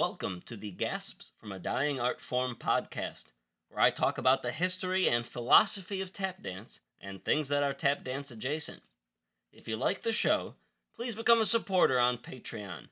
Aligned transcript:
Welcome 0.00 0.42
to 0.46 0.56
the 0.56 0.70
Gasps 0.70 1.32
from 1.38 1.52
a 1.52 1.58
Dying 1.58 2.00
Art 2.00 2.22
Form 2.22 2.56
podcast, 2.58 3.24
where 3.68 3.82
I 3.82 3.90
talk 3.90 4.16
about 4.16 4.42
the 4.42 4.50
history 4.50 5.06
and 5.06 5.26
philosophy 5.26 6.00
of 6.00 6.10
tap 6.10 6.42
dance 6.42 6.80
and 6.98 7.22
things 7.22 7.48
that 7.48 7.62
are 7.62 7.74
tap 7.74 8.02
dance 8.02 8.30
adjacent. 8.30 8.80
If 9.52 9.68
you 9.68 9.76
like 9.76 10.00
the 10.00 10.10
show, 10.10 10.54
please 10.96 11.14
become 11.14 11.42
a 11.42 11.44
supporter 11.44 12.00
on 12.00 12.16
Patreon. 12.16 12.84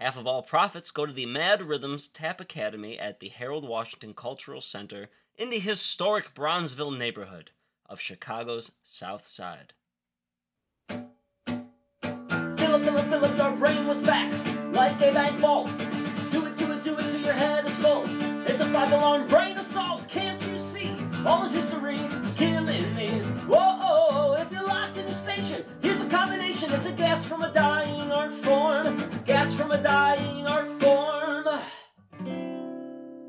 Half 0.00 0.16
of 0.16 0.26
all 0.26 0.42
profits 0.42 0.90
go 0.90 1.06
to 1.06 1.12
the 1.12 1.22
M.A.D.D. 1.22 1.62
Rhythms 1.62 2.08
Tap 2.08 2.40
Academy 2.40 2.98
at 2.98 3.20
the 3.20 3.28
Harold 3.28 3.64
Washington 3.64 4.12
Cultural 4.12 4.60
Center 4.60 5.10
in 5.36 5.50
the 5.50 5.60
historic 5.60 6.34
Bronzeville 6.34 6.98
neighborhood 6.98 7.52
of 7.86 8.00
Chicago's 8.00 8.72
South 8.82 9.28
Side. 9.28 9.74
Fill 10.88 11.06
up, 12.74 12.82
fill 12.82 12.98
up, 12.98 13.08
fill 13.08 13.24
up 13.24 13.38
your 13.38 13.52
brain 13.52 13.86
with 13.86 14.04
facts, 14.04 14.44
like 14.72 15.00
a 15.00 15.12
bank 15.12 15.38
vault. 15.38 15.87
Do 16.30 16.46
it, 16.46 16.56
do 16.56 16.72
it, 16.72 16.82
do 16.82 16.98
it 16.98 17.10
till 17.10 17.20
your 17.20 17.32
head 17.32 17.66
is 17.66 17.76
full. 17.78 18.04
It's 18.46 18.60
a 18.60 18.66
five-alarm 18.70 19.28
brain 19.28 19.56
assault, 19.56 20.08
can't 20.08 20.40
you 20.46 20.58
see? 20.58 20.94
All 21.24 21.42
this 21.42 21.52
history 21.52 21.96
is 21.96 22.34
killing 22.34 22.94
me. 22.94 23.08
Whoa, 23.46 24.34
if 24.34 24.50
you're 24.52 24.66
locked 24.66 24.96
in 24.96 25.06
your 25.06 25.14
station, 25.14 25.64
here's 25.82 25.98
the 25.98 26.06
combination. 26.06 26.72
It's 26.72 26.86
a 26.86 26.92
gas 26.92 27.24
from 27.24 27.42
a 27.42 27.52
dying 27.52 28.12
art 28.12 28.32
form. 28.32 28.98
Gas 29.24 29.54
from 29.54 29.72
a 29.72 29.82
dying 29.82 30.46
art 30.46 30.68
form. 30.80 31.46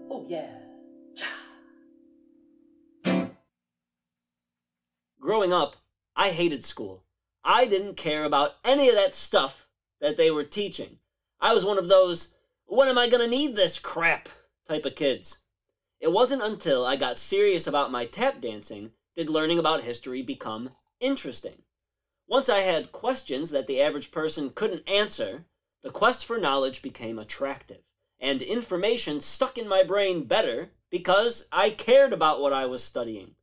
Oh 0.10 0.26
yeah. 0.28 0.50
Growing 5.20 5.54
up, 5.54 5.78
I 6.16 6.30
hated 6.32 6.64
school. 6.64 7.04
I 7.44 7.66
didn't 7.66 7.96
care 7.98 8.24
about 8.24 8.56
any 8.66 8.90
of 8.90 8.96
that 8.96 9.16
stuff 9.16 9.68
that 10.02 10.18
they 10.18 10.32
were 10.32 10.44
teaching. 10.44 11.00
I 11.40 11.54
was 11.54 11.66
one 11.66 11.78
of 11.78 11.88
those, 11.88 12.36
when 12.70 12.88
am 12.88 13.00
I 13.00 13.10
gonna 13.10 13.28
need 13.28 13.56
this 13.56 13.80
crap 13.80 14.30
type 14.68 14.86
of 14.86 14.94
kids. 14.94 15.40
It 16.00 16.12
wasn't 16.12 16.44
until 16.44 16.86
I 16.86 16.98
got 16.98 17.18
serious 17.18 17.66
about 17.66 17.92
my 17.92 18.06
tap 18.06 18.40
dancing 18.40 18.92
did 19.16 19.28
learning 19.28 19.58
about 19.58 19.82
history 19.82 20.22
become 20.22 20.70
interesting. 21.00 21.64
Once 22.28 22.48
I 22.48 22.60
had 22.60 22.92
questions 22.92 23.50
that 23.50 23.66
the 23.66 23.82
average 23.82 24.12
person 24.12 24.52
couldn't 24.52 24.88
answer, 24.88 25.46
the 25.82 25.90
quest 25.90 26.24
for 26.24 26.38
knowledge 26.38 26.84
became 26.84 27.18
attractive, 27.18 27.82
and 28.20 28.40
information 28.44 29.20
stuck 29.20 29.58
in 29.58 29.68
my 29.68 29.82
brain 29.82 30.26
better 30.26 30.70
because 30.92 31.48
I 31.52 31.72
cared 31.72 32.14
about 32.14 32.40
what 32.40 32.54
I 32.54 32.68
was 32.68 32.84
studying. 32.84 33.34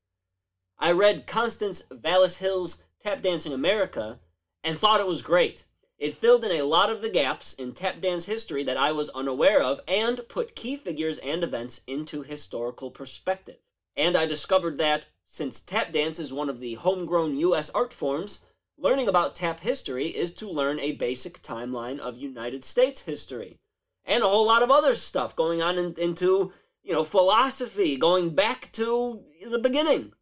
I 0.78 0.92
read 0.92 1.26
Constance 1.26 1.82
Valis 1.90 2.38
Hill's 2.38 2.84
Tap 3.00 3.22
Dancing 3.22 3.52
America 3.52 4.20
and 4.62 4.78
thought 4.78 5.00
it 5.00 5.08
was 5.08 5.20
great. 5.20 5.64
It 5.98 6.14
filled 6.14 6.44
in 6.44 6.52
a 6.52 6.62
lot 6.66 6.90
of 6.90 7.00
the 7.00 7.08
gaps 7.08 7.54
in 7.54 7.72
tap 7.72 8.00
dance 8.00 8.26
history 8.26 8.62
that 8.64 8.76
I 8.76 8.92
was 8.92 9.08
unaware 9.10 9.62
of 9.62 9.80
and 9.88 10.20
put 10.28 10.54
key 10.54 10.76
figures 10.76 11.18
and 11.18 11.42
events 11.42 11.80
into 11.86 12.22
historical 12.22 12.90
perspective. 12.90 13.56
And 13.96 14.16
I 14.16 14.26
discovered 14.26 14.76
that, 14.76 15.08
since 15.24 15.60
tap 15.60 15.92
dance 15.92 16.18
is 16.18 16.32
one 16.32 16.50
of 16.50 16.60
the 16.60 16.74
homegrown 16.74 17.36
U.S. 17.38 17.70
art 17.70 17.94
forms, 17.94 18.44
learning 18.76 19.08
about 19.08 19.34
tap 19.34 19.60
history 19.60 20.08
is 20.08 20.34
to 20.34 20.48
learn 20.48 20.78
a 20.80 20.92
basic 20.92 21.42
timeline 21.42 21.98
of 21.98 22.18
United 22.18 22.62
States 22.62 23.02
history. 23.02 23.56
And 24.04 24.22
a 24.22 24.28
whole 24.28 24.46
lot 24.46 24.62
of 24.62 24.70
other 24.70 24.94
stuff 24.94 25.34
going 25.34 25.62
on 25.62 25.78
in, 25.78 25.94
into, 25.98 26.52
you 26.82 26.92
know, 26.92 27.04
philosophy, 27.04 27.96
going 27.96 28.34
back 28.34 28.70
to 28.72 29.22
the 29.50 29.58
beginning. 29.58 30.12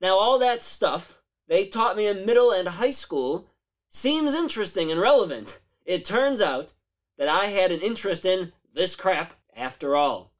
Now, 0.00 0.16
all 0.16 0.38
that 0.38 0.62
stuff 0.62 1.18
they 1.46 1.66
taught 1.66 1.96
me 1.96 2.06
in 2.06 2.24
middle 2.24 2.52
and 2.52 2.68
high 2.68 2.90
school 2.90 3.50
seems 3.90 4.34
interesting 4.34 4.90
and 4.90 5.00
relevant. 5.00 5.60
It 5.84 6.04
turns 6.04 6.40
out 6.40 6.72
that 7.18 7.28
I 7.28 7.46
had 7.46 7.72
an 7.72 7.80
interest 7.80 8.24
in 8.24 8.52
this 8.72 8.96
crap 8.96 9.34
after 9.54 9.96
all. 9.96 10.32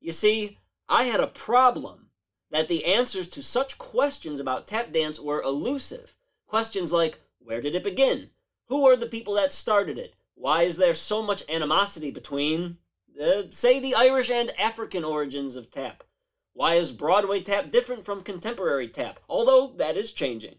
You 0.00 0.12
see, 0.12 0.58
I 0.88 1.04
had 1.04 1.20
a 1.20 1.26
problem 1.26 2.10
that 2.50 2.68
the 2.68 2.84
answers 2.84 3.28
to 3.28 3.42
such 3.42 3.78
questions 3.78 4.38
about 4.38 4.66
tap 4.66 4.92
dance 4.92 5.18
were 5.18 5.40
elusive. 5.40 6.14
Questions 6.46 6.92
like 6.92 7.20
where 7.38 7.62
did 7.62 7.74
it 7.74 7.82
begin? 7.82 8.30
Who 8.68 8.86
are 8.86 8.96
the 8.96 9.06
people 9.06 9.34
that 9.34 9.52
started 9.52 9.98
it? 9.98 10.14
Why 10.34 10.62
is 10.62 10.76
there 10.76 10.94
so 10.94 11.22
much 11.22 11.48
animosity 11.48 12.10
between, 12.10 12.76
uh, 13.20 13.44
say, 13.50 13.80
the 13.80 13.94
Irish 13.94 14.30
and 14.30 14.50
African 14.60 15.04
origins 15.04 15.56
of 15.56 15.70
tap? 15.70 16.04
Why 16.52 16.74
is 16.74 16.92
Broadway 16.92 17.40
tap 17.40 17.70
different 17.70 18.04
from 18.04 18.22
contemporary 18.22 18.88
tap? 18.88 19.20
Although 19.28 19.72
that 19.78 19.96
is 19.96 20.12
changing. 20.12 20.56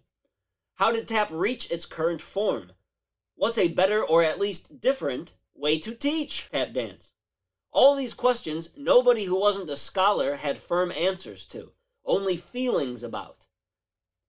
How 0.76 0.92
did 0.92 1.08
tap 1.08 1.30
reach 1.32 1.70
its 1.70 1.86
current 1.86 2.22
form? 2.22 2.72
What's 3.36 3.58
a 3.58 3.68
better 3.68 4.04
or 4.04 4.24
at 4.24 4.40
least 4.40 4.82
different 4.82 5.34
way 5.54 5.78
to 5.80 5.94
teach 5.94 6.50
tap 6.50 6.74
dance? 6.74 7.12
All 7.72 7.96
these 7.96 8.14
questions 8.14 8.72
nobody 8.78 9.26
who 9.26 9.40
wasn't 9.40 9.70
a 9.70 9.76
scholar 9.76 10.36
had 10.36 10.58
firm 10.58 10.92
answers 10.92 11.46
to, 11.48 11.72
only 12.06 12.38
feelings 12.38 13.04
about. 13.04 13.48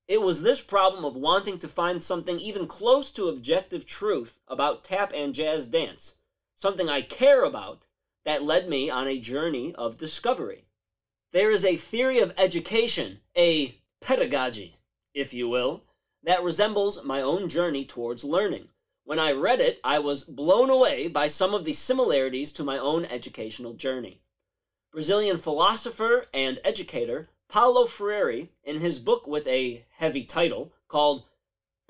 It 0.06 0.20
was 0.20 0.42
this 0.42 0.60
problem 0.60 1.04
of 1.04 1.16
wanting 1.16 1.58
to 1.60 1.68
find 1.68 2.02
something 2.02 2.38
even 2.38 2.66
close 2.66 3.10
to 3.12 3.28
objective 3.28 3.86
truth 3.86 4.40
about 4.46 4.84
tap 4.84 5.12
and 5.14 5.34
jazz 5.34 5.66
dance, 5.66 6.16
something 6.54 6.88
I 6.88 7.00
care 7.00 7.44
about, 7.44 7.86
that 8.24 8.42
led 8.42 8.68
me 8.68 8.90
on 8.90 9.06
a 9.06 9.18
journey 9.18 9.74
of 9.74 9.98
discovery. 9.98 10.64
There 11.32 11.50
is 11.50 11.64
a 11.64 11.76
theory 11.76 12.20
of 12.20 12.34
education, 12.38 13.20
a 13.36 13.80
pedagogy, 14.00 14.76
if 15.14 15.34
you 15.34 15.48
will, 15.48 15.82
that 16.24 16.42
resembles 16.42 17.04
my 17.04 17.20
own 17.20 17.48
journey 17.48 17.84
towards 17.84 18.24
learning. 18.24 18.68
When 19.04 19.18
I 19.18 19.32
read 19.32 19.60
it, 19.60 19.80
I 19.84 19.98
was 19.98 20.24
blown 20.24 20.70
away 20.70 21.08
by 21.08 21.26
some 21.26 21.54
of 21.54 21.64
the 21.64 21.74
similarities 21.74 22.52
to 22.52 22.64
my 22.64 22.78
own 22.78 23.04
educational 23.04 23.74
journey. 23.74 24.22
Brazilian 24.90 25.36
philosopher 25.36 26.26
and 26.32 26.58
educator 26.64 27.28
Paulo 27.48 27.86
Freire, 27.86 28.48
in 28.64 28.78
his 28.80 28.98
book 28.98 29.26
with 29.26 29.46
a 29.46 29.84
heavy 29.98 30.24
title 30.24 30.72
called 30.88 31.24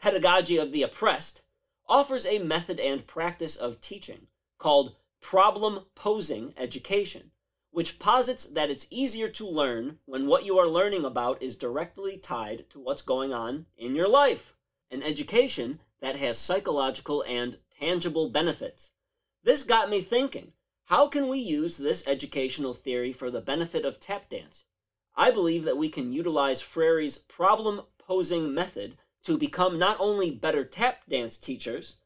Pedagogy 0.01 0.59
of 0.59 0.73
the 0.73 0.83
Oppressed, 0.83 1.43
offers 1.89 2.27
a 2.27 2.39
method 2.39 2.81
and 2.81 3.07
practice 3.07 3.57
of 3.57 3.81
teaching 3.81 4.27
called 4.59 4.97
problem 5.21 5.87
posing 5.95 6.53
education, 6.57 7.31
which 7.75 7.99
posits 7.99 8.45
that 8.45 8.71
it's 8.71 8.87
easier 8.89 9.29
to 9.29 9.45
learn 9.45 9.99
when 10.05 10.29
what 10.29 10.45
you 10.45 10.57
are 10.57 10.69
learning 10.69 11.05
about 11.05 11.43
is 11.43 11.57
directly 11.57 12.17
tied 12.17 12.65
to 12.71 12.79
what's 12.79 13.03
going 13.03 13.35
on 13.35 13.67
in 13.77 13.97
your 13.97 14.09
life, 14.09 14.55
an 14.93 15.03
education 15.03 15.81
that 16.01 16.15
has 16.15 16.39
psychological 16.39 17.25
and 17.27 17.59
tangible 17.77 18.29
benefits. 18.31 18.93
This 19.43 19.65
got 19.65 19.91
me 19.91 20.03
thinking 20.03 20.53
how 20.85 21.09
can 21.09 21.27
we 21.27 21.41
use 21.41 21.77
this 21.77 22.07
educational 22.07 22.75
theory 22.75 23.13
for 23.13 23.29
the 23.29 23.41
benefit 23.41 23.85
of 23.85 23.99
tap 23.99 24.29
dance? 24.29 24.67
I 25.17 25.33
believe 25.33 25.65
that 25.65 25.77
we 25.77 25.89
can 25.89 26.13
utilize 26.13 26.63
Freire's 26.63 27.19
problem 27.19 27.81
posing 27.99 28.55
method 28.55 28.97
to 29.25 29.37
become 29.37 29.81
not 29.81 29.97
only 29.99 30.31
better 30.31 30.65
tap 30.65 31.07
dance 31.09 31.39
teachers, 31.39 31.97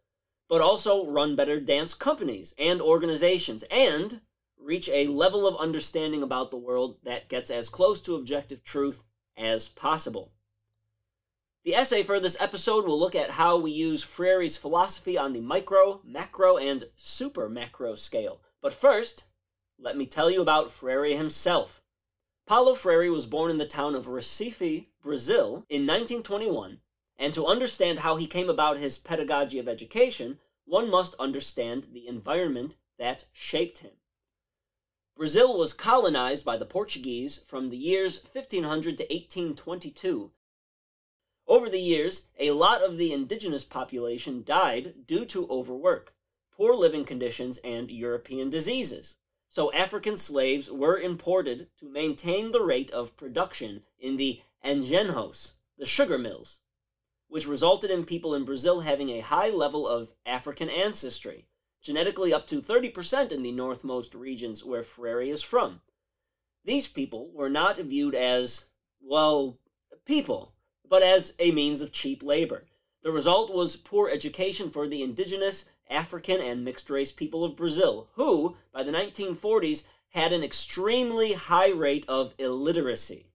but 0.48 0.62
also 0.62 1.04
run 1.10 1.36
better 1.36 1.60
dance 1.60 1.92
companies 1.92 2.54
and 2.58 2.80
organizations 2.80 3.64
and 3.64 4.22
reach 4.68 4.90
a 4.90 5.06
level 5.06 5.48
of 5.48 5.56
understanding 5.56 6.22
about 6.22 6.50
the 6.50 6.56
world 6.58 6.98
that 7.02 7.30
gets 7.30 7.48
as 7.50 7.70
close 7.70 8.02
to 8.02 8.14
objective 8.14 8.62
truth 8.62 9.02
as 9.34 9.66
possible. 9.66 10.30
The 11.64 11.74
essay 11.74 12.02
for 12.02 12.20
this 12.20 12.38
episode 12.38 12.84
will 12.84 13.00
look 13.00 13.14
at 13.14 13.30
how 13.30 13.58
we 13.58 13.70
use 13.70 14.04
Freire's 14.04 14.58
philosophy 14.58 15.16
on 15.16 15.32
the 15.32 15.40
micro, 15.40 16.02
macro, 16.04 16.58
and 16.58 16.84
super 16.96 17.48
macro 17.48 17.94
scale. 17.94 18.42
But 18.60 18.74
first, 18.74 19.24
let 19.78 19.96
me 19.96 20.04
tell 20.04 20.30
you 20.30 20.42
about 20.42 20.70
Freire 20.70 21.16
himself. 21.16 21.80
Paulo 22.46 22.74
Freire 22.74 23.10
was 23.10 23.24
born 23.24 23.50
in 23.50 23.56
the 23.56 23.64
town 23.64 23.94
of 23.94 24.06
Recife, 24.06 24.88
Brazil, 25.02 25.64
in 25.70 25.86
1921, 25.86 26.80
and 27.18 27.32
to 27.32 27.46
understand 27.46 28.00
how 28.00 28.16
he 28.16 28.26
came 28.26 28.50
about 28.50 28.76
his 28.76 28.98
pedagogy 28.98 29.58
of 29.58 29.66
education, 29.66 30.38
one 30.66 30.90
must 30.90 31.14
understand 31.18 31.86
the 31.94 32.06
environment 32.06 32.76
that 32.98 33.24
shaped 33.32 33.78
him. 33.78 33.92
Brazil 35.18 35.58
was 35.58 35.72
colonized 35.72 36.44
by 36.44 36.56
the 36.56 36.64
Portuguese 36.64 37.38
from 37.38 37.70
the 37.70 37.76
years 37.76 38.22
1500 38.22 38.96
to 38.98 39.02
1822. 39.02 40.30
Over 41.48 41.68
the 41.68 41.80
years, 41.80 42.28
a 42.38 42.52
lot 42.52 42.84
of 42.84 42.98
the 42.98 43.12
indigenous 43.12 43.64
population 43.64 44.44
died 44.44 45.08
due 45.08 45.24
to 45.24 45.48
overwork, 45.48 46.14
poor 46.52 46.72
living 46.76 47.04
conditions, 47.04 47.58
and 47.64 47.90
European 47.90 48.48
diseases. 48.48 49.16
So 49.48 49.72
African 49.72 50.16
slaves 50.16 50.70
were 50.70 50.96
imported 50.96 51.66
to 51.78 51.90
maintain 51.90 52.52
the 52.52 52.62
rate 52.62 52.92
of 52.92 53.16
production 53.16 53.82
in 53.98 54.18
the 54.18 54.42
engenhos, 54.64 55.54
the 55.76 55.84
sugar 55.84 56.18
mills, 56.18 56.60
which 57.26 57.48
resulted 57.48 57.90
in 57.90 58.04
people 58.04 58.36
in 58.36 58.44
Brazil 58.44 58.82
having 58.82 59.08
a 59.08 59.18
high 59.18 59.50
level 59.50 59.88
of 59.88 60.12
African 60.24 60.70
ancestry 60.70 61.48
genetically 61.82 62.32
up 62.32 62.46
to 62.48 62.60
30% 62.60 63.32
in 63.32 63.42
the 63.42 63.52
northmost 63.52 64.14
regions 64.14 64.64
where 64.64 64.82
Freire 64.82 65.22
is 65.22 65.42
from. 65.42 65.80
These 66.64 66.88
people 66.88 67.30
were 67.32 67.48
not 67.48 67.78
viewed 67.78 68.14
as, 68.14 68.66
well, 69.00 69.58
people, 70.04 70.54
but 70.88 71.02
as 71.02 71.34
a 71.38 71.50
means 71.50 71.80
of 71.80 71.92
cheap 71.92 72.22
labor. 72.22 72.66
The 73.02 73.12
result 73.12 73.54
was 73.54 73.76
poor 73.76 74.10
education 74.10 74.70
for 74.70 74.88
the 74.88 75.02
indigenous, 75.02 75.66
African, 75.88 76.40
and 76.40 76.64
mixed 76.64 76.90
race 76.90 77.12
people 77.12 77.44
of 77.44 77.56
Brazil, 77.56 78.08
who, 78.14 78.56
by 78.72 78.82
the 78.82 78.92
1940s, 78.92 79.84
had 80.10 80.32
an 80.32 80.42
extremely 80.42 81.34
high 81.34 81.70
rate 81.70 82.04
of 82.08 82.34
illiteracy. 82.38 83.26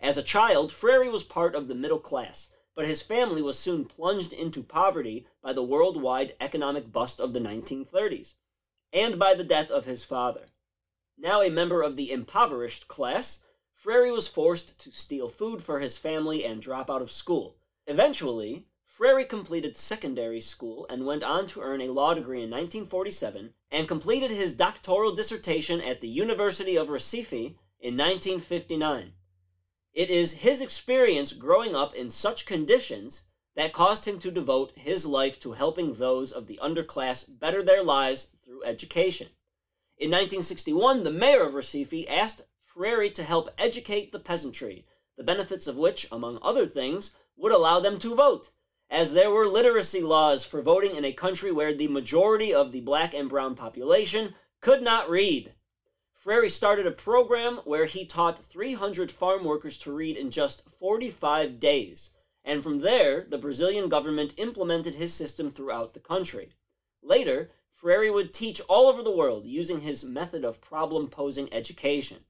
As 0.00 0.16
a 0.16 0.22
child, 0.22 0.72
Freire 0.72 1.10
was 1.10 1.24
part 1.24 1.54
of 1.54 1.68
the 1.68 1.74
middle 1.74 1.98
class, 1.98 2.48
but 2.76 2.86
his 2.86 3.02
family 3.02 3.42
was 3.42 3.58
soon 3.58 3.86
plunged 3.86 4.32
into 4.32 4.62
poverty 4.62 5.26
by 5.42 5.52
the 5.52 5.62
worldwide 5.62 6.34
economic 6.40 6.92
bust 6.92 7.18
of 7.18 7.32
the 7.32 7.40
1930s, 7.40 8.34
and 8.92 9.18
by 9.18 9.34
the 9.34 9.42
death 9.42 9.70
of 9.70 9.86
his 9.86 10.04
father. 10.04 10.48
Now 11.18 11.40
a 11.42 11.50
member 11.50 11.80
of 11.82 11.96
the 11.96 12.12
impoverished 12.12 12.86
class, 12.86 13.42
Freire 13.72 14.12
was 14.12 14.28
forced 14.28 14.78
to 14.80 14.92
steal 14.92 15.28
food 15.28 15.62
for 15.62 15.80
his 15.80 15.96
family 15.96 16.44
and 16.44 16.60
drop 16.60 16.90
out 16.90 17.02
of 17.02 17.10
school. 17.10 17.56
Eventually, 17.86 18.66
Freire 18.84 19.24
completed 19.24 19.76
secondary 19.76 20.40
school 20.40 20.86
and 20.90 21.06
went 21.06 21.22
on 21.22 21.46
to 21.48 21.60
earn 21.60 21.80
a 21.80 21.88
law 21.88 22.14
degree 22.14 22.42
in 22.42 22.50
1947 22.50 23.54
and 23.70 23.88
completed 23.88 24.30
his 24.30 24.54
doctoral 24.54 25.14
dissertation 25.14 25.80
at 25.80 26.00
the 26.00 26.08
University 26.08 26.76
of 26.76 26.88
Recife 26.88 27.56
in 27.80 27.96
1959. 27.96 29.12
It 29.96 30.10
is 30.10 30.44
his 30.44 30.60
experience 30.60 31.32
growing 31.32 31.74
up 31.74 31.94
in 31.94 32.10
such 32.10 32.44
conditions 32.44 33.22
that 33.54 33.72
caused 33.72 34.04
him 34.04 34.18
to 34.18 34.30
devote 34.30 34.72
his 34.76 35.06
life 35.06 35.40
to 35.40 35.52
helping 35.52 35.94
those 35.94 36.30
of 36.30 36.46
the 36.46 36.60
underclass 36.62 37.24
better 37.26 37.62
their 37.62 37.82
lives 37.82 38.26
through 38.44 38.62
education. 38.64 39.28
In 39.96 40.10
1961, 40.10 41.02
the 41.02 41.10
mayor 41.10 41.44
of 41.44 41.54
Recife 41.54 42.04
asked 42.10 42.42
Freire 42.60 43.08
to 43.08 43.22
help 43.22 43.48
educate 43.56 44.12
the 44.12 44.18
peasantry, 44.18 44.84
the 45.16 45.24
benefits 45.24 45.66
of 45.66 45.78
which, 45.78 46.06
among 46.12 46.40
other 46.42 46.66
things, 46.66 47.16
would 47.34 47.52
allow 47.52 47.80
them 47.80 47.98
to 48.00 48.14
vote, 48.14 48.50
as 48.90 49.14
there 49.14 49.30
were 49.30 49.48
literacy 49.48 50.02
laws 50.02 50.44
for 50.44 50.60
voting 50.60 50.94
in 50.94 51.06
a 51.06 51.12
country 51.14 51.50
where 51.50 51.72
the 51.72 51.88
majority 51.88 52.52
of 52.52 52.70
the 52.70 52.82
black 52.82 53.14
and 53.14 53.30
brown 53.30 53.54
population 53.54 54.34
could 54.60 54.82
not 54.82 55.08
read. 55.08 55.54
Freire 56.26 56.48
started 56.48 56.88
a 56.88 56.90
program 56.90 57.60
where 57.64 57.84
he 57.84 58.04
taught 58.04 58.36
300 58.36 59.12
farm 59.12 59.44
workers 59.44 59.78
to 59.78 59.92
read 59.92 60.16
in 60.16 60.32
just 60.32 60.68
45 60.68 61.60
days, 61.60 62.10
and 62.44 62.64
from 62.64 62.80
there, 62.80 63.24
the 63.28 63.38
Brazilian 63.38 63.88
government 63.88 64.34
implemented 64.36 64.96
his 64.96 65.14
system 65.14 65.52
throughout 65.52 65.94
the 65.94 66.00
country. 66.00 66.48
Later, 67.00 67.52
Freire 67.70 68.12
would 68.12 68.34
teach 68.34 68.60
all 68.68 68.88
over 68.88 69.04
the 69.04 69.16
world 69.16 69.46
using 69.46 69.82
his 69.82 70.04
method 70.04 70.44
of 70.44 70.60
problem 70.60 71.06
posing 71.06 71.48
education. 71.54 72.24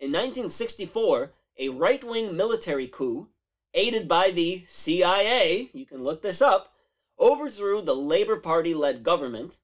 In 0.00 0.10
1964, 0.10 1.30
a 1.58 1.68
right 1.68 2.02
wing 2.02 2.34
military 2.34 2.86
coup, 2.86 3.28
aided 3.74 4.08
by 4.08 4.30
the 4.30 4.64
CIA, 4.66 5.68
you 5.74 5.84
can 5.84 6.02
look 6.02 6.22
this 6.22 6.40
up, 6.40 6.72
overthrew 7.20 7.82
the 7.82 7.94
Labor 7.94 8.36
Party 8.36 8.72
led 8.72 9.02
government, 9.02 9.58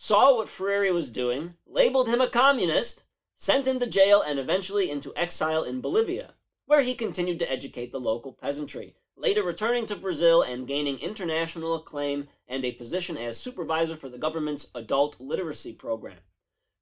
saw 0.00 0.36
what 0.36 0.48
Freire 0.48 0.92
was 0.94 1.10
doing, 1.10 1.54
labeled 1.66 2.06
him 2.06 2.20
a 2.20 2.28
communist, 2.28 3.02
sent 3.34 3.66
him 3.66 3.80
to 3.80 3.86
jail, 3.86 4.22
and 4.24 4.38
eventually 4.38 4.92
into 4.92 5.12
exile 5.16 5.64
in 5.64 5.80
Bolivia, 5.80 6.34
where 6.66 6.82
he 6.82 6.94
continued 6.94 7.40
to 7.40 7.50
educate 7.50 7.90
the 7.90 7.98
local 7.98 8.32
peasantry, 8.32 8.94
later 9.16 9.42
returning 9.42 9.86
to 9.86 9.96
Brazil 9.96 10.40
and 10.40 10.68
gaining 10.68 11.00
international 11.00 11.74
acclaim 11.74 12.28
and 12.46 12.64
a 12.64 12.70
position 12.70 13.16
as 13.16 13.40
supervisor 13.40 13.96
for 13.96 14.08
the 14.08 14.18
government's 14.18 14.70
adult 14.72 15.20
literacy 15.20 15.72
program. 15.72 16.18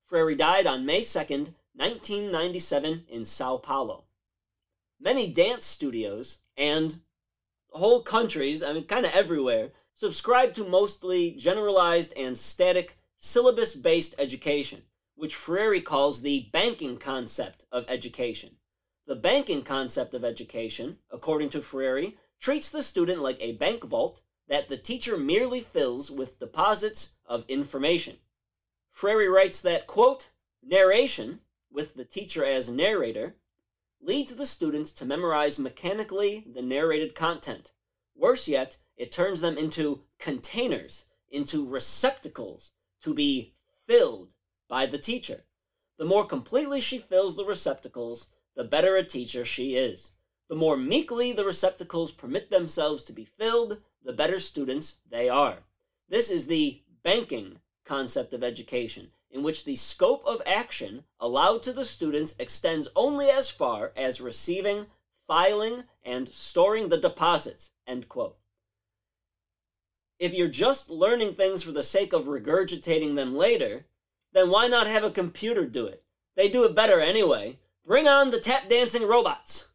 Freire 0.04 0.34
died 0.34 0.66
on 0.66 0.84
May 0.84 1.00
2nd, 1.00 1.54
1997, 1.72 3.06
in 3.08 3.24
Sao 3.24 3.56
Paulo. 3.56 4.04
Many 5.00 5.32
dance 5.32 5.64
studios 5.64 6.42
and 6.54 7.00
whole 7.70 8.02
countries, 8.02 8.62
I 8.62 8.74
mean, 8.74 8.84
kind 8.84 9.06
of 9.06 9.14
everywhere, 9.14 9.70
subscribe 9.94 10.52
to 10.52 10.68
mostly 10.68 11.30
generalized 11.32 12.12
and 12.18 12.36
static 12.36 12.95
syllabus 13.16 13.74
based 13.74 14.14
education, 14.18 14.82
which 15.14 15.34
Freire 15.34 15.80
calls 15.80 16.22
the 16.22 16.48
banking 16.52 16.98
concept 16.98 17.64
of 17.72 17.84
education. 17.88 18.56
The 19.06 19.16
banking 19.16 19.62
concept 19.62 20.14
of 20.14 20.24
education, 20.24 20.98
according 21.10 21.50
to 21.50 21.62
Freire, 21.62 22.12
treats 22.40 22.70
the 22.70 22.82
student 22.82 23.22
like 23.22 23.40
a 23.40 23.52
bank 23.52 23.84
vault 23.84 24.20
that 24.48 24.68
the 24.68 24.76
teacher 24.76 25.16
merely 25.16 25.60
fills 25.60 26.10
with 26.10 26.38
deposits 26.38 27.14
of 27.24 27.44
information. 27.48 28.16
Freire 28.90 29.30
writes 29.30 29.60
that, 29.60 29.86
quote, 29.86 30.30
narration, 30.62 31.40
with 31.70 31.94
the 31.94 32.04
teacher 32.04 32.44
as 32.44 32.68
narrator, 32.68 33.36
leads 34.00 34.36
the 34.36 34.46
students 34.46 34.92
to 34.92 35.04
memorize 35.04 35.58
mechanically 35.58 36.44
the 36.52 36.62
narrated 36.62 37.14
content. 37.14 37.72
Worse 38.14 38.48
yet, 38.48 38.76
it 38.96 39.12
turns 39.12 39.40
them 39.40 39.58
into 39.58 40.04
containers, 40.18 41.06
into 41.30 41.68
receptacles 41.68 42.72
to 43.02 43.14
be 43.14 43.54
filled 43.86 44.34
by 44.68 44.86
the 44.86 44.98
teacher. 44.98 45.44
The 45.98 46.04
more 46.04 46.26
completely 46.26 46.80
she 46.80 46.98
fills 46.98 47.36
the 47.36 47.44
receptacles, 47.44 48.28
the 48.54 48.64
better 48.64 48.96
a 48.96 49.04
teacher 49.04 49.44
she 49.44 49.76
is. 49.76 50.12
The 50.48 50.56
more 50.56 50.76
meekly 50.76 51.32
the 51.32 51.44
receptacles 51.44 52.12
permit 52.12 52.50
themselves 52.50 53.02
to 53.04 53.12
be 53.12 53.24
filled, 53.24 53.78
the 54.02 54.12
better 54.12 54.38
students 54.38 54.98
they 55.10 55.28
are. 55.28 55.64
This 56.08 56.30
is 56.30 56.46
the 56.46 56.82
banking 57.02 57.60
concept 57.84 58.32
of 58.32 58.44
education, 58.44 59.10
in 59.30 59.42
which 59.42 59.64
the 59.64 59.76
scope 59.76 60.24
of 60.26 60.42
action 60.46 61.04
allowed 61.18 61.62
to 61.64 61.72
the 61.72 61.84
students 61.84 62.34
extends 62.38 62.88
only 62.94 63.28
as 63.28 63.50
far 63.50 63.92
as 63.96 64.20
receiving, 64.20 64.86
filing, 65.26 65.84
and 66.04 66.28
storing 66.28 66.88
the 66.88 66.96
deposits. 66.96 67.72
End 67.86 68.08
quote. 68.08 68.36
If 70.18 70.32
you're 70.32 70.48
just 70.48 70.88
learning 70.88 71.34
things 71.34 71.62
for 71.62 71.72
the 71.72 71.82
sake 71.82 72.12
of 72.12 72.24
regurgitating 72.24 73.16
them 73.16 73.36
later, 73.36 73.86
then 74.32 74.50
why 74.50 74.66
not 74.68 74.86
have 74.86 75.04
a 75.04 75.10
computer 75.10 75.66
do 75.66 75.86
it? 75.86 76.04
They 76.36 76.48
do 76.48 76.64
it 76.64 76.74
better 76.74 77.00
anyway. 77.00 77.58
Bring 77.84 78.08
on 78.08 78.30
the 78.30 78.40
tap 78.40 78.68
dancing 78.68 79.06
robots. 79.06 79.68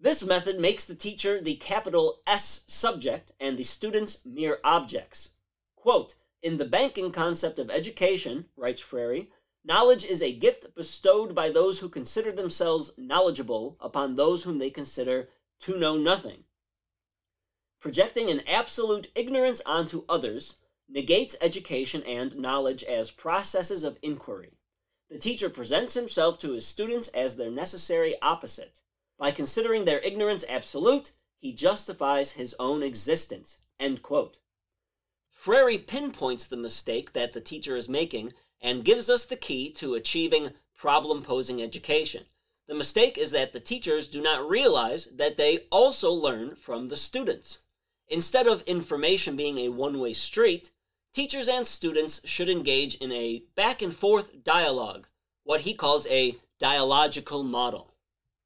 This 0.00 0.24
method 0.24 0.60
makes 0.60 0.84
the 0.84 0.94
teacher 0.94 1.40
the 1.40 1.54
capital 1.54 2.20
S 2.26 2.64
subject 2.68 3.32
and 3.40 3.56
the 3.56 3.64
students 3.64 4.24
mere 4.24 4.58
objects. 4.62 5.30
Quote, 5.74 6.14
in 6.42 6.56
the 6.56 6.64
banking 6.64 7.10
concept 7.10 7.58
of 7.58 7.70
education, 7.70 8.46
writes 8.56 8.80
Freire, 8.80 9.26
knowledge 9.64 10.04
is 10.04 10.22
a 10.22 10.32
gift 10.32 10.74
bestowed 10.76 11.34
by 11.34 11.50
those 11.50 11.80
who 11.80 11.88
consider 11.88 12.30
themselves 12.30 12.92
knowledgeable 12.96 13.76
upon 13.80 14.14
those 14.14 14.44
whom 14.44 14.58
they 14.58 14.70
consider 14.70 15.28
to 15.60 15.76
know 15.76 15.96
nothing. 15.96 16.44
Projecting 17.80 18.28
an 18.28 18.42
absolute 18.48 19.06
ignorance 19.14 19.62
onto 19.64 20.04
others 20.08 20.56
negates 20.88 21.36
education 21.40 22.02
and 22.02 22.36
knowledge 22.36 22.82
as 22.82 23.12
processes 23.12 23.84
of 23.84 23.98
inquiry. 24.02 24.58
The 25.08 25.18
teacher 25.18 25.48
presents 25.48 25.94
himself 25.94 26.40
to 26.40 26.52
his 26.52 26.66
students 26.66 27.06
as 27.08 27.36
their 27.36 27.52
necessary 27.52 28.16
opposite. 28.20 28.80
By 29.16 29.30
considering 29.30 29.84
their 29.84 30.00
ignorance 30.00 30.44
absolute, 30.48 31.12
he 31.38 31.52
justifies 31.52 32.32
his 32.32 32.56
own 32.58 32.82
existence. 32.82 33.58
Freire 35.30 35.78
pinpoints 35.78 36.48
the 36.48 36.56
mistake 36.56 37.12
that 37.12 37.32
the 37.32 37.40
teacher 37.40 37.76
is 37.76 37.88
making 37.88 38.32
and 38.60 38.84
gives 38.84 39.08
us 39.08 39.24
the 39.24 39.36
key 39.36 39.70
to 39.74 39.94
achieving 39.94 40.50
problem 40.74 41.22
posing 41.22 41.62
education. 41.62 42.24
The 42.66 42.74
mistake 42.74 43.16
is 43.16 43.30
that 43.30 43.52
the 43.52 43.60
teachers 43.60 44.08
do 44.08 44.20
not 44.20 44.50
realize 44.50 45.06
that 45.16 45.36
they 45.36 45.60
also 45.70 46.10
learn 46.10 46.56
from 46.56 46.88
the 46.88 46.96
students. 46.96 47.60
Instead 48.10 48.46
of 48.46 48.62
information 48.62 49.36
being 49.36 49.58
a 49.58 49.68
one 49.68 49.98
way 49.98 50.14
street, 50.14 50.70
teachers 51.12 51.48
and 51.48 51.66
students 51.66 52.20
should 52.24 52.48
engage 52.48 52.94
in 52.96 53.12
a 53.12 53.42
back 53.54 53.82
and 53.82 53.94
forth 53.94 54.42
dialogue, 54.44 55.06
what 55.44 55.62
he 55.62 55.74
calls 55.74 56.06
a 56.06 56.36
dialogical 56.58 57.42
model. 57.42 57.92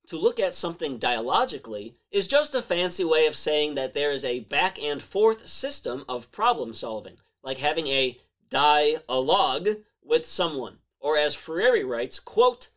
To 0.08 0.18
look 0.18 0.40
at 0.40 0.54
something 0.54 0.98
dialogically 0.98 1.94
is 2.10 2.26
just 2.26 2.56
a 2.56 2.62
fancy 2.62 3.04
way 3.04 3.26
of 3.26 3.36
saying 3.36 3.76
that 3.76 3.94
there 3.94 4.10
is 4.10 4.24
a 4.24 4.40
back 4.40 4.82
and 4.82 5.00
forth 5.00 5.48
system 5.48 6.04
of 6.08 6.32
problem 6.32 6.72
solving, 6.72 7.18
like 7.42 7.58
having 7.58 7.86
a 7.86 8.18
dialogue 8.50 9.68
with 10.02 10.26
someone. 10.26 10.78
Or 10.98 11.16
as 11.16 11.36
Freire 11.36 11.86
writes, 11.86 12.18
quote, 12.18 12.68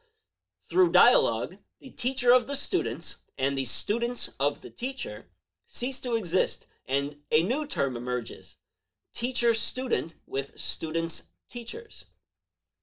through 0.70 0.92
dialogue, 0.92 1.58
the 1.80 1.90
teacher 1.90 2.32
of 2.32 2.48
the 2.48 2.56
students 2.56 3.18
and 3.38 3.58
the 3.58 3.66
students 3.66 4.34
of 4.40 4.62
the 4.62 4.70
teacher 4.70 5.26
cease 5.66 6.00
to 6.02 6.16
exist, 6.16 6.68
and 6.88 7.16
a 7.32 7.44
new 7.44 7.66
term 7.66 7.96
emerges 7.96 8.58
teacher 9.14 9.54
student 9.54 10.16
with 10.28 10.60
students 10.60 11.32
teachers. 11.50 12.08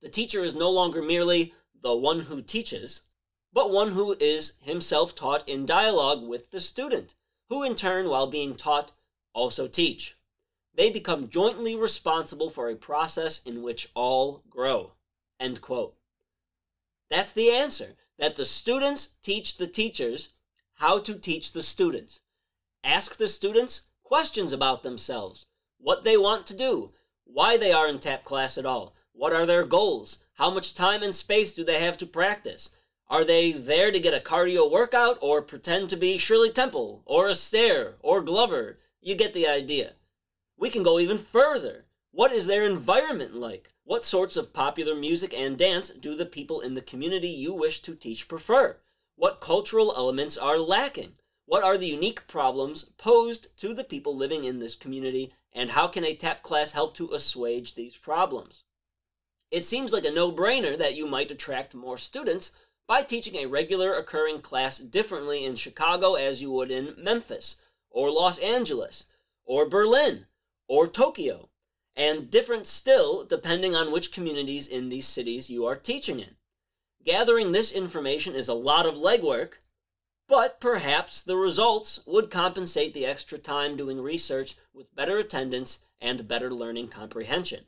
The 0.01 0.09
teacher 0.09 0.43
is 0.43 0.55
no 0.55 0.71
longer 0.71 1.03
merely 1.03 1.53
the 1.83 1.95
one 1.95 2.21
who 2.21 2.41
teaches, 2.41 3.03
but 3.53 3.71
one 3.71 3.93
who 3.93 4.17
is 4.19 4.55
himself 4.63 5.15
taught 5.15 5.47
in 5.49 5.67
dialogue 5.67 6.27
with 6.27 6.51
the 6.51 6.61
student, 6.61 7.15
who 7.49 7.63
in 7.63 7.75
turn, 7.75 8.09
while 8.09 8.27
being 8.27 8.57
taught, 8.57 8.93
also 9.35 9.69
teach. 9.69 10.17
They 10.75 10.91
become 10.91 11.29
jointly 11.29 11.77
responsible 11.77 12.49
for 12.49 12.71
a 12.71 12.77
process 12.77 13.43
in 13.45 13.63
which 13.63 13.91
all 13.95 14.43
grow. 14.49 14.93
End 15.39 15.61
quote. 15.61 15.97
That's 17.11 17.33
the 17.33 17.51
answer 17.51 17.95
that 18.19 18.37
the 18.37 18.47
students 18.47 19.17
teach 19.23 19.59
the 19.59 19.67
teachers 19.67 20.31
how 20.75 20.99
to 21.01 21.15
teach 21.15 21.53
the 21.53 21.63
students. 21.63 22.21
Ask 22.83 23.17
the 23.17 23.29
students 23.29 23.89
questions 24.03 24.53
about 24.53 24.83
themselves, 24.83 25.47
what 25.79 26.05
they 26.05 26.17
want 26.17 26.47
to 26.47 26.55
do, 26.55 26.93
why 27.25 27.57
they 27.57 27.73
are 27.73 27.89
in 27.89 27.99
tap 27.99 28.25
class 28.25 28.59
at 28.59 28.67
all, 28.67 28.95
what 29.13 29.33
are 29.33 29.47
their 29.47 29.65
goals, 29.65 30.19
how 30.35 30.51
much 30.51 30.75
time 30.75 31.03
and 31.03 31.15
space 31.15 31.55
do 31.55 31.65
they 31.65 31.81
have 31.81 31.99
to 31.99 32.07
practice, 32.07 32.71
are 33.13 33.25
they 33.27 33.53
there 33.53 33.93
to 33.93 34.01
get 34.01 34.15
a 34.15 34.25
cardio 34.25 34.71
workout 34.71 35.19
or 35.21 35.43
pretend 35.43 35.91
to 35.91 35.99
be 35.99 36.17
Shirley 36.17 36.49
Temple 36.49 37.03
or 37.05 37.27
Astaire 37.27 37.97
or 38.01 38.23
Glover? 38.23 38.79
You 39.03 39.15
get 39.15 39.35
the 39.35 39.47
idea. 39.47 39.97
We 40.57 40.71
can 40.71 40.83
go 40.83 40.99
even 40.99 41.19
further. 41.19 41.85
What 42.11 42.33
is 42.33 42.47
their 42.47 42.65
environment 42.65 43.35
like? 43.35 43.75
What 43.85 44.07
sorts 44.07 44.35
of 44.35 44.55
popular 44.55 44.95
music 44.95 45.35
and 45.35 45.59
dance 45.59 45.91
do 45.91 46.17
the 46.17 46.25
people 46.25 46.63
in 46.63 46.73
the 46.73 46.81
community 46.81 47.29
you 47.29 47.53
wish 47.53 47.81
to 47.81 47.95
teach 47.95 48.29
prefer? 48.29 48.79
What 49.17 49.43
cultural 49.43 49.93
elements 49.95 50.39
are 50.39 50.59
lacking? 50.59 51.13
What 51.47 51.63
are 51.63 51.77
the 51.77 51.89
unique 51.89 52.27
problems 52.27 52.85
posed 52.99 53.57
to 53.59 53.75
the 53.75 53.85
people 53.85 54.17
living 54.17 54.45
in 54.45 54.59
this 54.59 54.77
community, 54.77 55.33
and 55.53 55.71
how 55.71 55.89
can 55.89 56.05
a 56.05 56.15
TAP 56.15 56.43
class 56.43 56.73
help 56.73 56.95
to 56.97 57.13
assuage 57.13 57.75
these 57.75 57.97
problems? 57.97 58.65
It 59.51 59.65
seems 59.65 59.93
like 59.93 60.05
a 60.05 60.11
no 60.11 60.33
brainer 60.33 60.79
that 60.79 60.95
you 60.95 61.07
might 61.07 61.31
attract 61.31 61.75
more 61.75 61.99
students 61.99 62.53
by 62.87 63.03
teaching 63.03 63.37
a 63.37 63.47
regular 63.47 63.95
occurring 63.95 64.41
class 64.41 64.79
differently 64.79 65.45
in 65.45 65.57
Chicago 65.57 66.15
as 66.15 66.41
you 66.41 66.51
would 66.53 66.71
in 66.71 66.95
Memphis, 66.97 67.57
or 67.91 68.11
Los 68.11 68.39
Angeles, 68.39 69.07
or 69.45 69.69
Berlin, 69.69 70.27
or 70.69 70.89
Tokyo 70.89 71.51
and 71.97 72.31
different 72.31 72.67
still 72.67 73.25
depending 73.25 73.75
on 73.75 73.93
which 73.93 74.13
communities 74.13 74.69
in 74.69 74.89
these 74.89 75.07
cities 75.07 75.51
you 75.51 75.67
are 75.67 75.77
teaching 75.77 76.21
in. 76.21 76.37
Gathering 77.05 77.53
this 77.53 77.73
information 77.73 78.35
is 78.35 78.49
a 78.49 78.55
lot 78.55 78.87
of 78.87 78.95
legwork, 78.95 79.55
but 80.29 80.61
perhaps 80.61 81.23
the 81.23 81.37
results 81.37 82.00
would 82.07 82.31
compensate 82.31 82.95
the 82.95 83.07
extra 83.07 83.38
time 83.38 83.76
doing 83.76 84.00
research 84.00 84.57
with 84.73 84.95
better 84.95 85.19
attendance 85.19 85.85
and 86.00 86.29
better 86.29 86.52
learning 86.52 86.88
comprehension. 86.88 87.67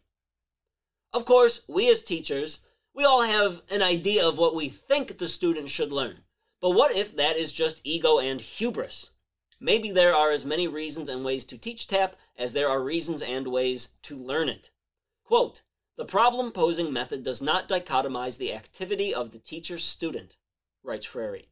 Of 1.12 1.25
course, 1.25 1.62
we 1.68 1.90
as 1.90 2.02
teachers, 2.02 2.61
we 2.94 3.04
all 3.04 3.23
have 3.23 3.62
an 3.70 3.82
idea 3.82 4.26
of 4.26 4.38
what 4.38 4.54
we 4.54 4.68
think 4.68 5.18
the 5.18 5.28
student 5.28 5.68
should 5.68 5.92
learn. 5.92 6.25
But 6.61 6.70
what 6.70 6.96
if 6.96 7.14
that 7.16 7.37
is 7.37 7.52
just 7.52 7.80
ego 7.84 8.18
and 8.18 8.40
hubris? 8.40 9.11
Maybe 9.61 9.90
there 9.90 10.14
are 10.14 10.30
as 10.30 10.44
many 10.44 10.66
reasons 10.66 11.08
and 11.08 11.25
ways 11.25 11.44
to 11.46 11.58
teach 11.58 11.87
tap 11.87 12.16
as 12.37 12.52
there 12.52 12.68
are 12.68 12.82
reasons 12.82 13.23
and 13.23 13.46
ways 13.49 13.94
to 14.02 14.16
learn 14.16 14.49
it. 14.49 14.70
Quote, 15.25 15.62
the 15.96 16.04
problem 16.04 16.50
posing 16.50 16.92
method 16.92 17.23
does 17.23 17.40
not 17.40 17.68
dichotomize 17.68 18.37
the 18.37 18.52
activity 18.52 19.14
of 19.14 19.30
the 19.30 19.38
teacher 19.38 19.78
student, 19.78 20.37
writes 20.82 21.06
Freire. 21.06 21.42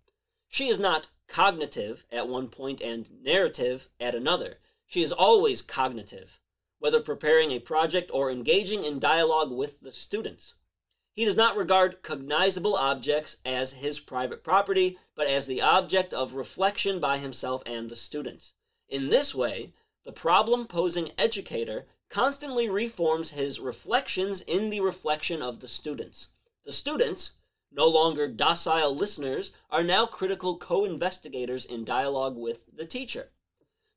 She 0.53 0.69
is 0.69 0.79
not 0.79 1.09
cognitive 1.29 2.05
at 2.13 2.29
one 2.29 2.49
point 2.49 2.83
and 2.83 3.09
narrative 3.23 3.89
at 3.99 4.15
another. 4.15 4.59
She 4.85 5.03
is 5.03 5.11
always 5.11 5.63
cognitive, 5.63 6.43
whether 6.79 7.01
preparing 7.01 7.53
a 7.53 7.59
project 7.59 8.11
or 8.13 8.31
engaging 8.31 8.85
in 8.85 8.99
dialogue 8.99 9.51
with 9.51 9.81
the 9.81 9.93
students. 9.93 10.57
He 11.15 11.25
does 11.25 11.37
not 11.37 11.57
regard 11.57 12.03
cognizable 12.03 12.77
objects 12.77 13.39
as 13.47 13.73
his 13.73 13.99
private 13.99 14.45
property, 14.45 14.99
but 15.15 15.27
as 15.27 15.47
the 15.47 15.63
object 15.63 16.13
of 16.13 16.35
reflection 16.35 17.01
by 17.01 17.17
himself 17.17 17.63
and 17.65 17.89
the 17.89 17.97
students. 17.97 18.53
In 18.91 19.09
this 19.09 19.35
way, 19.35 19.73
the 20.05 20.13
problem 20.13 20.67
posing 20.67 21.13
educator 21.17 21.87
constantly 22.11 22.69
reforms 22.69 23.31
his 23.31 23.59
reflections 23.59 24.43
in 24.43 24.69
the 24.69 24.83
reflection 24.83 25.41
of 25.41 25.61
the 25.61 25.69
students. 25.69 26.29
The 26.67 26.73
students, 26.73 27.33
no 27.75 27.87
longer 27.89 28.29
docile 28.29 28.95
listeners, 28.95 29.53
are 29.71 29.83
now 29.83 30.07
critical 30.07 30.57
co 30.57 30.85
investigators 30.85 31.65
in 31.65 31.85
dialogue 31.85 32.37
with 32.37 32.65
the 32.77 32.87
teacher. 32.87 33.31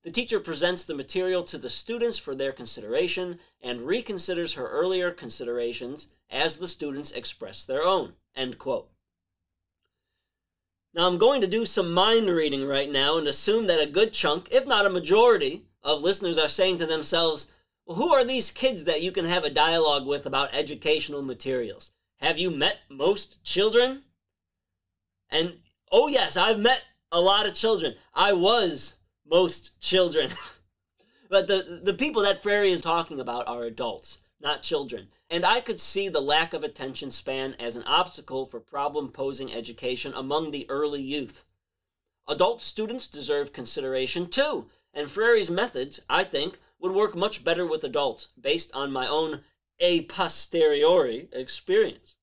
The 0.03 0.12
teacher 0.12 0.39
presents 0.39 0.84
the 0.84 0.94
material 0.94 1.44
to 1.44 1.58
the 1.58 1.70
students 1.70 2.20
for 2.20 2.36
their 2.36 2.51
consideration 2.51 3.39
and 3.60 3.79
reconsiders 3.82 4.55
her 4.55 4.67
earlier 4.67 5.12
considerations 5.12 6.10
as 6.29 6.58
the 6.58 6.67
students 6.67 7.12
express 7.12 7.65
their 7.65 7.84
own. 7.84 8.13
End 8.36 8.60
quote. 8.60 8.91
Now, 10.94 11.08
I'm 11.08 11.17
going 11.17 11.41
to 11.41 11.48
do 11.48 11.65
some 11.65 11.91
mind 11.91 12.29
reading 12.29 12.65
right 12.65 12.89
now 12.89 13.17
and 13.17 13.27
assume 13.27 13.67
that 13.67 13.82
a 13.82 13.91
good 13.91 14.13
chunk, 14.13 14.48
if 14.51 14.65
not 14.65 14.86
a 14.86 14.89
majority, 14.89 15.65
of 15.84 16.01
listeners 16.01 16.38
are 16.38 16.48
saying 16.48 16.77
to 16.77 16.86
themselves, 16.86 17.51
well, 17.86 17.98
who 17.98 18.13
are 18.13 18.24
these 18.24 18.50
kids 18.50 18.86
that 18.86 19.01
you 19.01 19.12
can 19.12 19.25
have 19.25 19.44
a 19.44 19.50
dialogue 19.50 20.08
with 20.08 20.25
about 20.25 20.53
educational 20.53 21.22
materials? 21.22 21.91
Have 22.19 22.38
you 22.38 22.50
met 22.50 22.79
most 22.89 23.43
children? 23.43 24.03
And 25.29 25.57
oh, 25.91 26.07
yes, 26.07 26.38
I've 26.38 26.60
met 26.60 26.84
a 27.12 27.19
lot 27.22 27.48
of 27.48 27.55
children. 27.55 27.95
I 28.13 28.34
was 28.34 28.95
most 29.25 29.81
children. 29.81 30.29
but 31.29 31.48
the, 31.48 31.81
the 31.84 31.93
people 31.93 32.22
that 32.24 32.41
Freire 32.41 32.63
is 32.63 32.81
talking 32.81 33.19
about 33.19 33.48
are 33.48 33.63
adults, 33.63 34.19
not 34.39 34.63
children. 34.63 35.07
And 35.29 35.45
I 35.45 35.60
could 35.60 35.79
see 35.79 36.07
the 36.07 36.22
lack 36.22 36.53
of 36.53 36.63
attention 36.63 37.12
span 37.12 37.55
as 37.60 37.75
an 37.75 37.84
obstacle 37.84 38.45
for 38.45 38.60
problem 38.60 39.10
posing 39.10 39.53
education 39.53 40.13
among 40.15 40.51
the 40.51 40.69
early 40.69 41.01
youth. 41.01 41.45
Adult 42.27 42.62
students 42.62 43.07
deserve 43.07 43.53
consideration 43.53 44.27
too, 44.29 44.67
and 44.93 45.12
Freire's 45.12 45.51
methods, 45.51 46.00
I 46.10 46.24
think, 46.24 46.60
would 46.79 46.91
work 46.91 47.15
much 47.15 47.43
better 47.43 47.65
with 47.65 47.84
adults 47.84 48.29
based 48.39 48.72
on 48.74 48.91
my 48.91 49.07
own 49.07 49.43
a 49.79 50.03
posteriori 50.03 51.29
experience. 51.32 52.17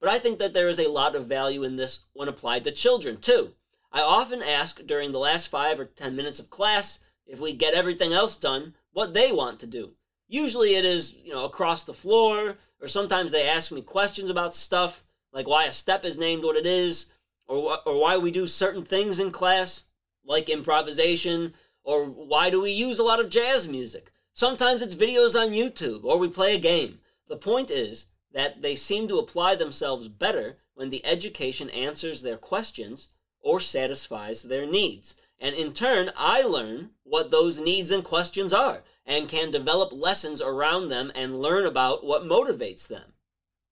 But 0.00 0.10
I 0.10 0.18
think 0.18 0.38
that 0.38 0.54
there 0.54 0.68
is 0.68 0.78
a 0.78 0.90
lot 0.90 1.14
of 1.14 1.26
value 1.26 1.62
in 1.62 1.76
this 1.76 2.06
when 2.12 2.28
applied 2.28 2.64
to 2.64 2.72
children 2.72 3.18
too. 3.18 3.54
I 3.92 4.00
often 4.00 4.42
ask 4.42 4.84
during 4.84 5.12
the 5.12 5.18
last 5.18 5.48
five 5.48 5.78
or 5.78 5.84
ten 5.84 6.16
minutes 6.16 6.38
of 6.38 6.50
class 6.50 7.00
if 7.26 7.40
we 7.40 7.52
get 7.52 7.74
everything 7.74 8.12
else 8.12 8.36
done, 8.36 8.74
what 8.92 9.14
they 9.14 9.30
want 9.32 9.60
to 9.60 9.66
do. 9.66 9.92
Usually 10.28 10.76
it 10.76 10.84
is, 10.84 11.14
you 11.14 11.32
know, 11.32 11.44
across 11.44 11.84
the 11.84 11.94
floor, 11.94 12.56
or 12.80 12.88
sometimes 12.88 13.32
they 13.32 13.46
ask 13.46 13.70
me 13.70 13.82
questions 13.82 14.30
about 14.30 14.54
stuff, 14.54 15.04
like 15.32 15.46
why 15.46 15.66
a 15.66 15.72
step 15.72 16.04
is 16.04 16.18
named 16.18 16.42
what 16.42 16.56
it 16.56 16.66
is, 16.66 17.12
or, 17.46 17.78
or 17.86 18.00
why 18.00 18.16
we 18.16 18.30
do 18.30 18.46
certain 18.46 18.84
things 18.84 19.18
in 19.20 19.30
class, 19.30 19.84
like 20.24 20.48
improvisation, 20.48 21.54
or 21.84 22.06
why 22.06 22.50
do 22.50 22.60
we 22.62 22.70
use 22.70 22.98
a 22.98 23.04
lot 23.04 23.20
of 23.20 23.30
jazz 23.30 23.68
music. 23.68 24.10
Sometimes 24.34 24.82
it's 24.82 24.94
videos 24.94 25.38
on 25.38 25.50
YouTube, 25.50 26.04
or 26.04 26.18
we 26.18 26.28
play 26.28 26.54
a 26.54 26.58
game. 26.58 27.00
The 27.28 27.36
point 27.36 27.70
is 27.70 28.06
that 28.32 28.62
they 28.62 28.76
seem 28.76 29.08
to 29.08 29.18
apply 29.18 29.56
themselves 29.56 30.08
better 30.08 30.58
when 30.74 30.90
the 30.90 31.04
education 31.04 31.68
answers 31.70 32.22
their 32.22 32.38
questions 32.38 33.10
or 33.40 33.60
satisfies 33.60 34.42
their 34.42 34.66
needs. 34.66 35.16
And 35.38 35.54
in 35.54 35.72
turn, 35.72 36.10
I 36.16 36.42
learn 36.42 36.90
what 37.02 37.30
those 37.30 37.60
needs 37.60 37.90
and 37.90 38.04
questions 38.04 38.52
are 38.52 38.82
and 39.04 39.28
can 39.28 39.50
develop 39.50 39.92
lessons 39.92 40.40
around 40.40 40.88
them 40.88 41.10
and 41.14 41.42
learn 41.42 41.66
about 41.66 42.04
what 42.04 42.22
motivates 42.22 42.86
them. 42.86 43.12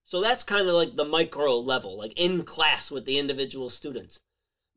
So 0.02 0.20
that's 0.20 0.42
kind 0.42 0.68
of 0.68 0.74
like 0.74 0.96
the 0.96 1.04
micro 1.04 1.58
level, 1.58 1.96
like 1.96 2.12
in 2.18 2.42
class 2.42 2.90
with 2.90 3.04
the 3.04 3.18
individual 3.18 3.70
students. 3.70 4.20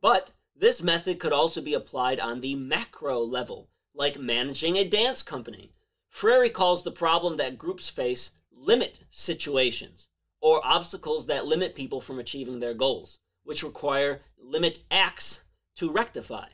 But 0.02 0.32
this 0.56 0.84
method 0.84 1.20
could 1.20 1.34
also 1.34 1.62
be 1.62 1.74
applied 1.74 2.20
on 2.20 2.42
the 2.42 2.56
macro 2.56 3.20
level, 3.20 3.70
like 3.94 4.20
managing 4.20 4.78
a 4.78 4.88
dance 4.88 5.24
company. 5.24 5.72
Freire 6.10 6.50
calls 6.50 6.84
the 6.84 6.92
problem 6.92 7.38
that 7.38 7.58
groups 7.58 7.90
face 7.90 8.38
limit 8.52 9.02
situations, 9.10 10.10
or 10.42 10.62
obstacles 10.64 11.26
that 11.28 11.46
limit 11.46 11.76
people 11.76 12.02
from 12.02 12.20
achieving 12.20 12.60
their 12.60 12.74
goals 12.74 13.20
which 13.44 13.64
require 13.64 14.22
limit 14.38 14.84
acts 14.90 15.44
to 15.76 15.92
rectify. 15.92 16.48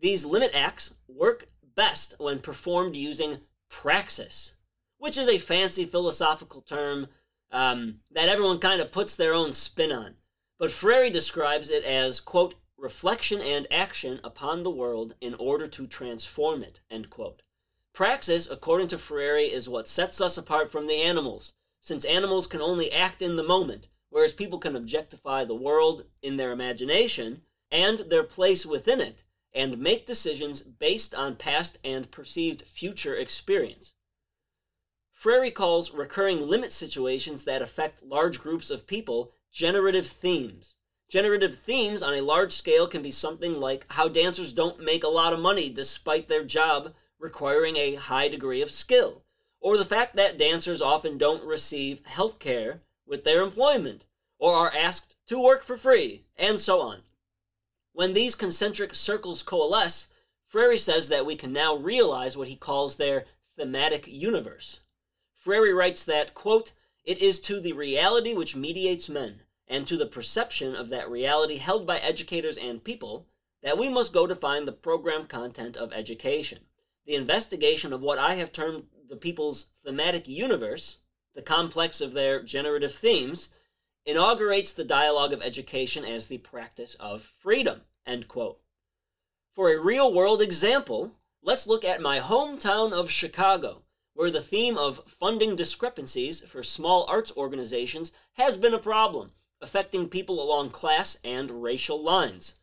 These 0.00 0.24
limit 0.24 0.50
acts 0.54 0.94
work 1.08 1.48
best 1.74 2.14
when 2.18 2.40
performed 2.40 2.96
using 2.96 3.40
praxis, 3.68 4.54
which 4.98 5.16
is 5.16 5.28
a 5.28 5.38
fancy 5.38 5.84
philosophical 5.84 6.62
term 6.62 7.08
um, 7.52 7.96
that 8.12 8.28
everyone 8.28 8.58
kind 8.58 8.80
of 8.80 8.92
puts 8.92 9.16
their 9.16 9.34
own 9.34 9.52
spin 9.52 9.92
on. 9.92 10.14
But 10.58 10.70
Freire 10.70 11.10
describes 11.10 11.70
it 11.70 11.84
as, 11.84 12.20
quote, 12.20 12.54
reflection 12.80 13.40
and 13.42 13.66
action 13.70 14.20
upon 14.24 14.62
the 14.62 14.70
world 14.70 15.14
in 15.20 15.34
order 15.34 15.66
to 15.66 15.86
transform 15.86 16.62
it. 16.62 16.80
Praxis, 17.92 18.50
according 18.50 18.88
to 18.88 18.98
Freire, 18.98 19.36
is 19.36 19.68
what 19.68 19.86
sets 19.86 20.20
us 20.20 20.38
apart 20.38 20.72
from 20.72 20.86
the 20.86 21.02
animals, 21.02 21.52
since 21.80 22.04
animals 22.04 22.46
can 22.46 22.60
only 22.60 22.90
act 22.90 23.20
in 23.20 23.36
the 23.36 23.42
moment, 23.42 23.88
whereas 24.08 24.32
people 24.32 24.58
can 24.58 24.76
objectify 24.76 25.44
the 25.44 25.54
world 25.54 26.06
in 26.22 26.36
their 26.36 26.52
imagination 26.52 27.42
and 27.70 28.00
their 28.00 28.24
place 28.24 28.64
within 28.64 29.00
it 29.00 29.24
and 29.52 29.78
make 29.78 30.06
decisions 30.06 30.62
based 30.62 31.14
on 31.14 31.36
past 31.36 31.78
and 31.84 32.10
perceived 32.10 32.62
future 32.62 33.14
experience. 33.14 33.94
Freire 35.10 35.50
calls 35.50 35.92
recurring 35.92 36.48
limit 36.48 36.72
situations 36.72 37.44
that 37.44 37.60
affect 37.60 38.02
large 38.02 38.40
groups 38.40 38.70
of 38.70 38.86
people 38.86 39.32
generative 39.52 40.06
themes. 40.06 40.76
Generative 41.10 41.56
themes 41.56 42.04
on 42.04 42.14
a 42.14 42.20
large 42.20 42.52
scale 42.52 42.86
can 42.86 43.02
be 43.02 43.10
something 43.10 43.58
like 43.58 43.84
how 43.90 44.06
dancers 44.06 44.52
don't 44.52 44.78
make 44.78 45.02
a 45.02 45.08
lot 45.08 45.32
of 45.32 45.40
money 45.40 45.68
despite 45.68 46.28
their 46.28 46.44
job 46.44 46.94
requiring 47.18 47.76
a 47.76 47.96
high 47.96 48.28
degree 48.28 48.62
of 48.62 48.70
skill, 48.70 49.24
or 49.60 49.76
the 49.76 49.84
fact 49.84 50.14
that 50.14 50.38
dancers 50.38 50.80
often 50.80 51.18
don't 51.18 51.44
receive 51.44 52.06
health 52.06 52.38
care 52.38 52.82
with 53.04 53.24
their 53.24 53.42
employment, 53.42 54.04
or 54.38 54.54
are 54.54 54.72
asked 54.72 55.16
to 55.26 55.42
work 55.42 55.64
for 55.64 55.76
free, 55.76 56.26
and 56.38 56.60
so 56.60 56.80
on. 56.80 57.00
When 57.92 58.12
these 58.12 58.36
concentric 58.36 58.94
circles 58.94 59.42
coalesce, 59.42 60.06
Freire 60.46 60.78
says 60.78 61.08
that 61.08 61.26
we 61.26 61.34
can 61.34 61.52
now 61.52 61.74
realize 61.74 62.36
what 62.36 62.46
he 62.46 62.54
calls 62.54 62.96
their 62.96 63.24
thematic 63.56 64.06
universe. 64.06 64.82
Freire 65.34 65.74
writes 65.74 66.04
that, 66.04 66.34
quote, 66.34 66.70
it 67.04 67.18
is 67.18 67.40
to 67.40 67.58
the 67.58 67.72
reality 67.72 68.32
which 68.32 68.54
mediates 68.54 69.08
men, 69.08 69.40
and 69.70 69.86
to 69.86 69.96
the 69.96 70.04
perception 70.04 70.74
of 70.74 70.88
that 70.88 71.08
reality 71.08 71.58
held 71.58 71.86
by 71.86 71.96
educators 71.98 72.58
and 72.58 72.82
people, 72.82 73.28
that 73.62 73.78
we 73.78 73.88
must 73.88 74.12
go 74.12 74.26
to 74.26 74.34
find 74.34 74.66
the 74.66 74.72
program 74.72 75.26
content 75.26 75.76
of 75.76 75.92
education. 75.92 76.58
The 77.06 77.14
investigation 77.14 77.92
of 77.92 78.02
what 78.02 78.18
I 78.18 78.34
have 78.34 78.52
termed 78.52 78.84
the 79.08 79.16
people's 79.16 79.70
thematic 79.84 80.26
universe, 80.26 80.98
the 81.36 81.42
complex 81.42 82.00
of 82.00 82.12
their 82.12 82.42
generative 82.42 82.92
themes, 82.92 83.50
inaugurates 84.04 84.72
the 84.72 84.84
dialogue 84.84 85.32
of 85.32 85.42
education 85.42 86.04
as 86.04 86.26
the 86.26 86.38
practice 86.38 86.96
of 86.96 87.22
freedom. 87.22 87.82
End 88.04 88.26
quote. 88.26 88.58
For 89.54 89.72
a 89.72 89.80
real 89.80 90.12
world 90.12 90.42
example, 90.42 91.12
let's 91.42 91.68
look 91.68 91.84
at 91.84 92.02
my 92.02 92.18
hometown 92.18 92.92
of 92.92 93.10
Chicago, 93.10 93.82
where 94.14 94.30
the 94.30 94.40
theme 94.40 94.76
of 94.76 95.04
funding 95.06 95.54
discrepancies 95.54 96.40
for 96.40 96.64
small 96.64 97.04
arts 97.08 97.32
organizations 97.36 98.12
has 98.32 98.56
been 98.56 98.74
a 98.74 98.78
problem, 98.78 99.32
affecting 99.60 100.08
people 100.08 100.42
along 100.42 100.70
class 100.70 101.18
and 101.24 101.62
racial 101.62 102.02
lines. 102.02 102.56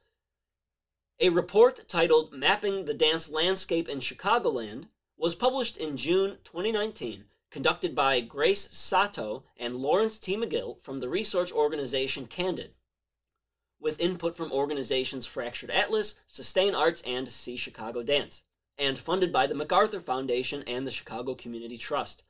A 1.19 1.29
report 1.29 1.87
titled 1.87 2.33
Mapping 2.33 2.85
the 2.85 2.93
Dance 2.93 3.29
Landscape 3.29 3.89
in 3.89 3.99
Chicagoland 3.99 4.87
was 5.17 5.33
published 5.33 5.77
in 5.77 5.97
June 5.97 6.37
2019, 6.43 7.25
conducted 7.49 7.95
by 7.95 8.19
Grace 8.19 8.69
Sato 8.71 9.43
and 9.57 9.77
Lawrence 9.77 10.19
T. 10.19 10.37
McGill 10.37 10.79
from 10.79 10.99
the 10.99 11.09
research 11.09 11.51
organization 11.51 12.27
Candid, 12.27 12.75
with 13.79 13.99
input 13.99 14.35
from 14.35 14.51
organizations 14.51 15.25
Fractured 15.25 15.71
Atlas, 15.71 16.21
Sustain 16.27 16.75
Arts, 16.75 17.01
and 17.01 17.27
See 17.27 17.57
Chicago 17.57 18.03
Dance, 18.03 18.43
and 18.77 18.99
funded 18.99 19.33
by 19.33 19.47
the 19.47 19.55
MacArthur 19.55 19.99
Foundation 19.99 20.63
and 20.67 20.85
the 20.85 20.91
Chicago 20.91 21.33
Community 21.33 21.77
Trust. 21.77 22.23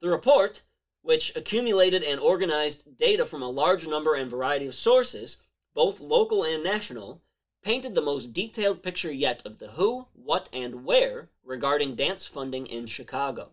The 0.00 0.10
report, 0.10 0.62
which 1.04 1.36
accumulated 1.36 2.02
and 2.02 2.18
organized 2.18 2.96
data 2.96 3.26
from 3.26 3.42
a 3.42 3.50
large 3.50 3.86
number 3.86 4.14
and 4.14 4.30
variety 4.30 4.66
of 4.66 4.74
sources, 4.74 5.36
both 5.74 6.00
local 6.00 6.42
and 6.42 6.64
national, 6.64 7.20
painted 7.62 7.94
the 7.94 8.00
most 8.00 8.32
detailed 8.32 8.82
picture 8.82 9.12
yet 9.12 9.42
of 9.44 9.58
the 9.58 9.68
who, 9.72 10.08
what, 10.14 10.48
and 10.50 10.82
where 10.86 11.28
regarding 11.44 11.94
dance 11.94 12.26
funding 12.26 12.66
in 12.66 12.86
Chicago. 12.86 13.50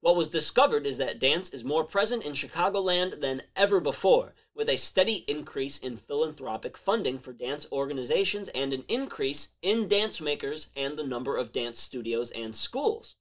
What 0.00 0.16
was 0.16 0.28
discovered 0.28 0.84
is 0.84 0.98
that 0.98 1.20
dance 1.20 1.50
is 1.50 1.62
more 1.62 1.84
present 1.84 2.24
in 2.24 2.32
Chicagoland 2.32 3.20
than 3.20 3.42
ever 3.54 3.80
before, 3.80 4.34
with 4.52 4.68
a 4.68 4.76
steady 4.76 5.24
increase 5.28 5.78
in 5.78 5.96
philanthropic 5.96 6.76
funding 6.76 7.20
for 7.20 7.32
dance 7.32 7.64
organizations 7.70 8.48
and 8.48 8.72
an 8.72 8.82
increase 8.88 9.54
in 9.62 9.86
dance 9.86 10.20
makers 10.20 10.72
and 10.74 10.96
the 10.96 11.06
number 11.06 11.36
of 11.36 11.52
dance 11.52 11.78
studios 11.78 12.32
and 12.32 12.56
schools. 12.56 13.14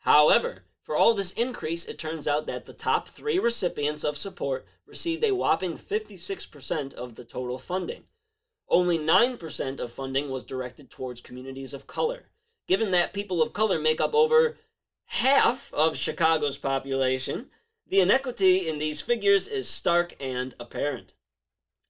However, 0.00 0.64
for 0.82 0.96
all 0.96 1.14
this 1.14 1.32
increase, 1.32 1.84
it 1.84 1.98
turns 1.98 2.26
out 2.26 2.46
that 2.46 2.64
the 2.64 2.72
top 2.72 3.08
three 3.08 3.38
recipients 3.38 4.02
of 4.02 4.16
support 4.16 4.66
received 4.86 5.24
a 5.24 5.34
whopping 5.34 5.76
56% 5.76 6.94
of 6.94 7.14
the 7.14 7.24
total 7.24 7.58
funding. 7.58 8.04
Only 8.68 8.98
9% 8.98 9.80
of 9.80 9.92
funding 9.92 10.30
was 10.30 10.44
directed 10.44 10.90
towards 10.90 11.20
communities 11.20 11.74
of 11.74 11.86
color. 11.86 12.30
Given 12.66 12.92
that 12.92 13.12
people 13.12 13.42
of 13.42 13.52
color 13.52 13.78
make 13.78 14.00
up 14.00 14.14
over 14.14 14.58
half 15.06 15.72
of 15.74 15.96
Chicago's 15.96 16.56
population, 16.56 17.50
the 17.86 18.00
inequity 18.00 18.68
in 18.68 18.78
these 18.78 19.00
figures 19.00 19.48
is 19.48 19.68
stark 19.68 20.14
and 20.20 20.54
apparent. 20.60 21.14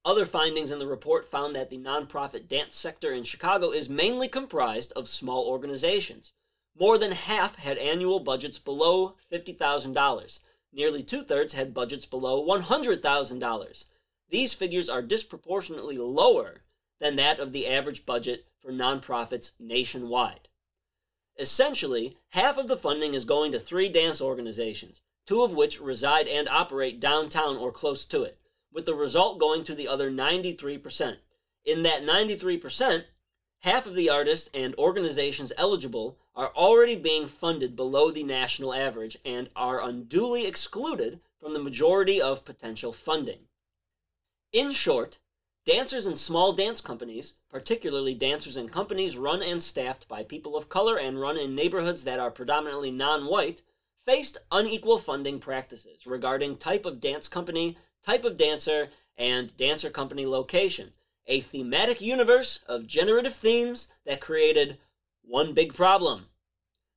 Other 0.04 0.24
findings 0.24 0.70
in 0.70 0.78
the 0.78 0.86
report 0.86 1.30
found 1.30 1.54
that 1.54 1.68
the 1.68 1.76
nonprofit 1.76 2.48
dance 2.48 2.74
sector 2.74 3.12
in 3.12 3.24
Chicago 3.24 3.70
is 3.70 3.90
mainly 3.90 4.28
comprised 4.28 4.92
of 4.92 5.08
small 5.08 5.44
organizations. 5.44 6.32
More 6.78 6.98
than 6.98 7.12
half 7.12 7.56
had 7.56 7.78
annual 7.78 8.20
budgets 8.20 8.58
below 8.58 9.16
$50,000. 9.30 10.40
Nearly 10.72 11.02
two 11.02 11.24
thirds 11.24 11.52
had 11.52 11.74
budgets 11.74 12.06
below 12.06 12.44
$100,000. 12.46 13.84
These 14.28 14.54
figures 14.54 14.88
are 14.88 15.02
disproportionately 15.02 15.98
lower 15.98 16.62
than 17.00 17.16
that 17.16 17.40
of 17.40 17.52
the 17.52 17.66
average 17.66 18.06
budget 18.06 18.46
for 18.60 18.70
nonprofits 18.70 19.52
nationwide. 19.58 20.48
Essentially, 21.38 22.18
half 22.30 22.58
of 22.58 22.68
the 22.68 22.76
funding 22.76 23.14
is 23.14 23.24
going 23.24 23.50
to 23.52 23.58
three 23.58 23.88
dance 23.88 24.20
organizations, 24.20 25.02
two 25.26 25.42
of 25.42 25.52
which 25.52 25.80
reside 25.80 26.28
and 26.28 26.48
operate 26.48 27.00
downtown 27.00 27.56
or 27.56 27.72
close 27.72 28.04
to 28.04 28.22
it, 28.22 28.38
with 28.72 28.84
the 28.84 28.94
result 28.94 29.40
going 29.40 29.64
to 29.64 29.74
the 29.74 29.88
other 29.88 30.10
93%. 30.10 31.16
In 31.64 31.82
that 31.82 32.02
93%, 32.02 33.04
half 33.60 33.86
of 33.86 33.94
the 33.94 34.10
artists 34.10 34.50
and 34.52 34.74
organizations 34.76 35.52
eligible 35.56 36.18
are 36.34 36.52
already 36.54 36.96
being 36.96 37.26
funded 37.26 37.76
below 37.76 38.10
the 38.10 38.22
national 38.22 38.74
average 38.74 39.16
and 39.24 39.48
are 39.56 39.82
unduly 39.82 40.46
excluded 40.46 41.20
from 41.38 41.54
the 41.54 41.62
majority 41.62 42.20
of 42.20 42.44
potential 42.44 42.92
funding. 42.92 43.40
In 44.52 44.70
short, 44.70 45.18
Dancers 45.66 46.06
in 46.06 46.16
small 46.16 46.54
dance 46.54 46.80
companies, 46.80 47.34
particularly 47.50 48.14
dancers 48.14 48.56
in 48.56 48.70
companies 48.70 49.18
run 49.18 49.42
and 49.42 49.62
staffed 49.62 50.08
by 50.08 50.24
people 50.24 50.56
of 50.56 50.70
color 50.70 50.98
and 50.98 51.20
run 51.20 51.36
in 51.36 51.54
neighborhoods 51.54 52.04
that 52.04 52.18
are 52.18 52.30
predominantly 52.30 52.90
non 52.90 53.26
white, 53.26 53.60
faced 53.98 54.38
unequal 54.50 54.98
funding 54.98 55.38
practices 55.38 56.06
regarding 56.06 56.56
type 56.56 56.86
of 56.86 56.98
dance 56.98 57.28
company, 57.28 57.76
type 58.02 58.24
of 58.24 58.38
dancer, 58.38 58.88
and 59.18 59.54
dancer 59.58 59.90
company 59.90 60.24
location. 60.24 60.92
A 61.26 61.40
thematic 61.40 62.00
universe 62.00 62.64
of 62.66 62.86
generative 62.86 63.34
themes 63.34 63.88
that 64.04 64.20
created 64.20 64.78
one 65.22 65.54
big 65.54 65.74
problem. 65.74 66.26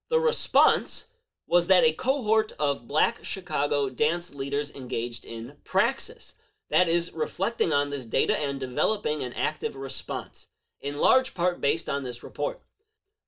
The 0.09 0.19
response 0.19 1.07
was 1.47 1.67
that 1.67 1.83
a 1.83 1.93
cohort 1.93 2.51
of 2.59 2.87
black 2.87 3.23
Chicago 3.23 3.89
dance 3.89 4.33
leaders 4.33 4.71
engaged 4.71 5.25
in 5.25 5.57
praxis 5.63 6.35
that 6.69 6.87
is, 6.87 7.13
reflecting 7.13 7.71
on 7.71 7.91
this 7.91 8.07
data 8.07 8.35
and 8.39 8.59
developing 8.59 9.21
an 9.21 9.33
active 9.33 9.75
response, 9.75 10.47
in 10.81 10.97
large 10.97 11.35
part 11.35 11.61
based 11.61 11.87
on 11.87 12.03
this 12.03 12.23
report. 12.23 12.63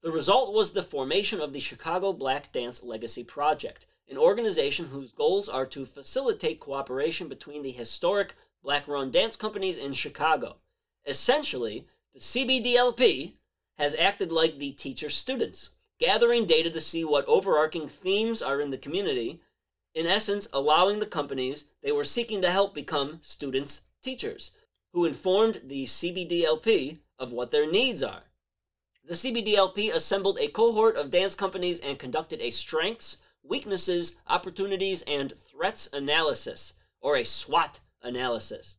The 0.01 0.11
result 0.11 0.53
was 0.53 0.71
the 0.71 0.81
formation 0.81 1.39
of 1.39 1.53
the 1.53 1.59
Chicago 1.59 2.13
Black 2.13 2.51
Dance 2.51 2.81
Legacy 2.81 3.23
Project, 3.23 3.85
an 4.09 4.17
organization 4.17 4.85
whose 4.85 5.11
goals 5.11 5.47
are 5.47 5.65
to 5.67 5.85
facilitate 5.85 6.59
cooperation 6.59 7.27
between 7.27 7.61
the 7.61 7.71
historic 7.71 8.33
black 8.63 8.87
run 8.87 9.11
dance 9.11 9.35
companies 9.35 9.77
in 9.77 9.93
Chicago. 9.93 10.57
Essentially, 11.05 11.87
the 12.13 12.19
CBDLP 12.19 13.33
has 13.77 13.95
acted 13.95 14.31
like 14.31 14.57
the 14.57 14.71
teacher 14.71 15.09
students, 15.09 15.71
gathering 15.99 16.45
data 16.45 16.69
to 16.69 16.81
see 16.81 17.03
what 17.03 17.25
overarching 17.27 17.87
themes 17.87 18.41
are 18.41 18.61
in 18.61 18.69
the 18.69 18.77
community 18.77 19.41
in 19.95 20.05
essence, 20.05 20.47
allowing 20.51 20.99
the 20.99 21.05
companies 21.05 21.69
they 21.81 21.91
were 21.91 22.03
seeking 22.03 22.41
to 22.41 22.51
help 22.51 22.75
become 22.75 23.19
students' 23.21 23.83
teachers, 24.03 24.51
who 24.91 25.05
informed 25.05 25.61
the 25.63 25.85
CBDLP 25.85 26.99
of 27.17 27.31
what 27.31 27.51
their 27.51 27.69
needs 27.69 28.03
are. 28.03 28.23
The 29.07 29.13
CBDLP 29.13 29.93
assembled 29.93 30.37
a 30.39 30.49
cohort 30.49 30.97
of 30.97 31.11
dance 31.11 31.33
companies 31.33 31.79
and 31.79 31.97
conducted 31.97 32.41
a 32.41 32.51
strengths, 32.51 33.21
weaknesses, 33.41 34.17
opportunities, 34.27 35.01
and 35.03 35.31
threats 35.31 35.87
analysis, 35.93 36.73
or 36.99 37.15
a 37.15 37.23
SWOT 37.23 37.79
analysis. 38.01 38.77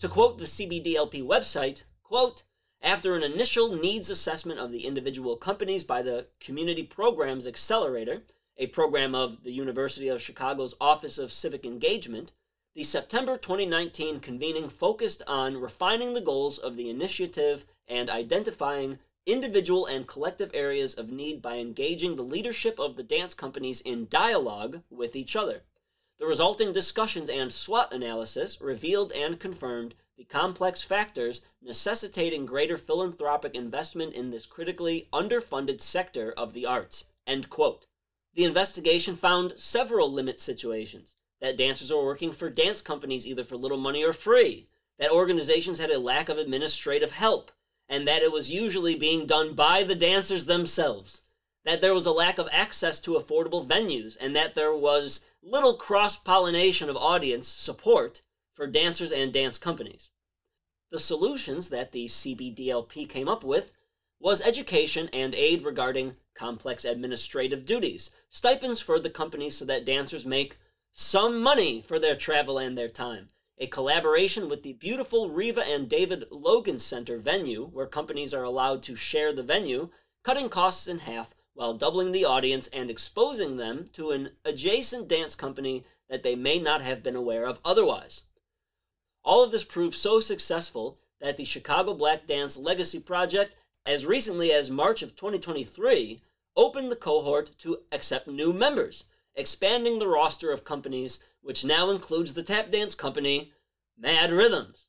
To 0.00 0.08
quote 0.08 0.38
the 0.38 0.46
CBDLP 0.46 1.22
website, 1.22 1.82
quote, 2.02 2.44
after 2.80 3.14
an 3.14 3.22
initial 3.22 3.76
needs 3.76 4.08
assessment 4.08 4.58
of 4.58 4.72
the 4.72 4.86
individual 4.86 5.36
companies 5.36 5.84
by 5.84 6.00
the 6.00 6.28
Community 6.40 6.82
Programs 6.82 7.46
Accelerator, 7.46 8.22
a 8.56 8.68
program 8.68 9.14
of 9.14 9.42
the 9.42 9.52
University 9.52 10.08
of 10.08 10.22
Chicago's 10.22 10.74
Office 10.80 11.18
of 11.18 11.30
Civic 11.30 11.66
Engagement, 11.66 12.32
the 12.74 12.82
September 12.82 13.36
2019 13.36 14.20
convening 14.20 14.70
focused 14.70 15.22
on 15.26 15.58
refining 15.58 16.14
the 16.14 16.22
goals 16.22 16.56
of 16.56 16.76
the 16.76 16.88
initiative 16.88 17.66
and 17.86 18.08
identifying 18.08 19.00
individual 19.26 19.84
and 19.84 20.06
collective 20.06 20.50
areas 20.54 20.94
of 20.94 21.10
need 21.10 21.42
by 21.42 21.56
engaging 21.56 22.16
the 22.16 22.22
leadership 22.22 22.80
of 22.80 22.96
the 22.96 23.02
dance 23.02 23.34
companies 23.34 23.82
in 23.82 24.08
dialogue 24.08 24.82
with 24.88 25.14
each 25.14 25.36
other. 25.36 25.62
The 26.20 26.26
resulting 26.26 26.74
discussions 26.74 27.30
and 27.30 27.50
SWOT 27.50 27.94
analysis 27.94 28.60
revealed 28.60 29.10
and 29.10 29.40
confirmed 29.40 29.94
the 30.18 30.24
complex 30.24 30.82
factors 30.82 31.40
necessitating 31.62 32.44
greater 32.44 32.76
philanthropic 32.76 33.54
investment 33.54 34.12
in 34.12 34.30
this 34.30 34.44
critically 34.44 35.08
underfunded 35.14 35.80
sector 35.80 36.30
of 36.32 36.52
the 36.52 36.66
arts. 36.66 37.06
The 37.26 38.44
investigation 38.44 39.16
found 39.16 39.58
several 39.58 40.12
limit 40.12 40.42
situations 40.42 41.16
that 41.40 41.56
dancers 41.56 41.90
were 41.90 42.04
working 42.04 42.32
for 42.32 42.50
dance 42.50 42.82
companies 42.82 43.26
either 43.26 43.42
for 43.42 43.56
little 43.56 43.78
money 43.78 44.04
or 44.04 44.12
free, 44.12 44.68
that 44.98 45.10
organizations 45.10 45.80
had 45.80 45.90
a 45.90 45.98
lack 45.98 46.28
of 46.28 46.36
administrative 46.36 47.12
help, 47.12 47.50
and 47.88 48.06
that 48.06 48.20
it 48.20 48.30
was 48.30 48.52
usually 48.52 48.94
being 48.94 49.24
done 49.24 49.54
by 49.54 49.84
the 49.84 49.94
dancers 49.94 50.44
themselves, 50.44 51.22
that 51.64 51.80
there 51.80 51.94
was 51.94 52.06
a 52.06 52.12
lack 52.12 52.38
of 52.38 52.48
access 52.52 53.00
to 53.00 53.12
affordable 53.12 53.66
venues, 53.66 54.16
and 54.20 54.34
that 54.34 54.54
there 54.54 54.74
was 54.74 55.24
little 55.42 55.74
cross 55.74 56.16
pollination 56.16 56.88
of 56.88 56.96
audience 56.96 57.48
support 57.48 58.22
for 58.54 58.66
dancers 58.66 59.12
and 59.12 59.32
dance 59.32 59.58
companies. 59.58 60.10
The 60.90 61.00
solutions 61.00 61.68
that 61.68 61.92
the 61.92 62.06
CBDLP 62.06 63.08
came 63.08 63.28
up 63.28 63.44
with 63.44 63.72
was 64.18 64.42
education 64.42 65.08
and 65.12 65.34
aid 65.34 65.64
regarding 65.64 66.16
complex 66.34 66.84
administrative 66.84 67.64
duties, 67.64 68.10
stipends 68.28 68.80
for 68.80 68.98
the 68.98 69.10
companies 69.10 69.56
so 69.56 69.64
that 69.66 69.84
dancers 69.84 70.26
make 70.26 70.58
some 70.92 71.42
money 71.42 71.82
for 71.82 71.98
their 71.98 72.16
travel 72.16 72.58
and 72.58 72.76
their 72.76 72.88
time, 72.88 73.28
a 73.58 73.66
collaboration 73.66 74.48
with 74.48 74.62
the 74.62 74.72
beautiful 74.72 75.30
Reva 75.30 75.62
and 75.66 75.88
David 75.88 76.24
Logan 76.30 76.78
Center 76.78 77.18
venue, 77.18 77.66
where 77.66 77.86
companies 77.86 78.34
are 78.34 78.42
allowed 78.42 78.82
to 78.84 78.96
share 78.96 79.32
the 79.32 79.42
venue, 79.42 79.90
cutting 80.22 80.48
costs 80.48 80.88
in 80.88 80.98
half 81.00 81.34
while 81.60 81.74
doubling 81.74 82.10
the 82.12 82.24
audience 82.24 82.68
and 82.68 82.88
exposing 82.88 83.58
them 83.58 83.90
to 83.92 84.12
an 84.12 84.30
adjacent 84.46 85.06
dance 85.06 85.34
company 85.34 85.84
that 86.08 86.22
they 86.22 86.34
may 86.34 86.58
not 86.58 86.80
have 86.80 87.02
been 87.02 87.14
aware 87.14 87.44
of 87.44 87.60
otherwise. 87.66 88.22
All 89.22 89.44
of 89.44 89.52
this 89.52 89.62
proved 89.62 89.94
so 89.94 90.20
successful 90.20 90.98
that 91.20 91.36
the 91.36 91.44
Chicago 91.44 91.92
Black 91.92 92.26
Dance 92.26 92.56
Legacy 92.56 92.98
Project, 92.98 93.56
as 93.84 94.06
recently 94.06 94.50
as 94.50 94.70
March 94.70 95.02
of 95.02 95.14
2023, 95.14 96.22
opened 96.56 96.90
the 96.90 96.96
cohort 96.96 97.50
to 97.58 97.80
accept 97.92 98.26
new 98.26 98.54
members, 98.54 99.04
expanding 99.34 99.98
the 99.98 100.08
roster 100.08 100.50
of 100.50 100.64
companies, 100.64 101.22
which 101.42 101.62
now 101.62 101.90
includes 101.90 102.32
the 102.32 102.42
tap 102.42 102.70
dance 102.70 102.94
company 102.94 103.52
M.A.D.D. 104.02 104.32
Rhythms. 104.32 104.88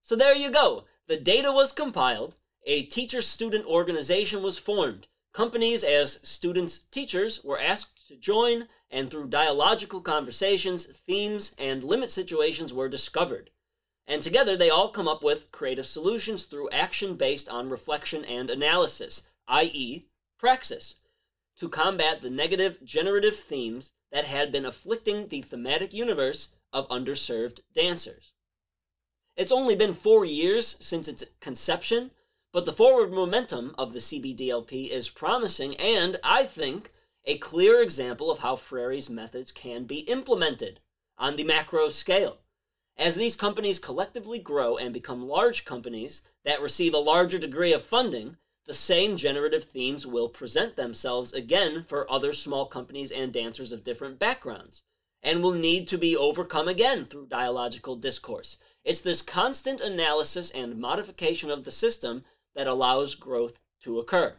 So 0.00 0.16
there 0.16 0.34
you 0.34 0.50
go. 0.50 0.84
The 1.06 1.18
data 1.18 1.52
was 1.52 1.70
compiled, 1.70 2.36
a 2.64 2.84
teacher 2.84 3.20
student 3.20 3.66
organization 3.66 4.42
was 4.42 4.56
formed, 4.56 5.06
companies 5.32 5.82
as 5.82 6.20
students' 6.22 6.78
teachers 6.78 7.42
were 7.42 7.60
asked 7.60 8.06
to 8.08 8.16
join, 8.16 8.68
and 8.90 9.10
through 9.10 9.28
dialogical 9.28 10.00
conversations, 10.00 10.86
themes 10.86 11.54
and 11.58 11.82
limit 11.82 12.10
situations 12.10 12.72
were 12.72 12.88
discovered. 12.88 13.50
And 14.06 14.22
together 14.22 14.56
they 14.56 14.70
all 14.70 14.88
come 14.88 15.08
up 15.08 15.22
with 15.22 15.50
creative 15.52 15.86
solutions 15.86 16.44
through 16.44 16.70
action 16.70 17.16
based 17.16 17.48
on 17.48 17.70
reflection 17.70 18.24
and 18.24 18.50
analysis, 18.50 19.28
i.e., 19.48 20.06
praxis, 20.38 20.96
to 21.56 21.68
combat 21.68 22.20
the 22.20 22.30
negative 22.30 22.78
generative 22.84 23.36
themes 23.36 23.92
that 24.10 24.24
had 24.24 24.52
been 24.52 24.66
afflicting 24.66 25.28
the 25.28 25.42
thematic 25.42 25.92
universe 25.92 26.54
of 26.72 26.88
underserved 26.88 27.60
dancers. 27.74 28.34
It's 29.36 29.52
only 29.52 29.76
been 29.76 29.94
four 29.94 30.24
years 30.24 30.76
since 30.80 31.08
its 31.08 31.24
conception, 31.40 32.10
but 32.52 32.66
the 32.66 32.72
forward 32.72 33.12
momentum 33.12 33.74
of 33.78 33.92
the 33.92 33.98
CBDLP 33.98 34.88
is 34.90 35.08
promising 35.08 35.74
and, 35.76 36.18
I 36.22 36.44
think, 36.44 36.92
a 37.24 37.38
clear 37.38 37.80
example 37.80 38.30
of 38.30 38.40
how 38.40 38.56
Freire's 38.56 39.08
methods 39.08 39.52
can 39.52 39.84
be 39.84 40.00
implemented 40.00 40.80
on 41.16 41.36
the 41.36 41.44
macro 41.44 41.88
scale. 41.88 42.38
As 42.96 43.14
these 43.14 43.36
companies 43.36 43.78
collectively 43.78 44.38
grow 44.38 44.76
and 44.76 44.92
become 44.92 45.26
large 45.26 45.64
companies 45.64 46.22
that 46.44 46.60
receive 46.60 46.92
a 46.92 46.98
larger 46.98 47.38
degree 47.38 47.72
of 47.72 47.82
funding, 47.82 48.36
the 48.66 48.74
same 48.74 49.16
generative 49.16 49.64
themes 49.64 50.06
will 50.06 50.28
present 50.28 50.76
themselves 50.76 51.32
again 51.32 51.84
for 51.86 52.10
other 52.12 52.32
small 52.32 52.66
companies 52.66 53.10
and 53.10 53.32
dancers 53.32 53.72
of 53.72 53.82
different 53.82 54.18
backgrounds, 54.18 54.84
and 55.22 55.42
will 55.42 55.52
need 55.52 55.88
to 55.88 55.96
be 55.96 56.16
overcome 56.16 56.68
again 56.68 57.04
through 57.04 57.26
dialogical 57.26 57.96
discourse. 57.96 58.58
It's 58.84 59.00
this 59.00 59.22
constant 59.22 59.80
analysis 59.80 60.50
and 60.50 60.78
modification 60.78 61.50
of 61.50 61.64
the 61.64 61.72
system 61.72 62.24
that 62.54 62.66
allows 62.66 63.14
growth 63.14 63.60
to 63.82 63.98
occur. 63.98 64.36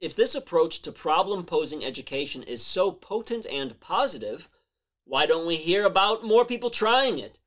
If 0.00 0.14
this 0.14 0.34
approach 0.34 0.82
to 0.82 0.92
problem 0.92 1.44
posing 1.44 1.84
education 1.84 2.42
is 2.42 2.62
so 2.62 2.92
potent 2.92 3.46
and 3.50 3.78
positive, 3.80 4.50
why 5.04 5.26
don't 5.26 5.46
we 5.46 5.56
hear 5.56 5.84
about 5.84 6.24
more 6.24 6.44
people 6.44 6.70
trying 6.70 7.18
it? 7.18 7.38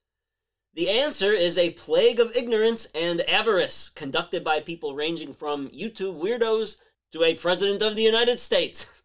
The 0.73 0.89
answer 0.89 1.33
is 1.33 1.57
a 1.57 1.71
plague 1.71 2.19
of 2.19 2.35
ignorance 2.35 2.87
and 2.93 3.21
avarice 3.21 3.89
conducted 3.89 4.43
by 4.43 4.59
people 4.59 4.95
ranging 4.95 5.33
from 5.33 5.69
YouTube 5.69 6.21
weirdos 6.21 6.77
to 7.11 7.23
a 7.23 7.35
president 7.35 7.81
of 7.81 7.95
the 7.95 8.03
United 8.03 8.37
States. 8.37 9.01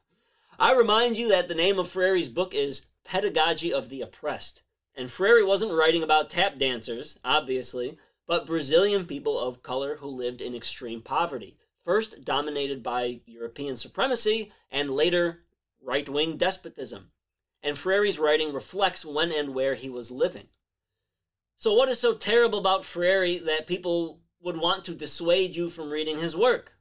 I 0.59 0.75
remind 0.75 1.17
you 1.17 1.29
that 1.29 1.49
the 1.49 1.55
name 1.55 1.79
of 1.79 1.89
Freire's 1.89 2.29
book 2.29 2.55
is 2.55 2.87
Pedagogy 3.05 3.73
of 3.73 3.89
the 3.89 4.03
Oppressed. 4.03 4.63
And 4.95 5.11
Freire 5.11 5.47
wasn't 5.47 5.73
writing 5.73 6.03
about 6.03 6.29
tap 6.29 6.59
dancers, 6.59 7.19
obviously, 7.25 7.97
but 8.33 8.47
Brazilian 8.47 9.05
people 9.05 9.39
of 9.39 9.63
color 9.63 9.97
who 9.97 10.07
lived 10.07 10.41
in 10.41 10.55
extreme 10.55 11.03
poverty, 11.03 11.59
first 11.85 12.25
dominated 12.25 12.83
by 12.83 13.21
European 13.27 13.77
supremacy 13.77 14.51
and 14.71 14.89
later 14.89 15.41
right 15.83 16.09
wing 16.09 16.39
despotism 16.39 17.11
and 17.63 17.77
Freire's 17.77 18.19
writing 18.19 18.55
reflects 18.55 19.05
when 19.05 19.31
and 19.31 19.55
where 19.55 19.75
he 19.75 19.91
was 19.91 20.11
living. 20.11 20.49
So, 21.59 21.75
what 21.75 21.91
is 21.91 21.99
so 21.99 22.15
terrible 22.15 22.59
about 22.59 22.87
Freire 22.87 23.39
that 23.45 23.67
people 23.67 24.23
would 24.41 24.57
want 24.57 24.87
to 24.87 24.95
dissuade 24.95 25.55
you 25.55 25.69
from 25.69 25.91
reading 25.91 26.17
his 26.17 26.35
work? 26.35 26.73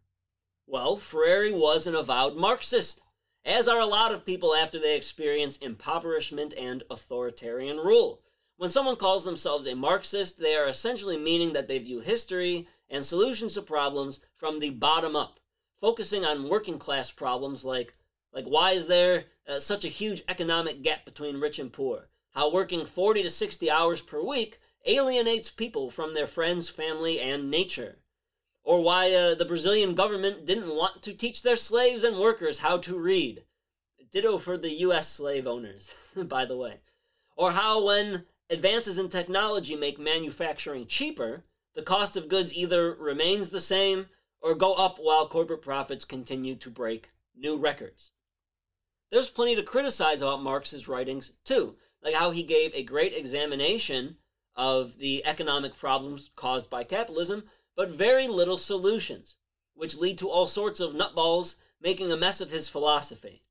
Well, 0.65 0.95
Freire 0.95 1.53
was 1.53 1.85
an 1.85 1.95
avowed 1.95 2.37
Marxist, 2.37 3.01
as 3.43 3.67
are 3.67 3.81
a 3.81 3.85
lot 3.85 4.13
of 4.13 4.25
people 4.25 4.55
after 4.55 4.79
they 4.79 4.95
experience 4.95 5.57
impoverishment 5.57 6.53
and 6.57 6.83
authoritarian 6.89 7.75
rule. 7.75 8.21
When 8.61 8.69
someone 8.69 8.97
calls 8.97 9.25
themselves 9.25 9.65
a 9.65 9.73
Marxist, 9.73 10.39
they 10.39 10.53
are 10.55 10.67
essentially 10.67 11.17
meaning 11.17 11.53
that 11.53 11.67
they 11.67 11.79
view 11.79 12.01
history 12.01 12.67
and 12.91 13.03
solutions 13.03 13.55
to 13.55 13.63
problems 13.63 14.21
from 14.35 14.59
the 14.59 14.69
bottom 14.69 15.15
up, 15.15 15.39
focusing 15.79 16.25
on 16.25 16.47
working 16.47 16.77
class 16.77 17.09
problems 17.09 17.65
like 17.65 17.95
like, 18.31 18.45
why 18.45 18.73
is 18.73 18.85
there 18.85 19.23
uh, 19.49 19.59
such 19.59 19.83
a 19.83 19.87
huge 19.87 20.21
economic 20.27 20.83
gap 20.83 21.05
between 21.05 21.39
rich 21.39 21.57
and 21.57 21.73
poor? 21.73 22.09
How 22.35 22.51
working 22.53 22.85
40 22.85 23.23
to 23.23 23.31
60 23.31 23.71
hours 23.71 23.99
per 23.99 24.21
week 24.23 24.59
alienates 24.85 25.49
people 25.49 25.89
from 25.89 26.13
their 26.13 26.27
friends, 26.27 26.69
family, 26.69 27.19
and 27.19 27.49
nature. 27.49 27.97
Or 28.63 28.83
why 28.83 29.11
uh, 29.11 29.33
the 29.33 29.43
Brazilian 29.43 29.95
government 29.95 30.45
didn't 30.45 30.75
want 30.75 31.01
to 31.01 31.13
teach 31.13 31.41
their 31.41 31.57
slaves 31.57 32.03
and 32.03 32.19
workers 32.19 32.59
how 32.59 32.77
to 32.77 32.95
read. 32.95 33.43
Ditto 34.11 34.37
for 34.37 34.55
the 34.55 34.81
US 34.81 35.07
slave 35.07 35.47
owners, 35.47 35.89
by 36.15 36.45
the 36.45 36.57
way. 36.57 36.81
Or 37.35 37.53
how, 37.53 37.83
when 37.83 38.25
advances 38.51 38.99
in 38.99 39.07
technology 39.09 39.75
make 39.75 39.97
manufacturing 39.97 40.85
cheaper, 40.85 41.45
the 41.73 41.81
cost 41.81 42.17
of 42.17 42.27
goods 42.27 42.53
either 42.53 42.93
remains 42.93 43.49
the 43.49 43.61
same 43.61 44.07
or 44.41 44.53
go 44.53 44.75
up 44.75 44.97
while 44.99 45.27
corporate 45.27 45.61
profits 45.61 46.03
continue 46.03 46.55
to 46.55 46.69
break 46.69 47.11
new 47.35 47.57
records. 47.57 48.11
There's 49.09 49.29
plenty 49.29 49.55
to 49.55 49.63
criticize 49.63 50.21
about 50.21 50.43
Marx's 50.43 50.87
writings, 50.87 51.33
too, 51.45 51.77
like 52.03 52.13
how 52.13 52.31
he 52.31 52.43
gave 52.43 52.73
a 52.73 52.83
great 52.83 53.13
examination 53.13 54.17
of 54.55 54.97
the 54.97 55.25
economic 55.25 55.77
problems 55.77 56.29
caused 56.35 56.69
by 56.69 56.83
capitalism, 56.83 57.45
but 57.75 57.89
very 57.89 58.27
little 58.27 58.57
solutions, 58.57 59.37
which 59.73 59.97
lead 59.97 60.17
to 60.17 60.29
all 60.29 60.47
sorts 60.47 60.79
of 60.79 60.93
nutballs 60.93 61.55
making 61.81 62.11
a 62.11 62.17
mess 62.17 62.41
of 62.41 62.51
his 62.51 62.67
philosophy. 62.67 63.43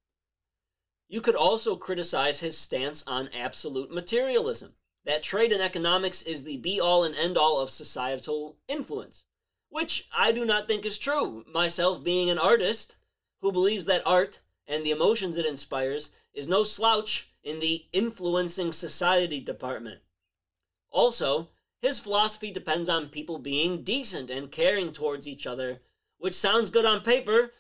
You 1.08 1.20
could 1.20 1.36
also 1.36 1.74
criticize 1.74 2.40
his 2.40 2.56
stance 2.56 3.02
on 3.06 3.28
absolute 3.28 3.90
materialism, 3.90 4.74
that 5.04 5.22
trade 5.22 5.52
and 5.52 5.62
economics 5.62 6.22
is 6.22 6.44
the 6.44 6.58
be 6.58 6.80
all 6.80 7.04
and 7.04 7.14
end 7.14 7.38
all 7.38 7.60
of 7.60 7.70
societal 7.70 8.56
influence, 8.68 9.24
which 9.68 10.08
I 10.16 10.32
do 10.32 10.44
not 10.44 10.66
think 10.66 10.84
is 10.84 10.98
true, 10.98 11.44
myself 11.52 12.04
being 12.04 12.30
an 12.30 12.38
artist 12.38 12.96
who 13.40 13.52
believes 13.52 13.86
that 13.86 14.06
art 14.06 14.40
and 14.66 14.84
the 14.84 14.90
emotions 14.90 15.36
it 15.36 15.46
inspires 15.46 16.10
is 16.34 16.48
no 16.48 16.64
slouch 16.64 17.32
in 17.42 17.60
the 17.60 17.86
influencing 17.92 18.72
society 18.72 19.40
department. 19.40 20.00
Also, 20.90 21.48
his 21.80 21.98
philosophy 21.98 22.52
depends 22.52 22.88
on 22.88 23.08
people 23.08 23.38
being 23.38 23.82
decent 23.82 24.30
and 24.30 24.52
caring 24.52 24.92
towards 24.92 25.26
each 25.26 25.46
other, 25.46 25.80
which 26.18 26.34
sounds 26.34 26.70
good 26.70 26.84
on 26.84 27.00
paper, 27.00 27.52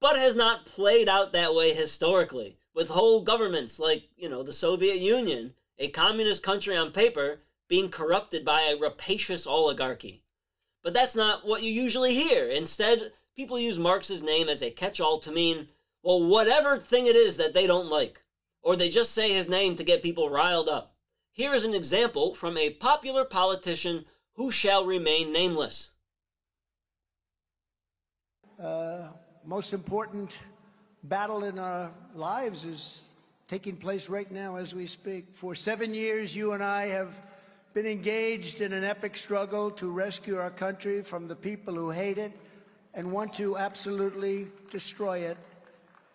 but 0.00 0.16
has 0.16 0.36
not 0.36 0.66
played 0.66 1.08
out 1.08 1.32
that 1.32 1.54
way 1.54 1.72
historically, 1.72 2.58
with 2.74 2.88
whole 2.88 3.22
governments 3.22 3.78
like, 3.78 4.04
you 4.16 4.28
know, 4.28 4.42
the 4.42 4.52
Soviet 4.52 4.98
Union, 4.98 5.54
a 5.82 5.88
communist 5.88 6.44
country 6.44 6.76
on 6.76 6.92
paper, 6.92 7.40
being 7.68 7.90
corrupted 7.90 8.44
by 8.44 8.62
a 8.62 8.78
rapacious 8.78 9.46
oligarchy. 9.48 10.22
But 10.84 10.94
that's 10.94 11.16
not 11.16 11.44
what 11.44 11.62
you 11.62 11.72
usually 11.72 12.14
hear. 12.14 12.48
Instead, 12.48 13.12
people 13.34 13.58
use 13.58 13.78
Marx's 13.80 14.22
name 14.22 14.48
as 14.48 14.62
a 14.62 14.70
catch 14.70 15.00
all 15.00 15.18
to 15.18 15.32
mean 15.32 15.68
well, 16.04 16.22
whatever 16.22 16.78
thing 16.78 17.06
it 17.06 17.16
is 17.16 17.36
that 17.36 17.54
they 17.54 17.66
don't 17.66 17.88
like, 17.88 18.22
or 18.62 18.76
they 18.76 18.88
just 18.88 19.12
say 19.12 19.32
his 19.32 19.48
name 19.48 19.76
to 19.76 19.84
get 19.84 20.02
people 20.02 20.30
riled 20.30 20.68
up. 20.68 20.94
Here 21.32 21.54
is 21.54 21.64
an 21.64 21.74
example 21.74 22.34
from 22.34 22.56
a 22.56 22.70
popular 22.70 23.24
politician 23.24 24.04
who 24.34 24.50
shall 24.50 24.84
remain 24.84 25.32
nameless. 25.32 25.90
Uh, 28.60 29.08
most 29.44 29.72
important 29.72 30.36
battle 31.04 31.44
in 31.44 31.58
our 31.58 31.92
lives 32.14 32.64
is 32.64 33.02
taking 33.52 33.76
place 33.76 34.08
right 34.08 34.32
now 34.32 34.56
as 34.56 34.74
we 34.74 34.86
speak. 34.86 35.26
For 35.34 35.54
seven 35.54 35.92
years, 35.92 36.34
you 36.34 36.52
and 36.52 36.64
I 36.64 36.86
have 36.86 37.20
been 37.74 37.84
engaged 37.84 38.62
in 38.62 38.72
an 38.72 38.82
epic 38.82 39.14
struggle 39.14 39.70
to 39.72 39.90
rescue 39.90 40.38
our 40.38 40.48
country 40.48 41.02
from 41.02 41.28
the 41.28 41.36
people 41.36 41.74
who 41.74 41.90
hate 41.90 42.16
it 42.16 42.32
and 42.94 43.12
want 43.12 43.34
to 43.34 43.58
absolutely 43.58 44.48
destroy 44.70 45.18
it. 45.18 45.36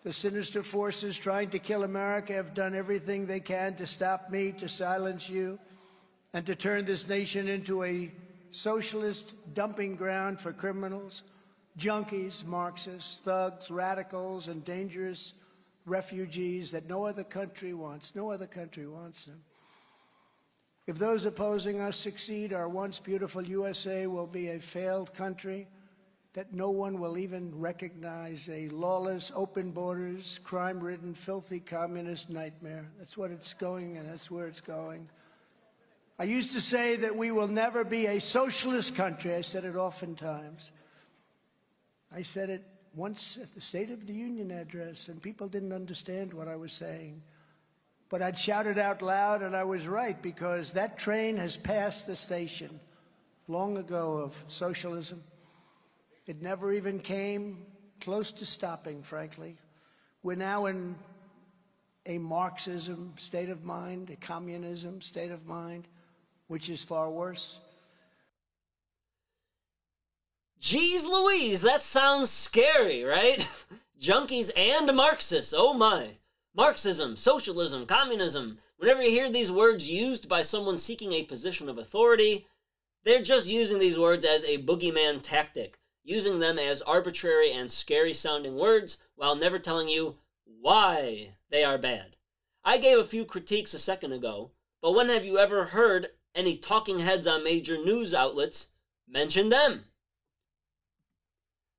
The 0.02 0.12
sinister 0.12 0.64
forces 0.64 1.16
trying 1.16 1.50
to 1.50 1.60
kill 1.60 1.84
America 1.84 2.32
have 2.32 2.54
done 2.54 2.74
everything 2.74 3.24
they 3.24 3.38
can 3.38 3.76
to 3.76 3.86
stop 3.86 4.30
me, 4.30 4.50
to 4.58 4.68
silence 4.68 5.30
you, 5.30 5.60
and 6.32 6.44
to 6.44 6.56
turn 6.56 6.86
this 6.86 7.06
nation 7.06 7.46
into 7.46 7.84
a 7.84 8.10
socialist 8.50 9.34
dumping 9.54 9.94
ground 9.94 10.40
for 10.40 10.52
criminals, 10.52 11.22
junkies, 11.78 12.44
Marxists, 12.44 13.20
thugs, 13.20 13.70
radicals, 13.70 14.48
and 14.48 14.64
dangerous 14.64 15.34
refugees 15.88 16.70
that 16.70 16.88
no 16.88 17.04
other 17.04 17.24
country 17.24 17.74
wants. 17.74 18.14
No 18.14 18.30
other 18.30 18.46
country 18.46 18.86
wants 18.86 19.24
them. 19.24 19.40
If 20.86 20.98
those 20.98 21.26
opposing 21.26 21.80
us 21.80 21.96
succeed, 21.96 22.52
our 22.52 22.68
once 22.68 22.98
beautiful 22.98 23.42
USA 23.42 24.06
will 24.06 24.26
be 24.26 24.48
a 24.48 24.58
failed 24.58 25.12
country 25.12 25.68
that 26.34 26.54
no 26.54 26.70
one 26.70 27.00
will 27.00 27.18
even 27.18 27.52
recognize 27.58 28.48
a 28.48 28.68
lawless, 28.68 29.32
open 29.34 29.70
borders, 29.70 30.38
crime 30.44 30.78
ridden, 30.80 31.14
filthy 31.14 31.60
communist 31.60 32.30
nightmare. 32.30 32.86
That's 32.98 33.18
what 33.18 33.30
it's 33.30 33.54
going, 33.54 33.96
and 33.96 34.08
that's 34.08 34.30
where 34.30 34.46
it's 34.46 34.60
going. 34.60 35.08
I 36.18 36.24
used 36.24 36.52
to 36.52 36.60
say 36.60 36.96
that 36.96 37.16
we 37.16 37.30
will 37.32 37.48
never 37.48 37.84
be 37.84 38.06
a 38.06 38.20
socialist 38.20 38.94
country. 38.94 39.34
I 39.34 39.40
said 39.40 39.64
it 39.64 39.76
oftentimes. 39.76 40.72
I 42.14 42.22
said 42.22 42.50
it 42.50 42.64
once 42.98 43.38
at 43.40 43.54
the 43.54 43.60
State 43.60 43.90
of 43.90 44.06
the 44.06 44.12
Union 44.12 44.50
address, 44.50 45.08
and 45.08 45.22
people 45.22 45.46
didn't 45.46 45.72
understand 45.72 46.34
what 46.34 46.48
I 46.48 46.56
was 46.56 46.72
saying. 46.72 47.22
But 48.08 48.22
I'd 48.22 48.36
shouted 48.36 48.76
out 48.76 49.02
loud, 49.02 49.42
and 49.42 49.54
I 49.54 49.62
was 49.62 49.86
right 49.86 50.20
because 50.20 50.72
that 50.72 50.98
train 50.98 51.36
has 51.36 51.56
passed 51.56 52.06
the 52.06 52.16
station 52.16 52.80
long 53.46 53.76
ago 53.76 54.16
of 54.16 54.44
socialism. 54.48 55.22
It 56.26 56.42
never 56.42 56.72
even 56.72 56.98
came 56.98 57.64
close 58.00 58.32
to 58.32 58.46
stopping, 58.46 59.02
frankly. 59.02 59.54
We're 60.24 60.34
now 60.34 60.66
in 60.66 60.96
a 62.04 62.18
Marxism 62.18 63.14
state 63.16 63.48
of 63.48 63.64
mind, 63.64 64.10
a 64.10 64.16
communism 64.16 65.02
state 65.02 65.30
of 65.30 65.46
mind, 65.46 65.86
which 66.48 66.68
is 66.68 66.82
far 66.82 67.08
worse. 67.10 67.60
Geez 70.60 71.06
Louise, 71.06 71.60
that 71.62 71.82
sounds 71.82 72.30
scary, 72.30 73.04
right? 73.04 73.46
Junkies 74.00 74.50
and 74.56 74.94
Marxists, 74.96 75.54
oh 75.56 75.72
my. 75.72 76.16
Marxism, 76.52 77.16
socialism, 77.16 77.86
communism. 77.86 78.58
Whenever 78.76 79.00
you 79.02 79.10
hear 79.10 79.30
these 79.30 79.52
words 79.52 79.88
used 79.88 80.28
by 80.28 80.42
someone 80.42 80.76
seeking 80.76 81.12
a 81.12 81.22
position 81.22 81.68
of 81.68 81.78
authority, 81.78 82.48
they're 83.04 83.22
just 83.22 83.48
using 83.48 83.78
these 83.78 83.96
words 83.96 84.24
as 84.24 84.42
a 84.44 84.58
boogeyman 84.58 85.22
tactic, 85.22 85.78
using 86.02 86.40
them 86.40 86.58
as 86.58 86.82
arbitrary 86.82 87.52
and 87.52 87.70
scary 87.70 88.12
sounding 88.12 88.56
words 88.56 89.00
while 89.14 89.36
never 89.36 89.60
telling 89.60 89.88
you 89.88 90.16
why 90.44 91.34
they 91.50 91.62
are 91.62 91.78
bad. 91.78 92.16
I 92.64 92.78
gave 92.78 92.98
a 92.98 93.04
few 93.04 93.24
critiques 93.24 93.74
a 93.74 93.78
second 93.78 94.12
ago, 94.12 94.50
but 94.82 94.92
when 94.92 95.08
have 95.08 95.24
you 95.24 95.38
ever 95.38 95.66
heard 95.66 96.08
any 96.34 96.56
talking 96.56 96.98
heads 96.98 97.28
on 97.28 97.44
major 97.44 97.76
news 97.76 98.12
outlets 98.12 98.66
mention 99.06 99.50
them? 99.50 99.84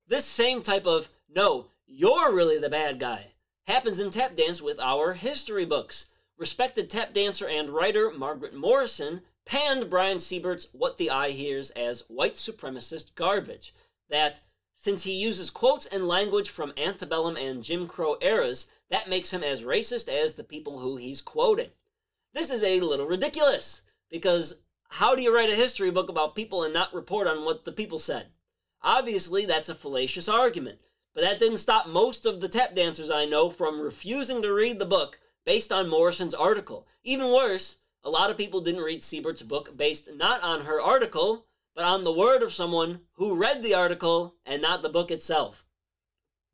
This 0.10 0.26
same 0.26 0.64
type 0.64 0.88
of, 0.88 1.08
no, 1.30 1.68
you're 1.86 2.34
really 2.34 2.58
the 2.58 2.68
bad 2.68 3.00
guy, 3.00 3.34
happens 3.68 4.00
in 4.00 4.10
tap 4.10 4.36
dance 4.36 4.60
with 4.60 4.80
our 4.80 5.14
history 5.14 5.66
books. 5.66 6.08
Respected 6.36 6.90
tap 6.90 7.14
dancer 7.14 7.48
and 7.48 7.70
writer 7.70 8.10
Margaret 8.10 8.56
Morrison 8.56 9.22
panned 9.46 9.88
Brian 9.88 10.18
Seibert's 10.18 10.70
What 10.74 10.98
the 10.98 11.12
Eye 11.12 11.30
Hears 11.30 11.70
as 11.72 12.06
white 12.08 12.36
supremacist 12.36 13.14
garbage. 13.14 13.76
That, 14.10 14.42
since 14.74 15.04
he 15.04 15.14
uses 15.14 15.52
quotes 15.52 15.86
and 15.86 16.08
language 16.08 16.50
from 16.50 16.74
antebellum 16.76 17.38
and 17.38 17.64
Jim 17.64 17.86
Crow 17.86 18.18
eras, 18.20 18.66
that 18.90 19.10
makes 19.10 19.30
him 19.30 19.44
as 19.44 19.64
racist 19.64 20.10
as 20.10 20.34
the 20.34 20.44
people 20.44 20.80
who 20.80 20.98
he's 20.98 21.22
quoting. 21.22 21.70
This 22.34 22.50
is 22.50 22.64
a 22.64 22.80
little 22.80 23.06
ridiculous, 23.06 23.82
because 24.10 24.64
how 24.88 25.16
do 25.16 25.22
you 25.22 25.36
write 25.36 25.52
a 25.52 25.56
history 25.56 25.92
book 25.92 26.10
about 26.10 26.36
people 26.36 26.64
and 26.64 26.74
not 26.74 26.96
report 26.96 27.28
on 27.28 27.46
what 27.46 27.64
the 27.64 27.72
people 27.72 28.00
said? 28.00 28.30
Obviously, 28.82 29.46
that's 29.46 29.70
a 29.70 29.76
fallacious 29.76 30.30
argument. 30.30 30.80
But 31.14 31.24
that 31.24 31.40
didn't 31.40 31.58
stop 31.58 31.88
most 31.88 32.26
of 32.26 32.40
the 32.40 32.48
tap 32.48 32.76
dancers 32.76 33.10
I 33.10 33.26
know 33.26 33.50
from 33.50 33.82
refusing 33.82 34.42
to 34.42 34.54
read 34.54 34.80
the 34.80 34.86
book 34.86 35.20
based 35.46 35.72
on 35.72 35.90
Morrison's 35.90 36.34
article. 36.34 36.88
Even 37.04 37.28
worse, 37.28 37.78
a 38.04 38.10
lot 38.10 38.30
of 38.30 38.38
people 38.38 38.62
didn't 38.62 38.84
read 38.84 39.02
Seibert's 39.02 39.42
book 39.42 39.76
based 39.76 40.10
not 40.16 40.44
on 40.44 40.62
her 40.66 40.82
article, 40.82 41.46
but 41.76 41.86
on 41.86 42.04
the 42.04 42.14
word 42.14 42.44
of 42.44 42.54
someone 42.54 43.02
who 43.14 43.36
read 43.36 43.64
the 43.64 43.74
article 43.74 44.36
and 44.46 44.62
not 44.62 44.82
the 44.82 44.90
book 44.90 45.12
itself. 45.12 45.66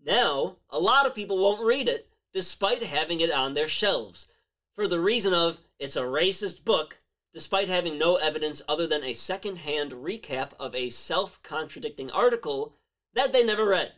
Now, 0.04 0.58
a 0.70 0.80
lot 0.80 1.06
of 1.06 1.16
people 1.16 1.38
won't 1.38 1.66
read 1.66 1.90
it 1.90 2.10
despite 2.34 2.84
having 2.84 3.22
it 3.22 3.32
on 3.32 3.54
their 3.54 3.68
shelves, 3.68 4.28
for 4.76 4.88
the 4.88 5.00
reason 5.00 5.34
of 5.34 5.60
it's 5.80 5.96
a 5.96 6.02
racist 6.02 6.66
book, 6.66 6.98
despite 7.36 7.68
having 7.68 7.98
no 7.98 8.16
evidence 8.16 8.62
other 8.66 8.88
than 8.88 9.04
a 9.04 9.12
second 9.12 9.58
hand 9.58 9.92
recap 9.92 10.52
of 10.58 10.74
a 10.74 10.90
self 10.90 11.44
contradicting 11.44 12.10
article 12.12 12.74
that 13.14 13.34
they 13.34 13.44
never 13.44 13.68
read. 13.68 13.92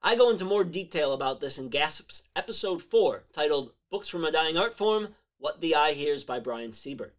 I 0.00 0.14
go 0.14 0.30
into 0.30 0.44
more 0.44 0.62
detail 0.62 1.12
about 1.12 1.40
this 1.40 1.58
in 1.58 1.68
Gasp's 1.68 2.22
episode 2.36 2.80
4, 2.80 3.24
titled 3.32 3.72
Books 3.90 4.08
from 4.08 4.24
a 4.24 4.30
Dying 4.30 4.56
Art 4.56 4.78
Form 4.78 5.08
What 5.36 5.60
the 5.60 5.74
Eye 5.74 5.94
Hears 5.94 6.22
by 6.22 6.38
Brian 6.38 6.70
Seibert. 6.70 7.10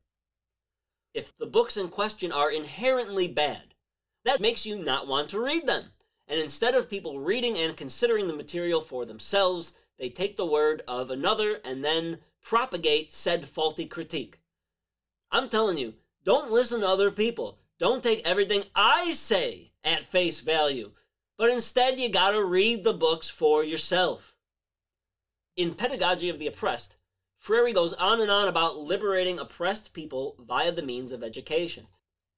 If 1.13 1.37
the 1.37 1.45
books 1.45 1.75
in 1.75 1.89
question 1.89 2.31
are 2.31 2.49
inherently 2.49 3.27
bad, 3.27 3.75
that 4.23 4.39
makes 4.39 4.65
you 4.65 4.81
not 4.81 5.05
want 5.05 5.27
to 5.29 5.43
read 5.43 5.67
them. 5.67 5.91
And 6.29 6.39
instead 6.39 6.75
of 6.75 6.89
people 6.89 7.19
reading 7.19 7.57
and 7.57 7.75
considering 7.75 8.27
the 8.27 8.33
material 8.33 8.79
for 8.79 9.05
themselves, 9.05 9.73
they 9.99 10.09
take 10.09 10.37
the 10.37 10.45
word 10.45 10.81
of 10.87 11.11
another 11.11 11.59
and 11.65 11.83
then 11.83 12.19
propagate 12.41 13.11
said 13.11 13.45
faulty 13.45 13.85
critique. 13.85 14.37
I'm 15.31 15.49
telling 15.49 15.77
you, 15.77 15.95
don't 16.23 16.51
listen 16.51 16.81
to 16.81 16.87
other 16.87 17.11
people. 17.11 17.59
Don't 17.79 18.03
take 18.03 18.21
everything 18.25 18.63
I 18.75 19.13
say 19.13 19.71
at 19.83 20.03
face 20.03 20.41
value 20.41 20.91
but 21.41 21.49
instead 21.49 21.99
you 21.99 22.07
gotta 22.07 22.43
read 22.43 22.83
the 22.83 22.93
books 22.93 23.27
for 23.27 23.63
yourself. 23.63 24.35
In 25.55 25.73
Pedagogy 25.73 26.29
of 26.29 26.37
the 26.37 26.45
Oppressed, 26.45 26.97
Freire 27.35 27.73
goes 27.73 27.93
on 27.93 28.21
and 28.21 28.29
on 28.29 28.47
about 28.47 28.77
liberating 28.77 29.39
oppressed 29.39 29.91
people 29.91 30.35
via 30.37 30.71
the 30.71 30.83
means 30.83 31.11
of 31.11 31.23
education. 31.23 31.87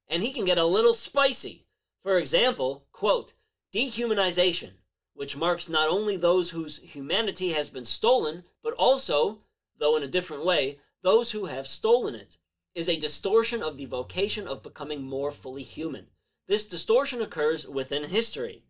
And 0.07 0.23
he 0.23 0.31
can 0.31 0.45
get 0.45 0.57
a 0.57 0.63
little 0.63 0.93
spicy. 0.93 1.65
For 2.01 2.17
example, 2.17 2.87
quote, 2.93 3.33
dehumanization, 3.73 4.71
which 5.13 5.35
marks 5.35 5.67
not 5.67 5.89
only 5.89 6.15
those 6.15 6.51
whose 6.51 6.77
humanity 6.77 7.49
has 7.49 7.67
been 7.67 7.83
stolen, 7.83 8.45
but 8.63 8.73
also, 8.75 9.39
though 9.79 9.97
in 9.97 10.03
a 10.03 10.07
different 10.07 10.45
way, 10.45 10.79
those 11.01 11.31
who 11.31 11.47
have 11.47 11.67
stolen 11.67 12.15
it, 12.15 12.37
is 12.75 12.89
a 12.89 12.99
distortion 12.99 13.61
of 13.61 13.77
the 13.77 13.85
vocation 13.85 14.47
of 14.47 14.63
becoming 14.63 15.01
more 15.03 15.31
fully 15.31 15.63
human. 15.63 16.07
This 16.47 16.67
distortion 16.67 17.21
occurs 17.21 17.67
within 17.67 18.05
history 18.05 18.63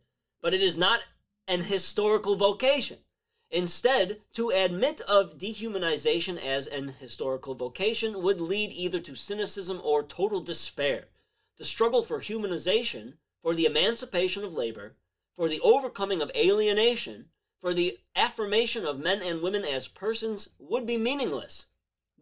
but 0.43 0.53
it 0.53 0.61
is 0.61 0.77
not 0.77 0.99
an 1.47 1.61
historical 1.61 2.35
vocation. 2.35 2.97
Instead, 3.49 4.19
to 4.33 4.49
admit 4.49 4.99
of 5.01 5.37
dehumanization 5.37 6.37
as 6.37 6.67
an 6.67 6.89
historical 6.99 7.55
vocation 7.55 8.21
would 8.21 8.41
lead 8.41 8.73
either 8.73 8.99
to 8.99 9.15
cynicism 9.15 9.79
or 9.83 10.03
total 10.03 10.41
despair. 10.41 11.05
The 11.57 11.63
struggle 11.63 12.03
for 12.03 12.19
humanization, 12.19 13.13
for 13.41 13.55
the 13.55 13.65
emancipation 13.65 14.43
of 14.43 14.53
labor, 14.53 14.97
for 15.37 15.47
the 15.47 15.61
overcoming 15.61 16.21
of 16.21 16.31
alienation, 16.35 17.29
for 17.61 17.73
the 17.73 17.97
affirmation 18.15 18.85
of 18.85 18.99
men 18.99 19.21
and 19.23 19.41
women 19.41 19.63
as 19.63 19.87
persons 19.87 20.49
would 20.59 20.85
be 20.85 20.97
meaningless. 20.97 21.67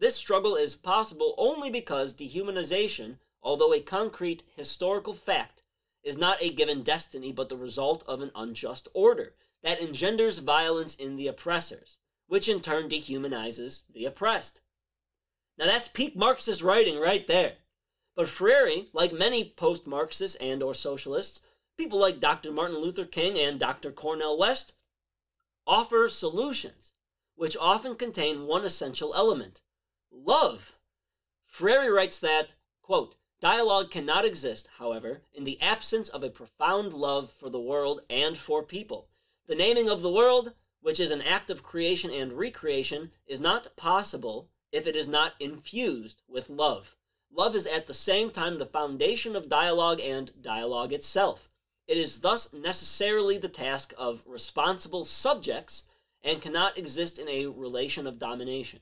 This 0.02 0.16
struggle 0.16 0.56
is 0.56 0.74
possible 0.74 1.32
only 1.38 1.70
because 1.70 2.12
dehumanization, 2.12 3.18
although 3.40 3.72
a 3.72 3.78
concrete 3.78 4.42
historical 4.56 5.14
fact, 5.14 5.62
is 6.02 6.18
not 6.18 6.42
a 6.42 6.52
given 6.52 6.82
destiny, 6.82 7.30
but 7.30 7.48
the 7.48 7.56
result 7.56 8.02
of 8.08 8.20
an 8.20 8.32
unjust 8.34 8.88
order 8.94 9.36
that 9.62 9.80
engenders 9.80 10.38
violence 10.38 10.96
in 10.96 11.14
the 11.14 11.28
oppressors, 11.28 12.00
which 12.26 12.48
in 12.48 12.60
turn 12.60 12.88
dehumanizes 12.88 13.84
the 13.94 14.04
oppressed. 14.04 14.60
Now 15.56 15.66
that's 15.66 15.86
peak 15.86 16.16
Marxist 16.16 16.62
writing 16.62 16.98
right 16.98 17.24
there. 17.28 17.58
But 18.16 18.28
Freire, 18.28 18.86
like 18.92 19.12
many 19.12 19.54
post-Marxists 19.56 20.36
and 20.40 20.64
or 20.64 20.74
socialists, 20.74 21.42
people 21.78 22.00
like 22.00 22.18
Dr. 22.18 22.50
Martin 22.50 22.78
Luther 22.78 23.06
King 23.06 23.38
and 23.38 23.60
Dr. 23.60 23.92
Cornel 23.92 24.36
West, 24.36 24.74
offer 25.64 26.08
solutions, 26.08 26.94
which 27.36 27.56
often 27.56 27.94
contain 27.94 28.48
one 28.48 28.64
essential 28.64 29.14
element, 29.14 29.62
love. 30.12 30.76
Freire 31.46 31.92
writes 31.92 32.18
that, 32.20 32.54
quote, 32.82 33.16
Dialogue 33.40 33.90
cannot 33.90 34.24
exist, 34.24 34.68
however, 34.78 35.22
in 35.34 35.44
the 35.44 35.60
absence 35.60 36.08
of 36.08 36.22
a 36.22 36.30
profound 36.30 36.92
love 36.92 37.30
for 37.30 37.50
the 37.50 37.60
world 37.60 38.00
and 38.08 38.38
for 38.38 38.62
people. 38.62 39.08
The 39.48 39.56
naming 39.56 39.88
of 39.88 40.02
the 40.02 40.12
world, 40.12 40.52
which 40.80 41.00
is 41.00 41.10
an 41.10 41.22
act 41.22 41.50
of 41.50 41.62
creation 41.62 42.10
and 42.10 42.32
recreation, 42.32 43.10
is 43.26 43.40
not 43.40 43.74
possible 43.76 44.48
if 44.70 44.86
it 44.86 44.94
is 44.94 45.08
not 45.08 45.34
infused 45.40 46.22
with 46.28 46.48
love. 46.48 46.96
Love 47.34 47.56
is 47.56 47.66
at 47.66 47.86
the 47.86 47.94
same 47.94 48.30
time 48.30 48.58
the 48.58 48.66
foundation 48.66 49.34
of 49.34 49.48
dialogue 49.48 50.00
and 50.00 50.30
dialogue 50.40 50.92
itself. 50.92 51.50
It 51.88 51.96
is 51.96 52.20
thus 52.20 52.52
necessarily 52.52 53.38
the 53.38 53.48
task 53.48 53.92
of 53.98 54.22
responsible 54.24 55.04
subjects 55.04 55.84
and 56.22 56.40
cannot 56.40 56.78
exist 56.78 57.18
in 57.18 57.28
a 57.28 57.46
relation 57.46 58.06
of 58.06 58.18
domination. 58.18 58.80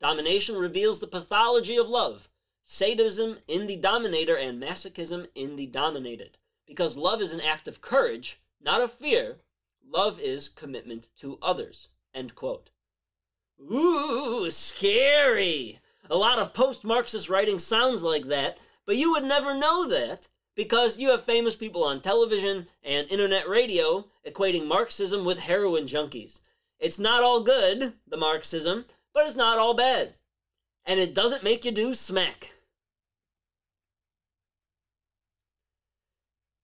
Domination 0.00 0.56
reveals 0.56 1.00
the 1.00 1.06
pathology 1.06 1.76
of 1.76 1.88
love 1.88 2.28
sadism 2.68 3.38
in 3.46 3.68
the 3.68 3.76
dominator 3.76 4.36
and 4.36 4.60
masochism 4.60 5.28
in 5.36 5.54
the 5.54 5.66
dominated. 5.66 6.36
Because 6.66 6.96
love 6.96 7.22
is 7.22 7.32
an 7.32 7.40
act 7.40 7.68
of 7.68 7.80
courage, 7.80 8.40
not 8.60 8.80
of 8.80 8.92
fear. 8.92 9.36
Love 9.88 10.20
is 10.20 10.48
commitment 10.48 11.08
to 11.20 11.38
others. 11.40 11.90
End 12.12 12.34
quote. 12.34 12.70
Ooh, 13.60 14.50
scary! 14.50 15.78
A 16.10 16.16
lot 16.16 16.40
of 16.40 16.54
post 16.54 16.84
Marxist 16.84 17.28
writing 17.28 17.60
sounds 17.60 18.02
like 18.02 18.24
that, 18.24 18.58
but 18.84 18.96
you 18.96 19.12
would 19.12 19.24
never 19.24 19.56
know 19.56 19.86
that 19.88 20.26
because 20.56 20.98
you 20.98 21.10
have 21.10 21.22
famous 21.22 21.54
people 21.54 21.84
on 21.84 22.00
television 22.00 22.66
and 22.82 23.08
internet 23.08 23.48
radio 23.48 24.06
equating 24.26 24.66
Marxism 24.66 25.24
with 25.24 25.38
heroin 25.38 25.84
junkies. 25.84 26.40
It's 26.78 26.98
not 26.98 27.22
all 27.22 27.42
good, 27.42 27.94
the 28.06 28.16
Marxism, 28.16 28.86
but 29.16 29.26
it's 29.26 29.34
not 29.34 29.58
all 29.58 29.72
bad. 29.72 30.12
And 30.84 31.00
it 31.00 31.14
doesn't 31.14 31.42
make 31.42 31.64
you 31.64 31.72
do 31.72 31.94
smack. 31.94 32.52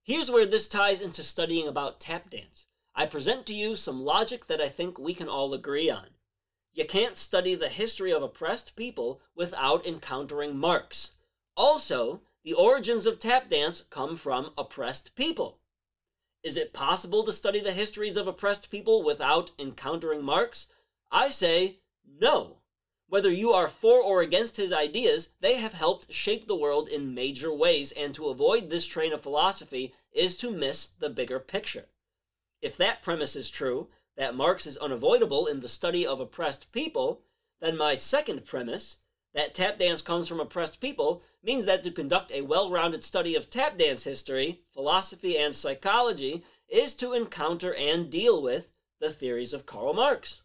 Here's 0.04 0.30
where 0.30 0.44
this 0.44 0.68
ties 0.68 1.00
into 1.00 1.22
studying 1.22 1.66
about 1.66 1.98
tap 1.98 2.28
dance. 2.28 2.66
I 2.94 3.06
present 3.06 3.46
to 3.46 3.54
you 3.54 3.74
some 3.74 4.04
logic 4.04 4.48
that 4.48 4.60
I 4.60 4.68
think 4.68 4.98
we 4.98 5.14
can 5.14 5.30
all 5.30 5.54
agree 5.54 5.88
on. 5.88 6.08
You 6.74 6.84
can't 6.84 7.16
study 7.16 7.54
the 7.54 7.70
history 7.70 8.12
of 8.12 8.22
oppressed 8.22 8.76
people 8.76 9.22
without 9.34 9.86
encountering 9.86 10.54
Marx. 10.54 11.12
Also, 11.56 12.20
the 12.44 12.52
origins 12.52 13.06
of 13.06 13.18
tap 13.18 13.48
dance 13.48 13.80
come 13.80 14.14
from 14.14 14.50
oppressed 14.58 15.14
people. 15.16 15.60
Is 16.42 16.58
it 16.58 16.74
possible 16.74 17.24
to 17.24 17.32
study 17.32 17.60
the 17.60 17.72
histories 17.72 18.18
of 18.18 18.26
oppressed 18.26 18.70
people 18.70 19.02
without 19.02 19.52
encountering 19.58 20.22
Marx? 20.22 20.66
I 21.10 21.30
say 21.30 21.78
no. 22.04 22.58
Whether 23.08 23.30
you 23.30 23.52
are 23.52 23.68
for 23.68 24.02
or 24.02 24.22
against 24.22 24.56
his 24.56 24.72
ideas, 24.72 25.30
they 25.40 25.56
have 25.56 25.74
helped 25.74 26.12
shape 26.12 26.46
the 26.46 26.56
world 26.56 26.88
in 26.88 27.14
major 27.14 27.52
ways, 27.52 27.92
and 27.92 28.14
to 28.14 28.28
avoid 28.28 28.70
this 28.70 28.86
train 28.86 29.12
of 29.12 29.20
philosophy 29.20 29.94
is 30.12 30.36
to 30.38 30.50
miss 30.50 30.86
the 30.86 31.10
bigger 31.10 31.38
picture. 31.38 31.88
If 32.62 32.76
that 32.78 33.02
premise 33.02 33.36
is 33.36 33.50
true, 33.50 33.88
that 34.16 34.34
Marx 34.34 34.66
is 34.66 34.78
unavoidable 34.78 35.46
in 35.46 35.60
the 35.60 35.68
study 35.68 36.06
of 36.06 36.20
oppressed 36.20 36.72
people, 36.72 37.22
then 37.60 37.76
my 37.76 37.94
second 37.94 38.44
premise, 38.44 38.98
that 39.34 39.54
tap 39.54 39.78
dance 39.78 40.02
comes 40.02 40.28
from 40.28 40.40
oppressed 40.40 40.80
people 40.80 41.22
means 41.42 41.64
that 41.64 41.82
to 41.82 41.90
conduct 41.90 42.30
a 42.32 42.42
well 42.42 42.70
rounded 42.70 43.04
study 43.04 43.34
of 43.34 43.50
tap 43.50 43.78
dance 43.78 44.04
history, 44.04 44.60
philosophy, 44.72 45.36
and 45.36 45.54
psychology 45.54 46.44
is 46.68 46.94
to 46.96 47.12
encounter 47.12 47.74
and 47.74 48.10
deal 48.10 48.42
with 48.42 48.68
the 49.00 49.10
theories 49.10 49.52
of 49.52 49.66
Karl 49.66 49.94
Marx. 49.94 50.42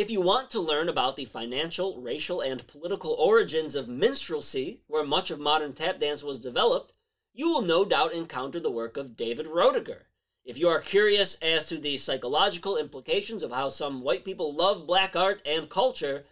If 0.00 0.10
you 0.10 0.22
want 0.22 0.48
to 0.52 0.60
learn 0.60 0.88
about 0.88 1.16
the 1.16 1.26
financial, 1.26 2.00
racial, 2.00 2.40
and 2.40 2.66
political 2.66 3.12
origins 3.12 3.74
of 3.74 3.86
minstrelsy, 3.86 4.80
where 4.86 5.04
much 5.04 5.30
of 5.30 5.38
modern 5.38 5.74
tap 5.74 6.00
dance 6.00 6.22
was 6.22 6.40
developed, 6.40 6.94
you 7.34 7.50
will 7.50 7.60
no 7.60 7.84
doubt 7.84 8.14
encounter 8.14 8.58
the 8.58 8.70
work 8.70 8.96
of 8.96 9.14
David 9.14 9.44
Roediger. 9.44 10.04
If 10.42 10.56
you 10.56 10.68
are 10.68 10.80
curious 10.80 11.34
as 11.42 11.66
to 11.66 11.76
the 11.76 11.98
psychological 11.98 12.78
implications 12.78 13.42
of 13.42 13.52
how 13.52 13.68
some 13.68 14.00
white 14.00 14.24
people 14.24 14.54
love 14.54 14.86
black 14.86 15.14
art 15.14 15.42
and 15.44 15.68
culture, 15.68 16.24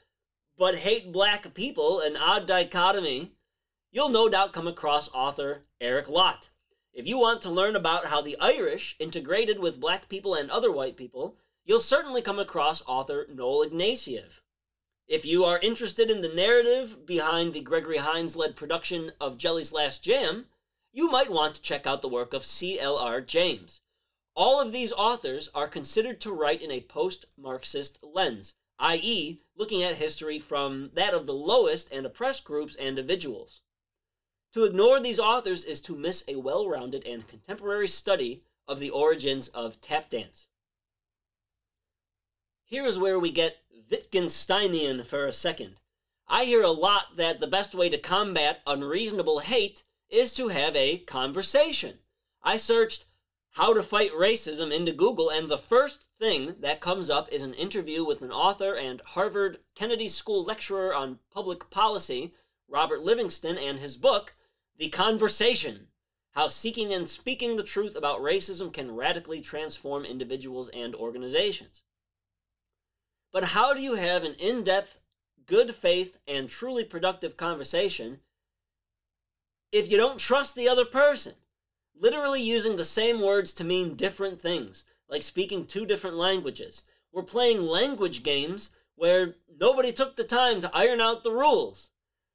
but 0.57 0.79
hate 0.79 1.13
black 1.13 1.53
people, 1.53 2.01
an 2.01 2.17
odd 2.17 2.47
dichotomy, 2.47 3.33
you'll 3.93 4.09
no 4.09 4.31
doubt 4.31 4.55
come 4.55 4.67
across 4.67 5.11
author 5.13 5.65
Eric 5.79 6.09
Lott. 6.09 6.49
If 6.95 7.07
you 7.07 7.19
want 7.19 7.43
to 7.43 7.51
learn 7.51 7.77
about 7.77 8.07
how 8.07 8.23
the 8.23 8.39
Irish 8.41 8.97
integrated 8.99 9.59
with 9.59 9.79
black 9.79 10.09
people 10.09 10.35
and 10.35 10.51
other 10.51 10.73
white 10.73 10.97
people, 10.97 11.37
you'll 11.69 11.81
certainly 11.81 12.23
come 12.23 12.39
across 12.39 12.83
author 12.87 13.27
Noel 13.29 13.69
Ignatiev. 13.69 14.41
If 15.07 15.27
you 15.27 15.45
are 15.45 15.59
interested 15.59 16.11
in 16.11 16.23
the 16.23 16.33
narrative 16.33 17.05
behind 17.05 17.53
the 17.53 17.61
Gregory 17.61 17.99
Hines 17.99 18.35
led 18.35 18.57
production 18.57 19.13
of 19.21 19.37
Jelly's 19.37 19.71
Last 19.71 20.03
Jam, 20.03 20.47
you 20.95 21.11
might 21.11 21.31
want 21.31 21.57
to 21.57 21.63
check 21.63 21.87
out 21.87 22.01
the 22.01 22.09
work 22.09 22.33
of 22.33 22.45
C.L.R. 22.45 23.21
James. 23.21 23.83
All 24.35 24.63
of 24.63 24.73
these 24.73 24.93
authors 24.93 25.51
are 25.55 25.69
considered 25.69 26.23
to 26.23 26.33
write 26.33 26.63
in 26.63 26.71
a 26.71 26.81
post 26.81 27.27
Marxist 27.37 27.99
lens, 28.03 28.55
i.e., 28.79 29.41
looking 29.55 29.83
at 29.83 29.97
history 29.97 30.39
from 30.39 30.91
that 30.95 31.13
of 31.13 31.27
the 31.27 31.35
lowest 31.35 31.93
and 31.93 32.07
oppressed 32.07 32.45
groups 32.45 32.77
and 32.77 32.89
individuals. 32.89 33.61
To 34.55 34.65
ignore 34.65 35.01
these 35.01 35.21
authors 35.21 35.65
is 35.65 35.83
to 35.83 35.95
miss 35.95 36.25
a 36.29 36.37
well 36.37 36.67
rounded 36.67 37.07
and 37.07 37.29
contemporary 37.29 37.89
study 37.89 38.43
of 38.67 38.81
the 38.81 38.91
origins 38.91 39.49
of 39.49 39.83
tap 39.83 40.09
dance. 40.09 40.49
Here 42.71 42.85
is 42.85 42.99
where 42.99 43.19
we 43.19 43.31
get 43.31 43.63
Wittgensteinian 43.91 45.07
for 45.07 45.25
a 45.25 45.33
second. 45.33 45.77
I 46.29 46.45
hear 46.45 46.63
a 46.63 46.71
lot 46.71 47.17
that 47.17 47.41
the 47.41 47.47
best 47.47 47.75
way 47.75 47.89
to 47.89 47.97
combat 47.97 48.61
unreasonable 48.67 49.39
hate 49.39 49.85
is 50.11 50.35
to 50.35 50.49
have 50.49 50.77
a 50.77 50.99
conversation. 50.99 52.01
I 52.43 52.59
searched 52.59 53.07
how 53.53 53.73
to 53.73 53.83
fight 53.83 54.13
racism 54.13 54.71
into 54.71 54.93
Google, 54.93 55.31
and 55.31 55.49
the 55.49 55.57
first 55.57 56.03
thing 56.19 56.57
that 56.61 56.83
comes 56.83 57.09
up 57.09 57.33
is 57.33 57.41
an 57.41 57.55
interview 57.55 58.05
with 58.05 58.21
an 58.21 58.31
author 58.31 58.75
and 58.75 59.01
Harvard 59.01 59.61
Kennedy 59.75 60.11
School 60.11 60.45
lecturer 60.45 60.95
on 60.95 61.21
public 61.33 61.71
policy, 61.71 62.35
Robert 62.69 63.01
Livingston, 63.01 63.57
and 63.57 63.79
his 63.79 63.97
book, 63.97 64.35
The 64.77 64.91
Conversation 64.91 65.87
How 66.33 66.49
Seeking 66.49 66.93
and 66.93 67.09
Speaking 67.09 67.57
the 67.57 67.63
Truth 67.63 67.97
About 67.97 68.21
Racism 68.21 68.71
Can 68.71 68.95
Radically 68.95 69.41
Transform 69.41 70.05
Individuals 70.05 70.69
and 70.75 70.95
Organizations. 70.95 71.85
But 73.33 73.45
how 73.45 73.75
do 73.75 73.81
you 73.81 73.95
have 73.95 74.25
an 74.25 74.35
in 74.35 74.65
depth, 74.65 75.01
good 75.47 75.75
faith, 75.75 76.19
and 76.27 76.49
truly 76.49 76.85
productive 76.85 77.37
conversation 77.37 78.21
if 79.71 79.91
you 79.91 79.97
don't 79.97 80.19
trust 80.19 80.55
the 80.55 80.69
other 80.69 80.85
person? 80.85 81.35
literally 82.01 82.43
using 82.43 82.77
the 82.77 82.85
same 82.85 83.21
words 83.21 83.53
to 83.55 83.65
mean 83.65 83.95
different 83.95 84.41
things, 84.41 84.85
like 85.09 85.23
speaking 85.23 85.67
two 85.67 85.87
different 85.87 86.17
languages. 86.17 86.83
We're 87.13 87.23
playing 87.23 87.63
language 87.63 88.23
games 88.23 88.71
where 88.95 89.37
nobody 89.59 89.93
took 89.93 90.17
the 90.17 90.25
time 90.25 90.61
to 90.61 90.71
iron 90.75 91.01
out 91.01 91.25
the 91.25 91.33
rules. 91.33 91.91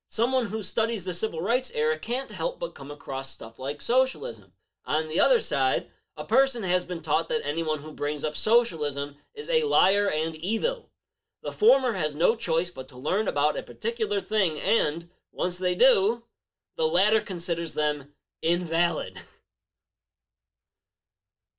Someone 0.08 0.48
who 0.48 0.64
studies 0.64 1.06
the 1.06 1.14
civil 1.14 1.42
rights 1.42 1.72
era 1.74 1.98
can't 1.98 2.32
help 2.32 2.60
but 2.60 2.76
come 2.76 2.92
across 2.92 3.30
stuff 3.30 3.58
like 3.58 3.82
socialism. 3.82 4.52
On 4.86 5.08
the 5.08 5.20
other 5.20 5.40
side, 5.40 5.88
a 6.16 6.24
person 6.24 6.64
has 6.64 6.86
been 6.86 7.02
taught 7.02 7.30
that 7.30 7.42
anyone 7.44 7.80
who 7.80 7.92
brings 7.92 8.24
up 8.24 8.36
socialism 8.36 9.16
is 9.34 9.50
a 9.50 9.64
liar 9.64 10.10
and 10.10 10.36
evil. 10.36 10.90
The 11.42 11.52
former 11.52 11.94
has 11.94 12.16
no 12.16 12.36
choice 12.36 12.70
but 12.70 12.88
to 12.90 12.98
learn 12.98 13.28
about 13.28 13.58
a 13.58 13.64
particular 13.64 14.22
thing, 14.22 14.58
and, 14.60 15.10
once 15.32 15.58
they 15.58 15.76
do, 15.76 16.24
the 16.78 16.86
latter 16.86 17.20
considers 17.20 17.74
them 17.74 18.10
invalid. 18.42 19.20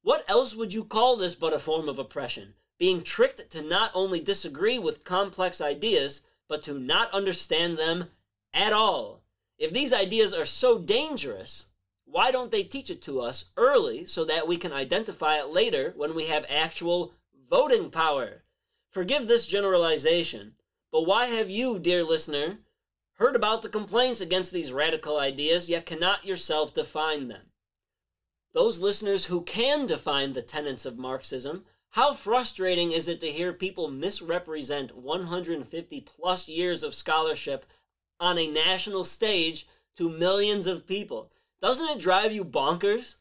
What 0.02 0.22
else 0.28 0.54
would 0.54 0.74
you 0.74 0.84
call 0.84 1.16
this 1.16 1.34
but 1.34 1.54
a 1.54 1.58
form 1.58 1.88
of 1.88 1.98
oppression? 1.98 2.52
Being 2.78 3.02
tricked 3.02 3.50
to 3.52 3.62
not 3.62 3.90
only 3.94 4.20
disagree 4.20 4.78
with 4.78 5.02
complex 5.02 5.62
ideas, 5.62 6.26
but 6.46 6.60
to 6.64 6.78
not 6.78 7.10
understand 7.14 7.78
them 7.78 8.10
at 8.52 8.74
all. 8.74 9.22
If 9.56 9.72
these 9.72 9.94
ideas 9.94 10.34
are 10.34 10.44
so 10.44 10.78
dangerous, 10.78 11.66
why 12.14 12.30
don't 12.30 12.52
they 12.52 12.62
teach 12.62 12.90
it 12.90 13.02
to 13.02 13.20
us 13.20 13.50
early 13.56 14.06
so 14.06 14.24
that 14.24 14.46
we 14.46 14.56
can 14.56 14.72
identify 14.72 15.38
it 15.38 15.48
later 15.48 15.92
when 15.96 16.14
we 16.14 16.28
have 16.28 16.46
actual 16.48 17.12
voting 17.50 17.90
power? 17.90 18.44
Forgive 18.90 19.26
this 19.26 19.48
generalization, 19.48 20.52
but 20.92 21.06
why 21.06 21.26
have 21.26 21.50
you, 21.50 21.80
dear 21.80 22.04
listener, 22.04 22.58
heard 23.14 23.34
about 23.34 23.62
the 23.62 23.68
complaints 23.68 24.20
against 24.20 24.52
these 24.52 24.72
radical 24.72 25.18
ideas 25.18 25.68
yet 25.68 25.86
cannot 25.86 26.24
yourself 26.24 26.72
define 26.72 27.26
them? 27.26 27.50
those 28.54 28.78
listeners 28.78 29.24
who 29.24 29.42
can 29.42 29.84
define 29.86 30.32
the 30.32 30.42
tenets 30.42 30.86
of 30.86 30.96
Marxism, 30.96 31.64
how 31.90 32.14
frustrating 32.14 32.92
is 32.92 33.08
it 33.08 33.20
to 33.20 33.26
hear 33.26 33.52
people 33.52 33.90
misrepresent 33.90 34.96
150 34.96 36.00
plus 36.02 36.48
years 36.48 36.84
of 36.84 36.94
scholarship 36.94 37.66
on 38.20 38.38
a 38.38 38.50
national 38.50 39.04
stage 39.04 39.66
to 39.96 40.08
millions 40.08 40.68
of 40.68 40.86
people? 40.86 41.32
Doesn't 41.64 41.96
it 41.96 41.98
drive 41.98 42.30
you 42.30 42.44
bonkers? 42.44 43.14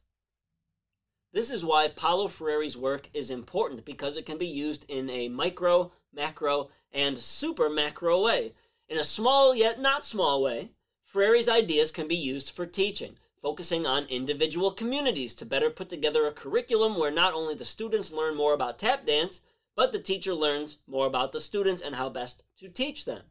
This 1.31 1.49
is 1.49 1.63
why 1.63 1.87
Paulo 1.87 2.27
Freire's 2.27 2.75
work 2.75 3.07
is 3.13 3.31
important 3.31 3.85
because 3.85 4.17
it 4.17 4.25
can 4.25 4.37
be 4.37 4.45
used 4.45 4.83
in 4.89 5.09
a 5.09 5.29
micro, 5.29 5.93
macro, 6.13 6.67
and 6.91 7.17
super 7.17 7.69
macro 7.69 8.21
way. 8.21 8.51
In 8.89 8.97
a 8.97 9.05
small 9.05 9.55
yet 9.55 9.79
not 9.79 10.03
small 10.03 10.43
way, 10.43 10.71
Freire's 11.05 11.47
ideas 11.47 11.89
can 11.89 12.09
be 12.09 12.17
used 12.17 12.51
for 12.51 12.65
teaching 12.65 13.15
focusing 13.41 13.85
on 13.85 14.07
individual 14.07 14.71
communities 14.71 15.33
to 15.35 15.45
better 15.45 15.69
put 15.69 15.87
together 15.87 16.27
a 16.27 16.33
curriculum 16.33 16.99
where 16.99 17.11
not 17.11 17.33
only 17.33 17.55
the 17.55 17.63
students 17.63 18.11
learn 18.11 18.35
more 18.35 18.53
about 18.53 18.77
tap 18.77 19.05
dance, 19.05 19.39
but 19.73 19.93
the 19.93 19.99
teacher 19.99 20.33
learns 20.33 20.79
more 20.85 21.07
about 21.07 21.31
the 21.31 21.39
students 21.39 21.81
and 21.81 21.95
how 21.95 22.09
best 22.09 22.43
to 22.57 22.67
teach 22.67 23.05
them. 23.05 23.21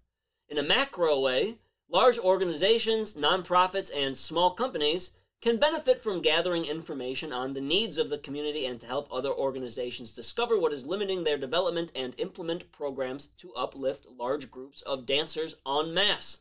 In 0.49 0.57
a 0.57 0.62
macro 0.62 1.20
way, 1.20 1.59
large 1.93 2.18
organizations, 2.18 3.14
nonprofits, 3.14 3.90
and 3.95 4.16
small 4.16 4.53
companies 4.53 5.11
can 5.43 5.59
benefit 5.59 6.01
from 6.01 6.22
gathering 6.22 6.64
information 6.64 7.32
on 7.32 7.53
the 7.53 7.61
needs 7.61 7.99
of 7.99 8.09
the 8.09 8.16
community 8.16 8.64
and 8.64 8.80
to 8.80 8.86
help 8.86 9.09
other 9.12 9.30
organizations 9.30 10.14
discover 10.14 10.59
what 10.59 10.72
is 10.72 10.86
limiting 10.86 11.22
their 11.24 11.36
development 11.36 11.93
and 11.95 12.14
implement 12.16 12.72
programs 12.72 13.26
to 13.36 13.53
uplift 13.55 14.07
large 14.07 14.51
groups 14.51 14.80
of 14.82 15.05
dancers 15.05 15.57
en 15.66 15.93
masse. 15.93 16.38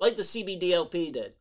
like 0.00 0.16
the 0.16 0.22
CBDLP 0.22 1.12
did. 1.12 1.36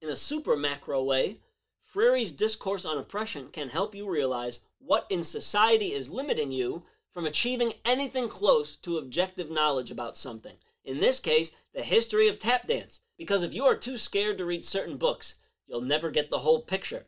In 0.00 0.08
a 0.08 0.16
super 0.16 0.56
macro 0.56 1.02
way, 1.02 1.36
Freire's 1.82 2.32
discourse 2.32 2.84
on 2.84 2.98
oppression 2.98 3.48
can 3.52 3.68
help 3.68 3.94
you 3.94 4.10
realize 4.10 4.60
what 4.78 5.06
in 5.10 5.22
society 5.22 5.86
is 5.86 6.10
limiting 6.10 6.50
you 6.50 6.84
from 7.10 7.24
achieving 7.26 7.72
anything 7.84 8.28
close 8.28 8.76
to 8.76 8.98
objective 8.98 9.50
knowledge 9.50 9.90
about 9.90 10.16
something. 10.16 10.56
In 10.84 11.00
this 11.00 11.20
case, 11.20 11.52
the 11.78 11.84
history 11.84 12.26
of 12.26 12.40
tap 12.40 12.66
dance, 12.66 13.02
because 13.16 13.44
if 13.44 13.54
you 13.54 13.62
are 13.62 13.76
too 13.76 13.96
scared 13.96 14.36
to 14.36 14.44
read 14.44 14.64
certain 14.64 14.96
books, 14.96 15.36
you'll 15.68 15.80
never 15.80 16.10
get 16.10 16.28
the 16.28 16.40
whole 16.40 16.60
picture. 16.60 17.06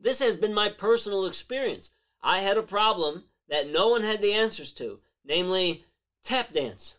This 0.00 0.20
has 0.20 0.34
been 0.34 0.54
my 0.54 0.70
personal 0.70 1.26
experience. 1.26 1.90
I 2.22 2.38
had 2.38 2.56
a 2.56 2.62
problem 2.62 3.24
that 3.50 3.68
no 3.68 3.88
one 3.88 4.02
had 4.02 4.22
the 4.22 4.32
answers 4.32 4.72
to, 4.72 5.00
namely 5.26 5.84
tap 6.24 6.54
dance. 6.54 6.96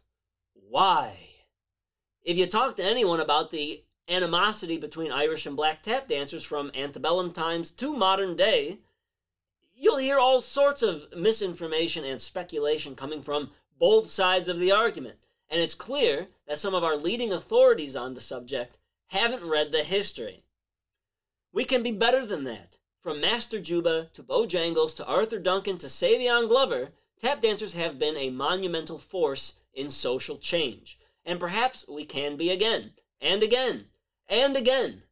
Why? 0.54 1.18
If 2.22 2.38
you 2.38 2.46
talk 2.46 2.76
to 2.76 2.86
anyone 2.86 3.20
about 3.20 3.50
the 3.50 3.84
animosity 4.08 4.78
between 4.78 5.12
Irish 5.12 5.48
and 5.48 5.56
black 5.56 5.82
tap 5.82 6.08
dancers 6.08 6.44
from 6.44 6.70
antebellum 6.76 7.34
times 7.34 7.72
to 7.72 7.98
modern 7.98 8.36
day, 8.36 8.78
you'll 9.76 9.98
hear 9.98 10.20
all 10.20 10.42
sorts 10.42 10.84
of 10.84 11.08
misinformation 11.18 12.06
and 12.06 12.22
speculation 12.22 12.96
coming 12.96 13.24
from 13.24 13.50
both 13.80 14.12
sides 14.12 14.48
of 14.48 14.60
the 14.60 14.72
argument. 14.72 15.18
And 15.54 15.62
it's 15.62 15.76
clear 15.76 16.30
that 16.48 16.58
some 16.58 16.74
of 16.74 16.84
our 16.84 16.98
leading 16.98 17.32
authorities 17.32 17.96
on 17.96 18.16
the 18.16 18.22
subject 18.22 18.80
haven't 19.10 19.48
read 19.48 19.72
the 19.72 19.84
history. 19.84 20.46
We 21.52 21.64
can 21.64 21.84
be 21.84 21.92
better 21.92 22.26
than 22.26 22.44
that. 22.46 22.80
From 23.00 23.22
Master 23.22 23.60
Juba 23.60 24.10
to 24.16 24.24
Bojangles 24.24 24.98
to 24.98 25.06
Arthur 25.06 25.38
Duncan 25.38 25.78
to 25.78 25.86
Savion 25.86 26.50
Glover, 26.50 26.90
tap 27.22 27.40
dancers 27.40 27.74
have 27.74 28.00
been 28.00 28.18
a 28.18 28.32
monumental 28.32 28.98
force 28.98 29.60
in 29.76 29.92
social 29.92 30.40
change. 30.40 30.98
And 31.24 31.40
perhaps 31.40 31.88
we 31.88 32.04
can 32.04 32.36
be 32.36 32.50
again, 32.50 32.94
and 33.22 33.44
again, 33.44 33.86
and 34.28 34.58
again. 34.58 35.04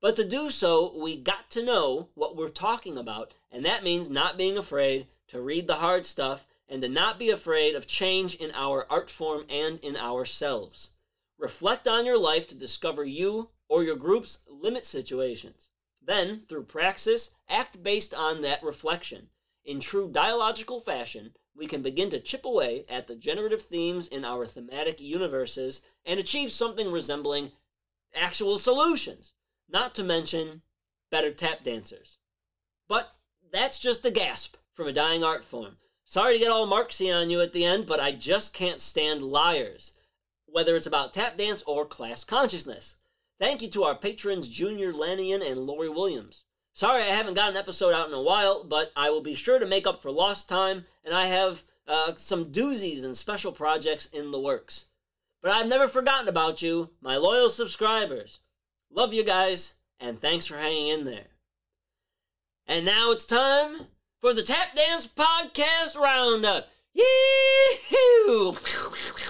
But 0.00 0.16
to 0.16 0.28
do 0.28 0.50
so, 0.50 1.00
we 1.00 1.14
got 1.16 1.50
to 1.50 1.64
know 1.64 2.08
what 2.14 2.34
we're 2.34 2.48
talking 2.48 2.98
about, 2.98 3.34
and 3.52 3.64
that 3.64 3.84
means 3.84 4.10
not 4.10 4.36
being 4.36 4.58
afraid 4.58 5.06
to 5.28 5.40
read 5.40 5.68
the 5.68 5.76
hard 5.76 6.04
stuff 6.04 6.48
and 6.74 6.82
to 6.82 6.88
not 6.88 7.20
be 7.20 7.30
afraid 7.30 7.76
of 7.76 7.86
change 7.86 8.34
in 8.34 8.50
our 8.52 8.84
art 8.90 9.08
form 9.08 9.44
and 9.48 9.78
in 9.78 9.96
ourselves. 9.96 10.90
Reflect 11.38 11.86
on 11.86 12.04
your 12.04 12.18
life 12.18 12.48
to 12.48 12.56
discover 12.56 13.04
you 13.04 13.50
or 13.68 13.84
your 13.84 13.94
group's 13.94 14.40
limit 14.48 14.84
situations. 14.84 15.70
Then, 16.02 16.42
through 16.48 16.64
praxis, 16.64 17.30
act 17.48 17.80
based 17.84 18.12
on 18.12 18.40
that 18.40 18.60
reflection. 18.60 19.28
In 19.64 19.78
true 19.78 20.10
dialogical 20.10 20.80
fashion, 20.80 21.34
we 21.56 21.68
can 21.68 21.80
begin 21.80 22.10
to 22.10 22.18
chip 22.18 22.44
away 22.44 22.84
at 22.88 23.06
the 23.06 23.14
generative 23.14 23.62
themes 23.62 24.08
in 24.08 24.24
our 24.24 24.44
thematic 24.44 25.00
universes 25.00 25.82
and 26.04 26.18
achieve 26.18 26.50
something 26.50 26.90
resembling 26.90 27.52
actual 28.16 28.58
solutions, 28.58 29.34
not 29.68 29.94
to 29.94 30.02
mention 30.02 30.62
better 31.08 31.30
tap 31.30 31.62
dancers. 31.62 32.18
But 32.88 33.14
that's 33.52 33.78
just 33.78 34.04
a 34.04 34.10
gasp 34.10 34.56
from 34.72 34.88
a 34.88 34.92
dying 34.92 35.22
art 35.22 35.44
form. 35.44 35.76
Sorry 36.04 36.34
to 36.34 36.38
get 36.38 36.50
all 36.50 36.66
Marxy 36.66 37.10
on 37.10 37.30
you 37.30 37.40
at 37.40 37.52
the 37.52 37.64
end, 37.64 37.86
but 37.86 37.98
I 37.98 38.12
just 38.12 38.52
can't 38.52 38.80
stand 38.80 39.22
liars, 39.22 39.92
whether 40.46 40.76
it's 40.76 40.86
about 40.86 41.14
tap 41.14 41.36
dance 41.36 41.62
or 41.66 41.86
class 41.86 42.24
consciousness. 42.24 42.96
Thank 43.40 43.62
you 43.62 43.68
to 43.70 43.84
our 43.84 43.94
patrons 43.94 44.48
Junior 44.48 44.92
Laniyan 44.92 45.44
and 45.44 45.60
Lori 45.60 45.88
Williams. 45.88 46.44
Sorry 46.74 47.02
I 47.02 47.06
haven't 47.06 47.34
got 47.34 47.50
an 47.50 47.56
episode 47.56 47.94
out 47.94 48.08
in 48.08 48.14
a 48.14 48.22
while, 48.22 48.64
but 48.64 48.92
I 48.94 49.08
will 49.10 49.22
be 49.22 49.34
sure 49.34 49.58
to 49.58 49.66
make 49.66 49.86
up 49.86 50.02
for 50.02 50.10
lost 50.10 50.48
time, 50.48 50.84
and 51.04 51.14
I 51.14 51.26
have 51.26 51.62
uh, 51.88 52.14
some 52.16 52.52
doozies 52.52 53.02
and 53.02 53.16
special 53.16 53.52
projects 53.52 54.06
in 54.06 54.30
the 54.30 54.40
works. 54.40 54.86
But 55.42 55.52
I've 55.52 55.68
never 55.68 55.88
forgotten 55.88 56.28
about 56.28 56.62
you, 56.62 56.90
my 57.00 57.16
loyal 57.16 57.50
subscribers. 57.50 58.40
Love 58.90 59.14
you 59.14 59.24
guys, 59.24 59.74
and 59.98 60.20
thanks 60.20 60.46
for 60.46 60.56
hanging 60.56 60.88
in 60.88 61.04
there. 61.04 61.28
And 62.66 62.84
now 62.84 63.10
it's 63.10 63.26
time 63.26 63.86
for 64.24 64.32
the 64.32 64.42
Tap 64.42 64.74
Dance 64.74 65.06
Podcast 65.06 66.00
Roundup. 66.00 66.70
Yee-hoo! 66.94 68.52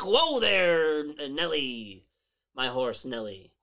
Whoa 0.05 0.38
there, 0.38 1.03
Nelly. 1.28 2.05
My 2.55 2.68
horse, 2.68 3.05
Nelly. 3.05 3.53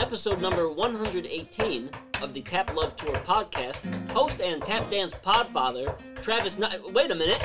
Episode 0.00 0.40
number 0.40 0.72
118 0.72 1.90
of 2.22 2.32
the 2.32 2.40
Tap 2.40 2.74
Love 2.74 2.96
Tour 2.96 3.14
podcast, 3.16 3.82
host 4.10 4.40
and 4.40 4.62
tap 4.64 4.88
dance 4.90 5.12
podfather 5.12 5.94
Travis. 6.22 6.58
N- 6.58 6.70
Wait 6.94 7.10
a 7.10 7.14
minute. 7.14 7.40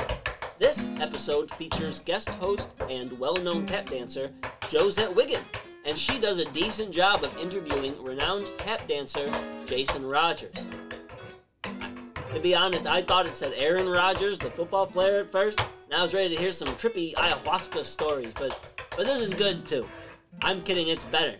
This 0.58 0.84
episode 0.98 1.50
features 1.52 1.98
guest 2.00 2.30
host 2.30 2.74
and 2.88 3.16
well-known 3.18 3.66
tap 3.66 3.90
dancer 3.90 4.32
Josette 4.70 5.14
Wiggan, 5.14 5.42
and 5.84 5.98
she 5.98 6.18
does 6.18 6.38
a 6.38 6.50
decent 6.52 6.92
job 6.92 7.22
of 7.22 7.38
interviewing 7.38 8.02
renowned 8.02 8.46
tap 8.56 8.86
dancer 8.88 9.28
Jason 9.66 10.04
Rogers. 10.04 10.66
To 11.62 12.40
be 12.40 12.54
honest, 12.54 12.86
I 12.86 13.02
thought 13.02 13.26
it 13.26 13.34
said 13.34 13.52
Aaron 13.54 13.86
Rodgers, 13.88 14.38
the 14.38 14.50
football 14.50 14.86
player, 14.86 15.20
at 15.20 15.30
first, 15.30 15.60
and 15.60 15.94
I 15.94 16.02
was 16.02 16.14
ready 16.14 16.34
to 16.34 16.40
hear 16.40 16.52
some 16.52 16.68
trippy 16.76 17.12
ayahuasca 17.14 17.84
stories, 17.84 18.32
but 18.32 18.58
but 18.96 19.06
this 19.06 19.20
is 19.20 19.34
good 19.34 19.66
too. 19.66 19.86
I'm 20.42 20.62
kidding, 20.62 20.88
it's 20.88 21.04
better. 21.04 21.36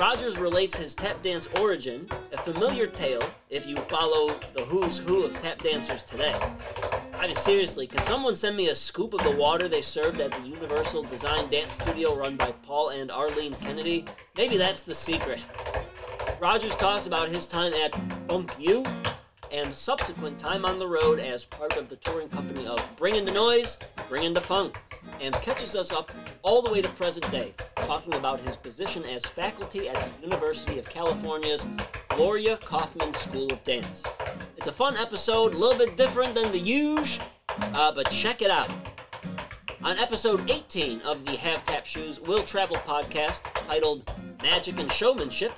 Rogers 0.00 0.38
relates 0.38 0.74
his 0.74 0.94
tap 0.94 1.20
dance 1.20 1.46
origin, 1.60 2.08
a 2.32 2.38
familiar 2.38 2.86
tale 2.86 3.22
if 3.50 3.66
you 3.66 3.76
follow 3.76 4.28
the 4.54 4.62
who's 4.62 4.96
who 4.96 5.26
of 5.26 5.38
tap 5.38 5.62
dancers 5.62 6.02
today. 6.02 6.34
I 7.12 7.26
mean, 7.26 7.36
seriously, 7.36 7.86
can 7.86 8.02
someone 8.04 8.34
send 8.34 8.56
me 8.56 8.70
a 8.70 8.74
scoop 8.74 9.12
of 9.12 9.22
the 9.22 9.36
water 9.36 9.68
they 9.68 9.82
served 9.82 10.18
at 10.22 10.32
the 10.32 10.40
Universal 10.40 11.02
Design 11.02 11.50
Dance 11.50 11.74
Studio 11.74 12.16
run 12.16 12.36
by 12.36 12.50
Paul 12.62 12.88
and 12.88 13.10
Arlene 13.10 13.52
Kennedy? 13.56 14.06
Maybe 14.38 14.56
that's 14.56 14.84
the 14.84 14.94
secret. 14.94 15.44
Rogers 16.40 16.74
talks 16.76 17.06
about 17.06 17.28
his 17.28 17.46
time 17.46 17.74
at 17.74 17.92
Funk 18.26 18.54
U 18.58 18.86
and 19.52 19.70
subsequent 19.74 20.38
time 20.38 20.64
on 20.64 20.78
the 20.78 20.88
road 20.88 21.18
as 21.18 21.44
part 21.44 21.76
of 21.76 21.90
the 21.90 21.96
touring 21.96 22.30
company 22.30 22.66
of 22.66 22.82
Bringin' 22.96 23.26
the 23.26 23.32
Noise, 23.32 23.76
Bringin' 24.08 24.32
the 24.32 24.40
Funk, 24.40 24.80
and 25.20 25.34
catches 25.36 25.76
us 25.76 25.92
up 25.92 26.10
all 26.42 26.62
the 26.62 26.70
way 26.70 26.82
to 26.82 26.88
present 26.90 27.30
day, 27.30 27.52
talking 27.76 28.14
about 28.14 28.40
his 28.40 28.56
position 28.56 29.04
as 29.04 29.24
faculty 29.24 29.88
at 29.88 29.94
the 29.94 30.26
University 30.26 30.78
of 30.78 30.88
California's 30.88 31.66
Glorya 32.10 32.60
Kaufman 32.60 33.14
School 33.14 33.52
of 33.52 33.62
Dance. 33.64 34.04
It's 34.56 34.66
a 34.66 34.72
fun 34.72 34.96
episode, 34.96 35.54
a 35.54 35.56
little 35.56 35.78
bit 35.78 35.96
different 35.96 36.34
than 36.34 36.52
the 36.52 36.58
usual, 36.58 37.24
uh, 37.74 37.92
but 37.92 38.10
check 38.10 38.42
it 38.42 38.50
out. 38.50 38.70
On 39.82 39.96
episode 39.98 40.50
18 40.50 41.00
of 41.02 41.24
the 41.24 41.32
Have 41.32 41.64
Tap 41.64 41.86
Shoes 41.86 42.20
Will 42.20 42.42
Travel 42.42 42.76
podcast, 42.76 43.40
titled 43.66 44.10
Magic 44.42 44.78
and 44.78 44.92
Showmanship, 44.92 45.52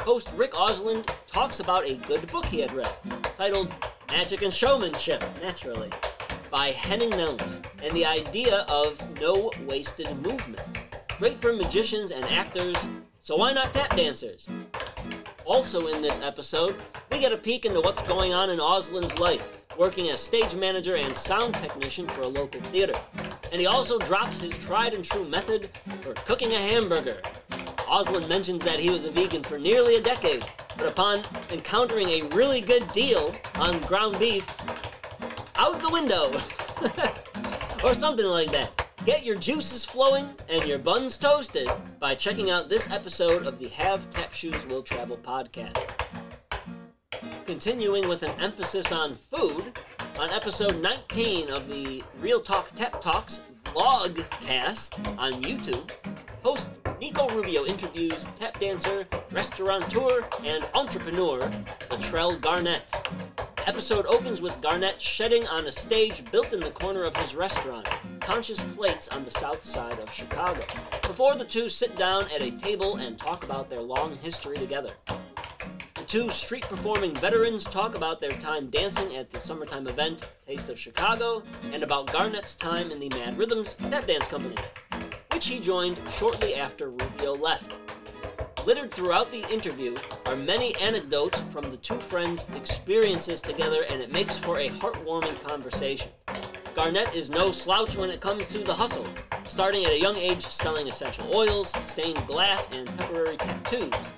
host 0.00 0.32
Rick 0.36 0.52
Osland 0.52 1.08
talks 1.26 1.60
about 1.60 1.84
a 1.84 1.94
good 2.08 2.26
book 2.32 2.44
he 2.46 2.60
had 2.60 2.72
read, 2.72 2.90
titled 3.36 3.72
Magic 4.08 4.42
and 4.42 4.52
Showmanship, 4.52 5.22
naturally, 5.40 5.90
by 6.50 6.68
Henning 6.68 7.10
Nelms, 7.10 7.64
and 7.82 7.94
the 7.94 8.06
idea 8.06 8.64
of 8.68 9.00
no 9.20 9.50
wasted 9.66 10.10
movements. 10.22 10.78
Great 11.18 11.36
for 11.36 11.52
magicians 11.52 12.10
and 12.10 12.24
actors, 12.26 12.88
so 13.18 13.36
why 13.36 13.52
not 13.52 13.74
tap 13.74 13.96
dancers? 13.96 14.48
Also 15.44 15.88
in 15.88 16.00
this 16.00 16.22
episode, 16.22 16.76
we 17.10 17.18
get 17.18 17.32
a 17.32 17.36
peek 17.36 17.64
into 17.64 17.80
what's 17.80 18.02
going 18.02 18.32
on 18.32 18.50
in 18.50 18.58
Osland's 18.58 19.18
life, 19.18 19.52
working 19.76 20.10
as 20.10 20.20
stage 20.20 20.54
manager 20.54 20.96
and 20.96 21.14
sound 21.14 21.54
technician 21.54 22.06
for 22.08 22.22
a 22.22 22.26
local 22.26 22.60
theater. 22.62 22.98
And 23.50 23.60
he 23.60 23.66
also 23.66 23.98
drops 23.98 24.40
his 24.40 24.56
tried 24.58 24.94
and 24.94 25.04
true 25.04 25.28
method 25.28 25.70
for 26.02 26.14
cooking 26.14 26.52
a 26.52 26.58
hamburger. 26.58 27.20
Osland 27.88 28.28
mentions 28.28 28.62
that 28.64 28.78
he 28.78 28.90
was 28.90 29.06
a 29.06 29.10
vegan 29.10 29.42
for 29.42 29.58
nearly 29.58 29.96
a 29.96 30.02
decade, 30.02 30.44
but 30.76 30.86
upon 30.86 31.22
encountering 31.50 32.08
a 32.08 32.22
really 32.34 32.60
good 32.60 32.90
deal 32.92 33.34
on 33.56 33.80
ground 33.80 34.18
beef, 34.18 34.46
out 35.58 35.80
the 35.80 35.90
window! 35.90 36.30
or 37.84 37.92
something 37.92 38.26
like 38.26 38.50
that. 38.52 38.86
Get 39.04 39.24
your 39.24 39.36
juices 39.36 39.84
flowing 39.84 40.28
and 40.48 40.64
your 40.64 40.78
buns 40.78 41.18
toasted 41.18 41.68
by 41.98 42.14
checking 42.14 42.50
out 42.50 42.68
this 42.68 42.90
episode 42.90 43.46
of 43.46 43.58
the 43.58 43.68
Have 43.68 44.08
Tap 44.10 44.32
Shoes 44.32 44.66
Will 44.66 44.82
Travel 44.82 45.16
podcast. 45.16 45.84
Continuing 47.46 48.08
with 48.08 48.22
an 48.22 48.32
emphasis 48.40 48.92
on 48.92 49.14
food, 49.14 49.78
on 50.18 50.30
episode 50.30 50.82
19 50.82 51.50
of 51.50 51.68
the 51.68 52.04
Real 52.20 52.40
Talk 52.40 52.70
Tap 52.74 53.00
Talks 53.00 53.42
vlogcast 53.64 55.18
on 55.18 55.42
YouTube, 55.42 55.90
host 56.42 56.70
Nico 57.00 57.28
Rubio 57.28 57.64
interviews 57.64 58.26
tap 58.34 58.58
dancer, 58.60 59.06
restaurateur, 59.30 60.24
and 60.44 60.66
entrepreneur 60.74 61.40
Latrell 61.90 62.40
Garnett. 62.40 62.92
Episode 63.68 64.06
opens 64.06 64.40
with 64.40 64.58
Garnett 64.62 64.98
shedding 64.98 65.46
on 65.46 65.66
a 65.66 65.72
stage 65.72 66.24
built 66.32 66.54
in 66.54 66.60
the 66.60 66.70
corner 66.70 67.04
of 67.04 67.14
his 67.18 67.34
restaurant, 67.34 67.86
Conscious 68.18 68.62
Plates 68.74 69.08
on 69.08 69.26
the 69.26 69.30
south 69.30 69.62
side 69.62 69.98
of 69.98 70.10
Chicago, 70.10 70.64
before 71.02 71.36
the 71.36 71.44
two 71.44 71.68
sit 71.68 71.94
down 71.98 72.24
at 72.34 72.40
a 72.40 72.50
table 72.52 72.96
and 72.96 73.18
talk 73.18 73.44
about 73.44 73.68
their 73.68 73.82
long 73.82 74.16
history 74.22 74.56
together. 74.56 74.92
The 75.96 76.04
two 76.06 76.30
street 76.30 76.62
performing 76.62 77.14
veterans 77.16 77.64
talk 77.64 77.94
about 77.94 78.22
their 78.22 78.30
time 78.30 78.70
dancing 78.70 79.14
at 79.16 79.30
the 79.30 79.38
summertime 79.38 79.86
event 79.86 80.26
Taste 80.46 80.70
of 80.70 80.78
Chicago 80.78 81.42
and 81.70 81.82
about 81.82 82.10
Garnett's 82.10 82.54
time 82.54 82.90
in 82.90 82.98
the 82.98 83.12
M.A.D.D. 83.12 83.36
Rhythms 83.36 83.74
tap 83.90 84.06
dance 84.06 84.28
company, 84.28 84.56
which 85.32 85.46
he 85.46 85.60
joined 85.60 86.00
shortly 86.10 86.54
after 86.54 86.88
Rubio 86.88 87.36
left. 87.36 87.76
Littered 88.66 88.90
throughout 88.90 89.30
the 89.30 89.46
interview 89.52 89.96
are 90.26 90.36
many 90.36 90.74
anecdotes 90.76 91.40
from 91.40 91.70
the 91.70 91.76
two 91.78 91.98
friends' 91.98 92.44
experiences 92.54 93.40
together, 93.40 93.84
and 93.90 94.02
it 94.02 94.12
makes 94.12 94.36
for 94.36 94.58
a 94.58 94.68
heartwarming 94.68 95.40
conversation. 95.46 96.10
Garnett 96.74 97.14
is 97.14 97.30
no 97.30 97.50
slouch 97.50 97.96
when 97.96 98.10
it 98.10 98.20
comes 98.20 98.46
to 98.48 98.58
the 98.58 98.74
hustle, 98.74 99.06
starting 99.48 99.84
at 99.84 99.92
a 99.92 100.00
young 100.00 100.16
age 100.16 100.46
selling 100.46 100.86
essential 100.86 101.34
oils, 101.34 101.70
stained 101.88 102.24
glass, 102.26 102.68
and 102.70 102.86
temporary 102.98 103.36
tattoos, 103.36 104.12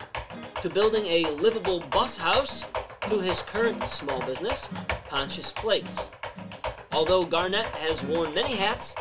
to 0.62 0.68
building 0.68 1.06
a 1.06 1.30
livable 1.36 1.80
bus 1.90 2.18
house, 2.18 2.64
to 3.08 3.20
his 3.20 3.42
current 3.42 3.82
small 3.84 4.20
business, 4.26 4.68
Conscious 5.08 5.52
Plates. 5.52 6.06
Although 6.92 7.24
Garnett 7.24 7.66
has 7.66 8.02
worn 8.02 8.34
many 8.34 8.56
hats, 8.56 8.94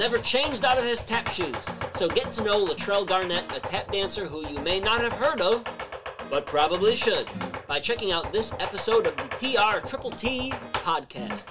never 0.00 0.16
changed 0.16 0.64
out 0.64 0.78
of 0.78 0.84
his 0.84 1.04
tap 1.04 1.28
shoes. 1.28 1.68
So 1.94 2.08
get 2.08 2.32
to 2.32 2.42
know 2.42 2.64
Latrell 2.64 3.06
Garnett, 3.06 3.44
a 3.54 3.60
tap 3.60 3.92
dancer 3.92 4.24
who 4.24 4.48
you 4.48 4.58
may 4.60 4.80
not 4.80 5.02
have 5.02 5.12
heard 5.12 5.42
of, 5.42 5.62
but 6.30 6.46
probably 6.46 6.96
should, 6.96 7.28
by 7.68 7.80
checking 7.80 8.10
out 8.10 8.32
this 8.32 8.54
episode 8.60 9.06
of 9.06 9.14
the 9.14 9.28
TR 9.36 9.86
Triple 9.86 10.10
T 10.10 10.52
podcast. 10.72 11.44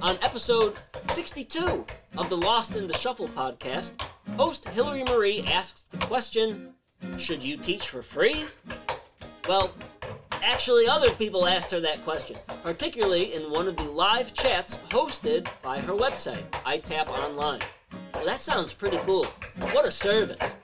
On 0.00 0.16
episode 0.22 0.76
62 1.08 1.84
of 2.16 2.28
the 2.30 2.36
Lost 2.36 2.76
in 2.76 2.86
the 2.86 2.96
Shuffle 2.96 3.28
podcast, 3.28 4.00
host 4.36 4.68
Hillary 4.68 5.02
Marie 5.02 5.42
asks 5.48 5.82
the 5.82 5.98
question 5.98 6.74
Should 7.18 7.42
you 7.42 7.56
teach 7.56 7.88
for 7.88 8.04
free? 8.04 8.44
Well, 9.48 9.72
actually, 10.40 10.86
other 10.86 11.10
people 11.10 11.48
asked 11.48 11.72
her 11.72 11.80
that 11.80 12.04
question, 12.04 12.36
particularly 12.62 13.34
in 13.34 13.50
one 13.50 13.66
of 13.66 13.76
the 13.76 13.82
live 13.82 14.32
chats 14.34 14.78
hosted 14.88 15.48
by 15.62 15.80
her 15.80 15.92
website, 15.92 16.48
iTap 16.64 17.08
Online. 17.08 17.60
Well, 18.14 18.24
that 18.24 18.40
sounds 18.40 18.72
pretty 18.72 18.98
cool. 18.98 19.24
What 19.72 19.86
a 19.86 19.90
service! 19.90 20.54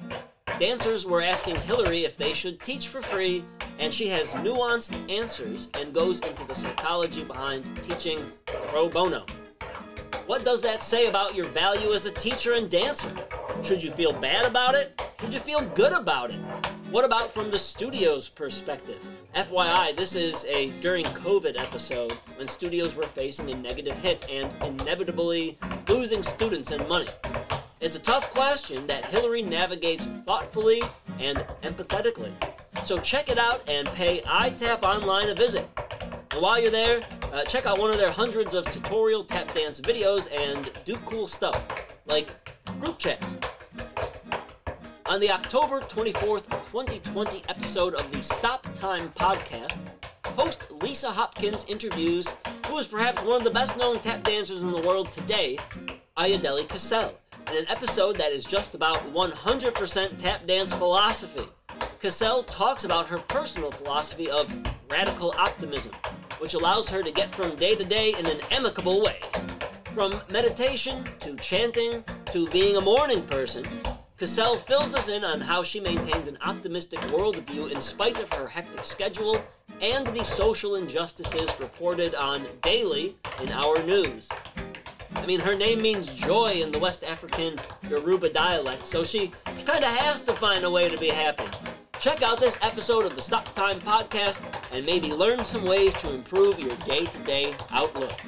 Dancers 0.60 1.06
were 1.06 1.22
asking 1.22 1.56
Hillary 1.56 2.04
if 2.04 2.16
they 2.16 2.32
should 2.32 2.60
teach 2.62 2.86
for 2.86 3.02
free, 3.02 3.44
and 3.80 3.92
she 3.92 4.06
has 4.08 4.28
nuanced 4.34 5.10
answers 5.10 5.68
and 5.74 5.92
goes 5.92 6.20
into 6.20 6.44
the 6.44 6.54
psychology 6.54 7.24
behind 7.24 7.64
teaching 7.82 8.30
pro 8.46 8.88
bono. 8.88 9.26
What 10.26 10.44
does 10.44 10.62
that 10.62 10.84
say 10.84 11.08
about 11.08 11.34
your 11.34 11.46
value 11.46 11.94
as 11.94 12.06
a 12.06 12.12
teacher 12.12 12.54
and 12.54 12.70
dancer? 12.70 13.12
Should 13.64 13.82
you 13.82 13.90
feel 13.90 14.12
bad 14.12 14.46
about 14.46 14.76
it? 14.76 15.00
Should 15.20 15.34
you 15.34 15.40
feel 15.40 15.62
good 15.62 15.92
about 15.92 16.30
it? 16.30 16.38
What 16.90 17.04
about 17.04 17.34
from 17.34 17.50
the 17.50 17.58
studio's 17.58 18.30
perspective? 18.30 19.06
FYI, 19.34 19.94
this 19.94 20.14
is 20.14 20.46
a 20.46 20.70
during 20.80 21.04
COVID 21.04 21.60
episode 21.60 22.12
when 22.36 22.48
studios 22.48 22.96
were 22.96 23.04
facing 23.04 23.50
a 23.50 23.54
negative 23.54 23.94
hit 23.98 24.24
and 24.30 24.50
inevitably 24.62 25.58
losing 25.86 26.22
students 26.22 26.70
and 26.70 26.88
money. 26.88 27.08
It's 27.82 27.94
a 27.94 27.98
tough 27.98 28.30
question 28.30 28.86
that 28.86 29.04
Hillary 29.04 29.42
navigates 29.42 30.06
thoughtfully 30.24 30.80
and 31.18 31.44
empathetically. 31.62 32.32
So 32.86 32.98
check 32.98 33.28
it 33.28 33.36
out 33.36 33.68
and 33.68 33.86
pay 33.88 34.22
iTap 34.22 34.82
Online 34.82 35.28
a 35.28 35.34
visit. 35.34 35.68
And 36.32 36.40
while 36.40 36.58
you're 36.58 36.70
there, 36.70 37.02
uh, 37.34 37.44
check 37.44 37.66
out 37.66 37.78
one 37.78 37.90
of 37.90 37.98
their 37.98 38.12
hundreds 38.12 38.54
of 38.54 38.64
tutorial 38.70 39.24
tap 39.24 39.52
dance 39.52 39.78
videos 39.78 40.26
and 40.34 40.72
do 40.86 40.96
cool 41.04 41.28
stuff, 41.28 41.62
like 42.06 42.30
group 42.80 42.98
chats. 42.98 43.36
On 45.08 45.18
the 45.20 45.30
October 45.30 45.80
24th, 45.80 46.50
2020 46.70 47.42
episode 47.48 47.94
of 47.94 48.12
the 48.12 48.22
Stop 48.22 48.66
Time 48.74 49.08
podcast, 49.12 49.78
host 50.36 50.70
Lisa 50.70 51.10
Hopkins 51.10 51.64
interviews 51.66 52.34
who 52.66 52.76
is 52.76 52.86
perhaps 52.86 53.22
one 53.22 53.36
of 53.36 53.44
the 53.44 53.50
best 53.50 53.78
known 53.78 54.00
tap 54.00 54.22
dancers 54.22 54.62
in 54.62 54.70
the 54.70 54.82
world 54.82 55.10
today, 55.10 55.56
Ayodele 56.18 56.68
Casel, 56.68 57.18
in 57.50 57.56
an 57.56 57.64
episode 57.70 58.16
that 58.16 58.32
is 58.32 58.44
just 58.44 58.74
about 58.74 58.98
100% 59.14 60.18
tap 60.18 60.46
dance 60.46 60.74
philosophy. 60.74 61.48
Casel 62.00 62.42
talks 62.42 62.84
about 62.84 63.06
her 63.06 63.16
personal 63.16 63.70
philosophy 63.70 64.30
of 64.30 64.52
radical 64.90 65.32
optimism, 65.38 65.92
which 66.38 66.52
allows 66.52 66.86
her 66.90 67.02
to 67.02 67.10
get 67.10 67.34
from 67.34 67.56
day 67.56 67.74
to 67.74 67.84
day 67.84 68.14
in 68.18 68.26
an 68.26 68.40
amicable 68.50 69.02
way. 69.02 69.20
From 69.94 70.20
meditation 70.28 71.02
to 71.20 71.34
chanting 71.36 72.04
to 72.26 72.46
being 72.48 72.76
a 72.76 72.80
morning 72.82 73.22
person, 73.22 73.64
Casel 74.18 74.56
fills 74.56 74.96
us 74.96 75.06
in 75.08 75.24
on 75.24 75.40
how 75.40 75.62
she 75.62 75.78
maintains 75.78 76.26
an 76.26 76.38
optimistic 76.44 76.98
worldview 77.02 77.70
in 77.70 77.80
spite 77.80 78.18
of 78.20 78.32
her 78.32 78.48
hectic 78.48 78.84
schedule 78.84 79.40
and 79.80 80.08
the 80.08 80.24
social 80.24 80.74
injustices 80.74 81.48
reported 81.60 82.16
on 82.16 82.44
daily 82.60 83.16
in 83.40 83.52
our 83.52 83.80
news. 83.84 84.28
I 85.14 85.24
mean, 85.24 85.38
her 85.38 85.54
name 85.54 85.80
means 85.80 86.12
joy 86.12 86.60
in 86.60 86.72
the 86.72 86.80
West 86.80 87.04
African 87.04 87.60
Yoruba 87.88 88.30
dialect, 88.30 88.84
so 88.84 89.04
she 89.04 89.30
kind 89.64 89.84
of 89.84 89.96
has 89.98 90.24
to 90.24 90.32
find 90.32 90.64
a 90.64 90.70
way 90.70 90.88
to 90.88 90.98
be 90.98 91.10
happy. 91.10 91.44
Check 92.00 92.20
out 92.22 92.40
this 92.40 92.58
episode 92.60 93.04
of 93.06 93.14
the 93.14 93.22
Stop 93.22 93.54
Time 93.54 93.80
podcast 93.80 94.40
and 94.72 94.84
maybe 94.84 95.12
learn 95.12 95.44
some 95.44 95.64
ways 95.64 95.94
to 95.94 96.12
improve 96.12 96.58
your 96.58 96.74
day 96.78 97.04
to 97.06 97.18
day 97.20 97.54
outlook. 97.70 98.18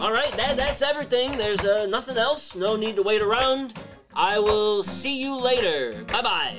All 0.00 0.12
right, 0.12 0.30
that, 0.32 0.58
that's 0.58 0.82
everything. 0.82 1.38
There's 1.38 1.64
uh, 1.64 1.86
nothing 1.86 2.18
else. 2.18 2.54
No 2.54 2.76
need 2.76 2.96
to 2.96 3.02
wait 3.02 3.22
around. 3.22 3.72
I 4.18 4.38
will 4.38 4.82
see 4.82 5.20
you 5.20 5.38
later. 5.38 6.02
Bye 6.04 6.22
bye. 6.22 6.56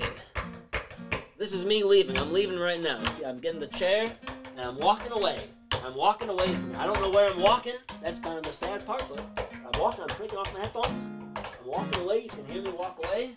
This 1.39 1.53
is 1.53 1.65
me 1.65 1.83
leaving. 1.83 2.15
I'm 2.19 2.31
leaving 2.31 2.59
right 2.59 2.79
now. 2.79 3.03
See, 3.03 3.25
I'm 3.25 3.39
getting 3.39 3.59
the 3.59 3.65
chair 3.65 4.11
and 4.51 4.59
I'm 4.59 4.77
walking 4.77 5.11
away. 5.11 5.39
I'm 5.83 5.95
walking 5.95 6.29
away 6.29 6.53
from 6.53 6.75
it. 6.75 6.77
I 6.77 6.85
don't 6.85 7.01
know 7.01 7.09
where 7.09 7.27
I'm 7.27 7.41
walking. 7.41 7.73
That's 8.03 8.19
kind 8.19 8.37
of 8.37 8.43
the 8.43 8.53
sad 8.53 8.85
part, 8.85 9.03
but 9.09 9.51
I'm 9.53 9.81
walking. 9.81 10.03
I'm 10.03 10.15
taking 10.19 10.37
off 10.37 10.53
my 10.53 10.59
headphones. 10.59 10.87
I'm 11.35 11.65
walking 11.65 11.99
away. 12.01 12.25
You 12.25 12.29
can 12.29 12.45
hear 12.45 12.61
me 12.61 12.69
walk 12.69 13.03
away. 13.03 13.35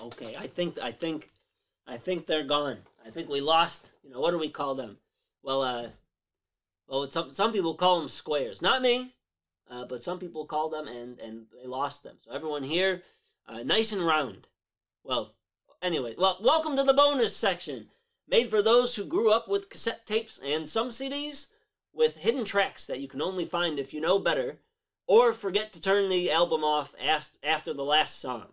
Okay, 0.00 0.36
I 0.36 0.46
think 0.46 0.78
I 0.78 0.92
think 0.92 1.30
I 1.86 1.96
think 1.96 2.26
they're 2.26 2.44
gone. 2.44 2.78
I 3.06 3.10
think 3.10 3.28
we 3.28 3.40
lost. 3.40 3.90
You 4.02 4.10
know, 4.10 4.20
what 4.20 4.30
do 4.30 4.38
we 4.38 4.48
call 4.48 4.74
them? 4.74 4.98
Well, 5.42 5.62
uh, 5.62 5.88
well, 6.86 7.10
some 7.10 7.30
some 7.30 7.52
people 7.52 7.74
call 7.74 7.98
them 7.98 8.08
squares. 8.08 8.62
Not 8.62 8.82
me, 8.82 9.14
uh, 9.70 9.84
but 9.86 10.02
some 10.02 10.18
people 10.18 10.46
call 10.46 10.68
them, 10.68 10.86
and 10.86 11.18
and 11.18 11.46
they 11.52 11.66
lost 11.68 12.02
them. 12.02 12.16
So 12.24 12.32
everyone 12.32 12.62
here, 12.62 13.02
uh, 13.46 13.62
nice 13.64 13.92
and 13.92 14.04
round. 14.04 14.48
Well, 15.04 15.34
anyway, 15.82 16.14
well, 16.16 16.38
welcome 16.40 16.76
to 16.76 16.84
the 16.84 16.94
bonus 16.94 17.36
section, 17.36 17.88
made 18.28 18.50
for 18.50 18.62
those 18.62 18.96
who 18.96 19.04
grew 19.04 19.32
up 19.32 19.48
with 19.48 19.70
cassette 19.70 20.06
tapes 20.06 20.38
and 20.44 20.68
some 20.68 20.88
CDs 20.90 21.48
with 21.92 22.16
hidden 22.18 22.44
tracks 22.44 22.86
that 22.86 23.00
you 23.00 23.08
can 23.08 23.22
only 23.22 23.44
find 23.44 23.78
if 23.78 23.92
you 23.92 24.00
know 24.00 24.18
better. 24.18 24.60
or 25.06 25.32
forget 25.32 25.72
to 25.72 25.80
turn 25.80 26.08
the 26.10 26.30
album 26.30 26.62
off 26.62 26.94
after 27.42 27.72
the 27.72 27.84
last 27.84 28.20
song. 28.20 28.52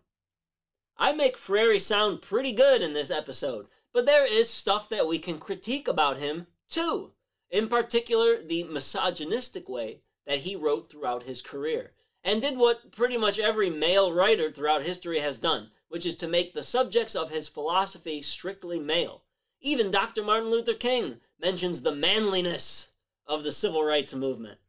I 0.98 1.12
make 1.14 1.38
Freire 1.38 1.78
sound 1.80 2.22
pretty 2.22 2.54
good 2.54 2.82
in 2.82 2.94
this 2.94 3.12
episode, 3.12 3.68
but 3.92 4.06
there 4.06 4.26
is 4.26 4.50
stuff 4.50 4.88
that 4.90 5.08
we 5.08 5.20
can 5.20 5.40
critique 5.40 5.88
about 5.88 6.18
him 6.18 6.48
too. 6.70 7.12
In 7.50 7.68
particular, 7.68 8.42
the 8.42 8.64
misogynistic 8.64 9.68
way 9.68 10.02
that 10.26 10.40
he 10.40 10.56
wrote 10.56 10.90
throughout 10.90 11.24
his 11.24 11.42
career, 11.42 11.92
and 12.24 12.42
did 12.42 12.58
what 12.58 12.92
pretty 12.92 13.18
much 13.18 13.40
every 13.40 13.70
male 13.70 14.12
writer 14.12 14.50
throughout 14.50 14.84
history 14.84 15.20
has 15.20 15.38
done, 15.38 15.70
which 15.90 16.06
is 16.06 16.16
to 16.16 16.28
make 16.28 16.54
the 16.54 16.64
subjects 16.64 17.14
of 17.14 17.30
his 17.30 17.48
philosophy 17.48 18.22
strictly 18.22 18.80
male. 18.80 19.24
Even 19.62 19.92
Dr. 19.92 20.24
Martin 20.24 20.50
Luther 20.50 20.74
King 20.74 21.20
mentions 21.40 21.82
the 21.82 21.96
manliness 21.96 22.92
of 23.28 23.44
the 23.44 23.52
civil 23.52 23.84
rights 23.84 24.14
movement. 24.14 24.60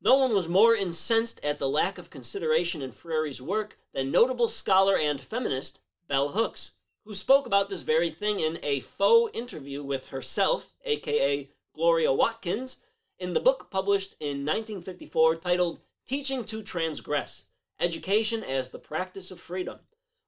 No 0.00 0.16
one 0.16 0.32
was 0.32 0.46
more 0.46 0.76
incensed 0.76 1.44
at 1.44 1.58
the 1.58 1.68
lack 1.68 1.98
of 1.98 2.10
consideration 2.10 2.82
in 2.82 2.92
Freire's 2.92 3.42
work 3.42 3.78
than 3.92 4.12
notable 4.12 4.48
scholar 4.48 4.96
and 4.96 5.20
feminist 5.20 5.80
Bell 6.06 6.30
Hooks, 6.30 6.72
who 7.04 7.14
spoke 7.14 7.46
about 7.46 7.68
this 7.68 7.82
very 7.82 8.10
thing 8.10 8.38
in 8.38 8.58
a 8.62 8.80
faux 8.80 9.36
interview 9.36 9.82
with 9.82 10.08
herself, 10.08 10.72
aka 10.84 11.50
Gloria 11.74 12.12
Watkins, 12.12 12.78
in 13.18 13.32
the 13.32 13.40
book 13.40 13.70
published 13.70 14.14
in 14.20 14.44
1954 14.44 15.36
titled 15.36 15.80
Teaching 16.06 16.44
to 16.44 16.62
Transgress 16.62 17.46
Education 17.80 18.44
as 18.44 18.70
the 18.70 18.78
Practice 18.78 19.32
of 19.32 19.40
Freedom. 19.40 19.80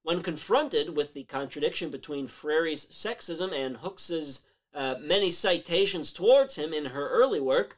When 0.02 0.22
confronted 0.22 0.96
with 0.96 1.14
the 1.14 1.24
contradiction 1.24 1.90
between 1.90 2.26
Freire's 2.26 2.86
sexism 2.86 3.52
and 3.52 3.76
Hooks's 3.76 4.40
uh, 4.74 4.96
many 5.00 5.30
citations 5.30 6.12
towards 6.12 6.56
him 6.56 6.72
in 6.72 6.86
her 6.86 7.08
early 7.08 7.40
work, 7.40 7.76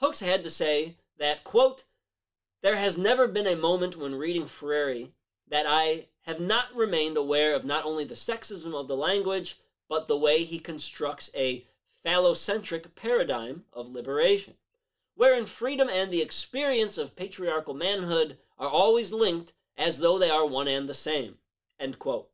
Hooks 0.00 0.20
had 0.20 0.42
to 0.44 0.50
say 0.50 0.96
that, 1.18 1.44
quote, 1.44 1.84
there 2.62 2.76
has 2.76 2.98
never 2.98 3.28
been 3.28 3.46
a 3.46 3.56
moment 3.56 3.96
when 3.96 4.14
reading 4.14 4.46
Freire 4.46 5.08
that 5.48 5.66
I 5.68 6.06
have 6.22 6.40
not 6.40 6.74
remained 6.74 7.16
aware 7.16 7.54
of 7.54 7.64
not 7.64 7.84
only 7.84 8.04
the 8.04 8.14
sexism 8.14 8.74
of 8.74 8.88
the 8.88 8.96
language, 8.96 9.58
but 9.88 10.06
the 10.06 10.18
way 10.18 10.44
he 10.44 10.58
constructs 10.58 11.30
a 11.34 11.64
phallocentric 12.04 12.94
paradigm 12.94 13.64
of 13.72 13.88
liberation, 13.88 14.54
wherein 15.14 15.46
freedom 15.46 15.88
and 15.88 16.12
the 16.12 16.22
experience 16.22 16.98
of 16.98 17.16
patriarchal 17.16 17.74
manhood 17.74 18.38
are 18.58 18.68
always 18.68 19.12
linked 19.12 19.52
as 19.76 19.98
though 19.98 20.18
they 20.18 20.30
are 20.30 20.46
one 20.46 20.68
and 20.68 20.88
the 20.88 20.94
same. 20.94 21.36
End 21.80 21.98
quote. 21.98 22.28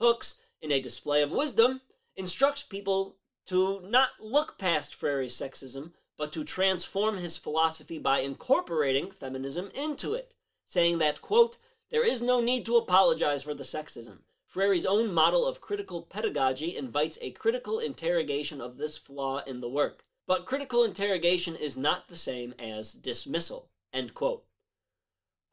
Hooks, 0.00 0.36
in 0.62 0.72
a 0.72 0.80
display 0.80 1.22
of 1.22 1.30
wisdom, 1.30 1.82
instructs 2.16 2.62
people 2.62 3.16
to 3.46 3.80
not 3.82 4.10
look 4.20 4.58
past 4.58 4.94
Freire's 4.94 5.36
sexism, 5.36 5.92
but 6.20 6.34
to 6.34 6.44
transform 6.44 7.16
his 7.16 7.38
philosophy 7.38 7.98
by 7.98 8.18
incorporating 8.18 9.10
feminism 9.10 9.70
into 9.74 10.12
it, 10.12 10.34
saying 10.66 10.98
that, 10.98 11.22
quote, 11.22 11.56
there 11.90 12.06
is 12.06 12.20
no 12.20 12.42
need 12.42 12.66
to 12.66 12.76
apologize 12.76 13.42
for 13.42 13.54
the 13.54 13.62
sexism. 13.62 14.18
Freire's 14.44 14.84
own 14.84 15.14
model 15.14 15.46
of 15.46 15.62
critical 15.62 16.02
pedagogy 16.02 16.76
invites 16.76 17.16
a 17.22 17.30
critical 17.30 17.78
interrogation 17.78 18.60
of 18.60 18.76
this 18.76 18.98
flaw 18.98 19.38
in 19.46 19.62
the 19.62 19.68
work. 19.70 20.04
But 20.26 20.44
critical 20.44 20.84
interrogation 20.84 21.56
is 21.56 21.78
not 21.78 22.08
the 22.08 22.16
same 22.16 22.52
as 22.58 22.92
dismissal. 22.92 23.70
End 23.90 24.12
quote. 24.12 24.44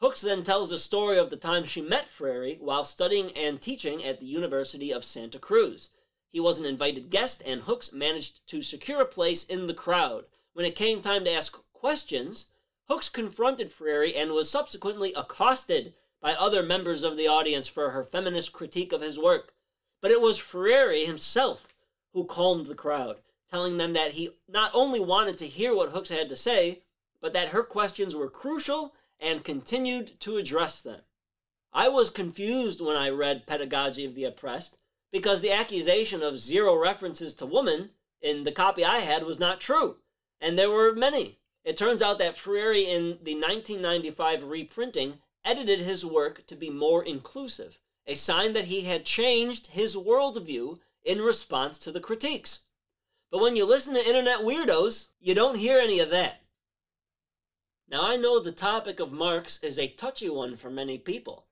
Hooks 0.02 0.20
then 0.20 0.44
tells 0.44 0.74
a 0.74 0.80
story 0.80 1.18
of 1.18 1.30
the 1.30 1.38
time 1.38 1.64
she 1.64 1.82
met 1.82 2.10
Freire 2.10 2.56
while 2.60 2.84
studying 2.84 3.32
and 3.38 3.62
teaching 3.62 4.04
at 4.04 4.20
the 4.20 4.26
University 4.26 4.92
of 4.92 5.06
Santa 5.06 5.40
Cruz. 5.40 5.92
He 6.30 6.42
was 6.42 6.60
an 6.60 6.66
invited 6.66 7.10
guest, 7.10 7.42
and 7.46 7.62
Hooks 7.62 7.94
managed 7.94 8.46
to 8.50 8.62
secure 8.62 9.00
a 9.00 9.06
place 9.06 9.46
in 9.46 9.68
the 9.68 9.74
crowd. 9.74 10.26
When 10.58 10.66
it 10.66 10.76
came 10.76 11.02
time 11.02 11.24
to 11.26 11.32
ask 11.32 11.56
questions, 11.72 12.48
Hooks 12.88 13.10
confronted 13.10 13.72
Freire 13.72 14.12
and 14.16 14.32
was 14.32 14.50
subsequently 14.50 15.14
accosted 15.14 15.94
by 16.20 16.34
other 16.34 16.64
members 16.64 17.04
of 17.04 17.16
the 17.16 17.28
audience 17.28 17.68
for 17.68 17.92
her 17.92 18.04
feminist 18.04 18.54
critique 18.54 18.92
of 18.92 19.04
his 19.04 19.20
work. 19.20 19.54
But 20.02 20.10
it 20.10 20.20
was 20.20 20.40
Freire 20.40 21.06
himself 21.06 21.68
who 22.12 22.26
calmed 22.26 22.66
the 22.66 22.74
crowd, 22.74 23.18
telling 23.52 23.78
them 23.78 23.94
that 23.94 24.14
he 24.14 24.32
not 24.48 24.72
only 24.74 25.00
wanted 25.00 25.38
to 25.38 25.48
hear 25.48 25.76
what 25.76 25.92
Hooks 25.92 26.10
had 26.10 26.28
to 26.30 26.36
say, 26.36 26.82
but 27.22 27.34
that 27.34 27.50
her 27.50 27.62
questions 27.62 28.16
were 28.16 28.28
crucial 28.28 28.96
and 29.20 29.44
continued 29.44 30.20
to 30.22 30.38
address 30.38 30.82
them. 30.82 31.02
I 31.72 31.88
was 31.88 32.10
confused 32.10 32.82
when 32.82 32.98
I 32.98 33.10
read 33.10 33.46
Pedagogy 33.46 34.06
of 34.06 34.16
the 34.16 34.24
Oppressed 34.24 34.80
because 35.12 35.42
the 35.42 35.52
accusation 35.52 36.24
of 36.24 36.40
zero 36.40 36.76
references 36.76 37.36
to 37.36 37.46
woman 37.46 37.92
in 38.24 38.42
the 38.42 38.52
copy 38.52 38.84
I 38.84 39.02
had 39.02 39.24
was 39.24 39.40
not 39.40 39.62
true, 39.62 39.98
and 40.42 40.58
there 40.58 40.70
were 40.70 40.94
many. 40.94 41.40
It 41.64 41.78
turns 41.78 42.02
out 42.02 42.20
that 42.20 42.38
Freire 42.38 42.72
in 42.74 43.20
the 43.22 43.36
1995 43.36 44.44
reprinting 44.44 45.20
edited 45.44 45.80
his 45.82 46.06
work 46.06 46.46
to 46.48 46.56
be 46.56 46.70
more 46.70 47.04
inclusive, 47.04 47.80
a 48.06 48.14
sign 48.14 48.54
that 48.54 48.66
he 48.66 48.84
had 48.84 49.06
changed 49.06 49.68
his 49.68 49.96
worldview 49.96 50.80
in 51.04 51.22
response 51.22 51.78
to 51.80 51.92
the 51.92 52.00
critiques. 52.00 52.66
But 53.32 53.42
when 53.42 53.56
you 53.56 53.66
listen 53.66 53.94
to 53.96 54.08
internet 54.08 54.40
weirdos, 54.40 55.10
you 55.20 55.36
don't 55.36 55.58
hear 55.58 55.80
any 55.80 56.00
of 56.00 56.10
that. 56.12 56.42
Now, 57.90 58.06
I 58.06 58.18
know 58.18 58.40
the 58.40 58.52
topic 58.52 59.00
of 59.00 59.14
Marx 59.14 59.64
is 59.64 59.80
a 59.80 59.88
touchy 59.88 60.30
one 60.30 60.56
for 60.56 60.70
many 60.70 60.98
people, 60.98 61.48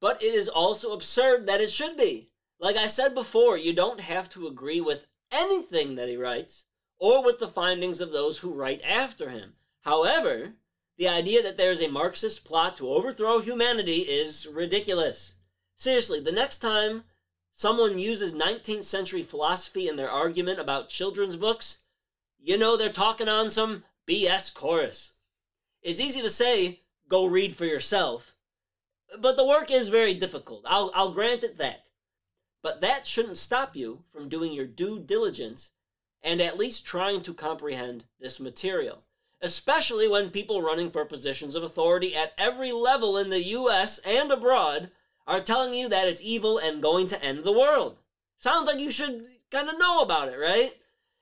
but 0.00 0.22
it 0.22 0.34
is 0.34 0.48
also 0.48 0.92
absurd 0.92 1.46
that 1.46 1.60
it 1.60 1.70
should 1.70 1.96
be. 1.96 2.30
Like 2.60 2.76
I 2.76 2.86
said 2.86 3.14
before, 3.14 3.58
you 3.58 3.74
don't 3.74 4.00
have 4.00 4.28
to 4.30 4.46
agree 4.46 4.80
with 4.80 5.06
anything 5.32 5.96
that 5.96 6.08
he 6.08 6.16
writes 6.16 6.66
or 6.98 7.24
with 7.24 7.38
the 7.38 7.48
findings 7.48 8.00
of 8.00 8.12
those 8.12 8.38
who 8.38 8.52
write 8.52 8.82
after 8.82 9.30
him. 9.30 9.54
However, 9.82 10.54
the 10.96 11.08
idea 11.08 11.42
that 11.42 11.56
there's 11.56 11.80
a 11.80 11.88
Marxist 11.88 12.44
plot 12.44 12.76
to 12.76 12.88
overthrow 12.88 13.40
humanity 13.40 13.98
is 14.02 14.46
ridiculous. 14.46 15.34
Seriously, 15.74 16.20
the 16.20 16.32
next 16.32 16.58
time 16.58 17.04
someone 17.50 17.98
uses 17.98 18.32
19th 18.32 18.84
century 18.84 19.22
philosophy 19.22 19.88
in 19.88 19.96
their 19.96 20.10
argument 20.10 20.60
about 20.60 20.88
children's 20.88 21.36
books, 21.36 21.78
you 22.38 22.56
know 22.56 22.76
they're 22.76 22.92
talking 22.92 23.28
on 23.28 23.50
some 23.50 23.84
BS 24.06 24.54
chorus. 24.54 25.12
It's 25.82 26.00
easy 26.00 26.22
to 26.22 26.30
say, 26.30 26.82
go 27.08 27.26
read 27.26 27.56
for 27.56 27.64
yourself, 27.64 28.34
but 29.18 29.36
the 29.36 29.46
work 29.46 29.70
is 29.70 29.88
very 29.88 30.14
difficult. 30.14 30.64
I'll, 30.66 30.90
I'll 30.94 31.12
grant 31.12 31.42
it 31.42 31.58
that. 31.58 31.88
But 32.62 32.80
that 32.80 33.06
shouldn't 33.06 33.36
stop 33.36 33.76
you 33.76 34.04
from 34.10 34.28
doing 34.28 34.52
your 34.52 34.66
due 34.66 34.98
diligence 34.98 35.72
and 36.24 36.40
at 36.40 36.58
least 36.58 36.84
trying 36.84 37.22
to 37.22 37.32
comprehend 37.32 38.04
this 38.18 38.40
material 38.40 39.04
especially 39.44 40.08
when 40.08 40.30
people 40.30 40.62
running 40.62 40.90
for 40.90 41.04
positions 41.04 41.54
of 41.54 41.62
authority 41.62 42.16
at 42.16 42.32
every 42.38 42.72
level 42.72 43.18
in 43.18 43.28
the 43.28 43.42
US 43.42 43.98
and 43.98 44.32
abroad 44.32 44.90
are 45.26 45.40
telling 45.40 45.74
you 45.74 45.86
that 45.90 46.08
it's 46.08 46.22
evil 46.22 46.56
and 46.56 46.82
going 46.82 47.06
to 47.08 47.22
end 47.22 47.44
the 47.44 47.52
world. 47.52 47.98
Sounds 48.38 48.66
like 48.66 48.80
you 48.80 48.90
should 48.90 49.26
kind 49.50 49.68
of 49.68 49.78
know 49.78 50.00
about 50.00 50.28
it, 50.28 50.36
right? 50.36 50.72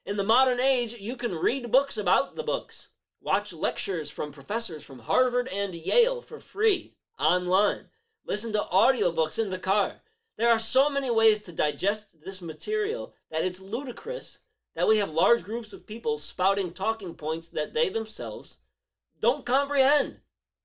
In 0.07 0.16
the 0.16 0.24
modern 0.24 0.61
age, 0.61 0.94
you 0.94 1.16
can 1.16 1.34
read 1.34 1.72
books 1.72 1.98
about 1.98 2.36
the 2.36 2.44
books, 2.44 2.88
watch 3.20 3.53
lectures 3.53 4.09
from 4.09 4.30
professors 4.30 4.84
from 4.84 5.00
Harvard 5.00 5.48
and 5.53 5.74
Yale 5.74 6.20
for 6.20 6.38
free 6.38 6.94
online, 7.18 7.86
listen 8.24 8.53
to 8.53 8.66
audiobooks 8.72 9.38
in 9.38 9.50
the 9.50 9.59
car. 9.59 9.96
There 10.38 10.50
are 10.50 10.61
so 10.61 10.88
many 10.88 11.11
ways 11.11 11.42
to 11.42 11.53
digest 11.53 12.24
this 12.24 12.40
material 12.40 13.14
that 13.32 13.44
it's 13.44 13.61
ludicrous 13.61 14.38
that 14.75 14.89
we 14.89 14.99
have 14.99 15.11
large 15.11 15.43
groups 15.43 15.73
of 15.73 15.87
people 15.87 16.18
spouting 16.18 16.73
talking 16.73 17.14
points 17.14 17.49
that 17.49 17.75
they 17.75 17.89
themselves 17.89 18.59
don't 19.20 19.47
comprehend 19.47 20.18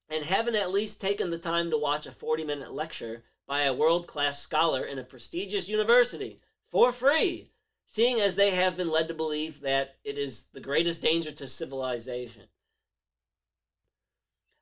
and 0.10 0.26
haven't 0.26 0.56
at 0.56 0.72
least 0.72 1.02
taken 1.02 1.30
the 1.30 1.38
time 1.38 1.70
to 1.70 1.78
watch 1.78 2.06
a 2.06 2.12
40 2.12 2.44
minute 2.44 2.74
lecture 2.74 3.24
by 3.48 3.62
a 3.62 3.74
world 3.74 4.08
class 4.08 4.40
scholar 4.40 4.84
in 4.84 5.00
a 5.00 5.04
prestigious 5.04 5.70
university 5.70 6.42
for 6.70 6.92
free, 6.92 7.52
seeing 7.86 8.20
as 8.20 8.36
they 8.36 8.52
have 8.52 8.76
been 8.78 8.92
led 8.92 9.08
to 9.08 9.14
believe 9.14 9.62
that 9.62 9.96
it 10.04 10.18
is 10.18 10.48
the 10.54 10.60
greatest 10.60 11.02
danger 11.02 11.32
to 11.32 11.48
civilization. 11.48 12.44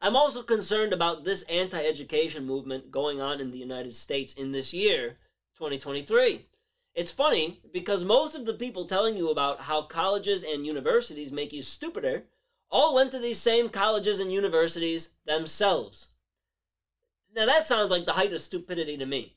I'm 0.02 0.16
also 0.16 0.43
concerned 0.43 0.93
about 0.93 1.26
this 1.26 1.43
anti 1.43 1.80
education 1.80 2.46
movement 2.46 2.91
going 2.91 3.22
on 3.22 3.41
in 3.41 3.52
the 3.52 3.58
United 3.58 3.96
States 3.96 4.34
in 4.36 4.52
this 4.52 4.74
year, 4.74 5.18
2023. 5.58 6.46
It's 6.96 7.12
funny 7.12 7.60
because 7.74 8.06
most 8.06 8.36
of 8.36 8.46
the 8.46 8.54
people 8.54 8.88
telling 8.88 9.18
you 9.18 9.30
about 9.30 9.62
how 9.62 9.82
colleges 9.82 10.46
and 10.46 10.66
universities 10.66 11.30
make 11.30 11.52
you 11.52 11.62
stupider 11.62 12.24
all 12.72 12.96
went 12.96 13.12
to 13.12 13.20
these 13.20 13.38
same 13.38 13.68
colleges 13.68 14.20
and 14.20 14.32
universities 14.32 15.16
themselves. 15.26 16.08
Now 17.36 17.46
that 17.46 17.66
sounds 17.66 17.91
like 17.91 18.06
the 18.06 18.14
height 18.14 18.32
of 18.32 18.39
stupidity 18.39 18.96
to 18.98 19.06
me. 19.06 19.36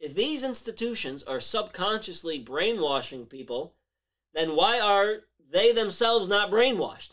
If 0.00 0.16
these 0.16 0.42
institutions 0.42 1.22
are 1.22 1.38
subconsciously 1.38 2.40
brainwashing 2.40 3.26
people, 3.26 3.76
then 4.34 4.56
why 4.56 4.80
are 4.80 5.24
they 5.52 5.72
themselves 5.72 6.28
not 6.28 6.50
brainwashed? 6.50 7.12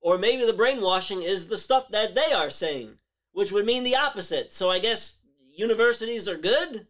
Or 0.00 0.16
maybe 0.16 0.46
the 0.46 0.54
brainwashing 0.54 1.22
is 1.22 1.48
the 1.48 1.58
stuff 1.58 1.88
that 1.90 2.14
they 2.14 2.32
are 2.32 2.48
saying, 2.48 2.94
which 3.32 3.52
would 3.52 3.66
mean 3.66 3.84
the 3.84 3.96
opposite. 3.96 4.50
So 4.50 4.70
I 4.70 4.78
guess 4.78 5.18
universities 5.54 6.26
are 6.26 6.38
good? 6.38 6.86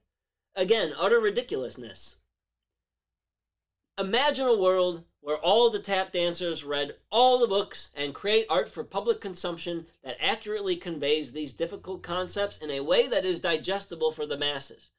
Again, 0.55 0.93
utter 0.97 1.19
ridiculousness. 1.19 2.19
Imagine 4.01 4.47
a 4.47 4.57
world 4.57 5.05
where 5.21 5.37
all 5.37 5.69
the 5.69 5.79
tap 5.79 6.11
dancers 6.11 6.65
read 6.65 6.93
all 7.11 7.39
the 7.39 7.47
books 7.47 7.91
and 7.95 8.15
create 8.15 8.47
art 8.49 8.71
for 8.71 8.83
public 8.83 9.21
consumption 9.21 9.85
that 10.03 10.17
accurately 10.19 10.75
conveys 10.75 11.33
these 11.33 11.53
difficult 11.53 12.03
concepts 12.03 12.57
in 12.57 12.71
a 12.71 12.81
way 12.81 13.07
that 13.07 13.27
is 13.27 13.41
digestible 13.41 14.11
for 14.11 14.25
the 14.25 14.39
masses. 14.39 14.93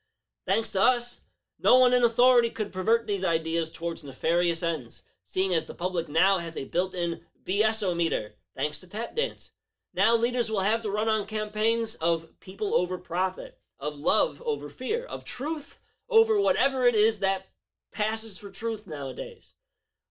Thanks 0.45 0.69
to 0.73 0.81
us, 0.83 1.21
no 1.59 1.79
one 1.79 1.95
in 1.95 2.03
authority 2.03 2.51
could 2.51 2.71
pervert 2.71 3.07
these 3.07 3.25
ideas 3.25 3.71
towards 3.71 4.03
nefarious 4.03 4.61
ends, 4.61 5.01
seeing 5.25 5.51
as 5.51 5.65
the 5.65 5.73
public 5.73 6.07
now 6.07 6.37
has 6.37 6.55
a 6.55 6.65
built 6.65 6.93
in 6.93 7.21
BSometer 7.43 8.33
thanks 8.55 8.77
to 8.77 8.87
tap 8.87 9.15
dance. 9.15 9.49
Now 9.95 10.15
leaders 10.15 10.51
will 10.51 10.61
have 10.61 10.83
to 10.83 10.91
run 10.91 11.09
on 11.09 11.25
campaigns 11.25 11.95
of 11.95 12.39
people 12.39 12.75
over 12.75 12.99
profit, 12.99 13.57
of 13.79 13.95
love 13.95 14.43
over 14.45 14.69
fear, 14.69 15.05
of 15.05 15.23
truth 15.23 15.79
over 16.07 16.39
whatever 16.39 16.85
it 16.85 16.93
is 16.93 17.17
that 17.17 17.47
passes 17.91 18.37
for 18.37 18.49
truth 18.49 18.87
nowadays. 18.87 19.53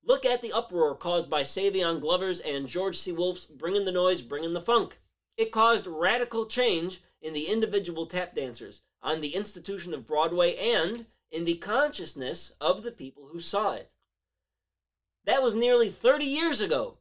Look 0.05 0.25
at 0.25 0.43
the 0.43 0.53
uproar 0.53 0.95
caused 0.95 1.29
by 1.29 1.43
Savion 1.43 2.01
Glover's 2.01 2.41
and 2.41 2.67
George 2.67 2.97
C. 2.97 3.13
Wolfe's 3.13 3.47
Bringing 3.47 3.85
the 3.85 3.93
Noise, 3.93 4.23
Bringing 4.23 4.53
the 4.53 4.61
Funk. 4.61 4.99
It 5.37 5.53
caused 5.53 5.87
radical 5.87 6.47
change 6.47 7.03
in 7.21 7.33
the 7.33 7.47
individual 7.47 8.07
tap 8.07 8.35
dancers, 8.35 8.83
on 9.03 9.21
the 9.21 9.35
institution 9.35 9.93
of 9.95 10.07
Broadway, 10.07 10.55
and 10.57 11.07
in 11.31 11.45
the 11.45 11.57
consciousness 11.57 12.53
of 12.61 12.83
the 12.83 12.91
people 12.91 13.29
who 13.31 13.41
saw 13.41 13.73
it. 13.75 13.91
That 15.25 15.43
was 15.43 15.55
nearly 15.55 15.91
30 15.91 16.25
years 16.25 16.61
ago. 16.61 16.99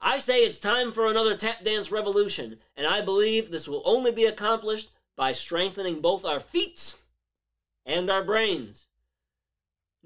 I 0.00 0.18
say 0.18 0.40
it's 0.40 0.58
time 0.58 0.92
for 0.92 1.06
another 1.06 1.36
tap 1.36 1.64
dance 1.64 1.90
revolution, 1.90 2.58
and 2.76 2.86
I 2.86 3.00
believe 3.00 3.50
this 3.50 3.66
will 3.68 3.82
only 3.84 4.12
be 4.12 4.24
accomplished 4.24 4.90
by 5.16 5.32
strengthening 5.32 6.00
both 6.00 6.24
our 6.24 6.40
feet 6.40 7.00
and 7.84 8.10
our 8.10 8.22
brains. 8.22 8.88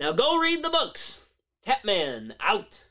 Now 0.00 0.12
go 0.12 0.38
read 0.38 0.64
the 0.64 0.70
books. 0.70 1.20
Catman 1.62 2.32
out. 2.40 2.84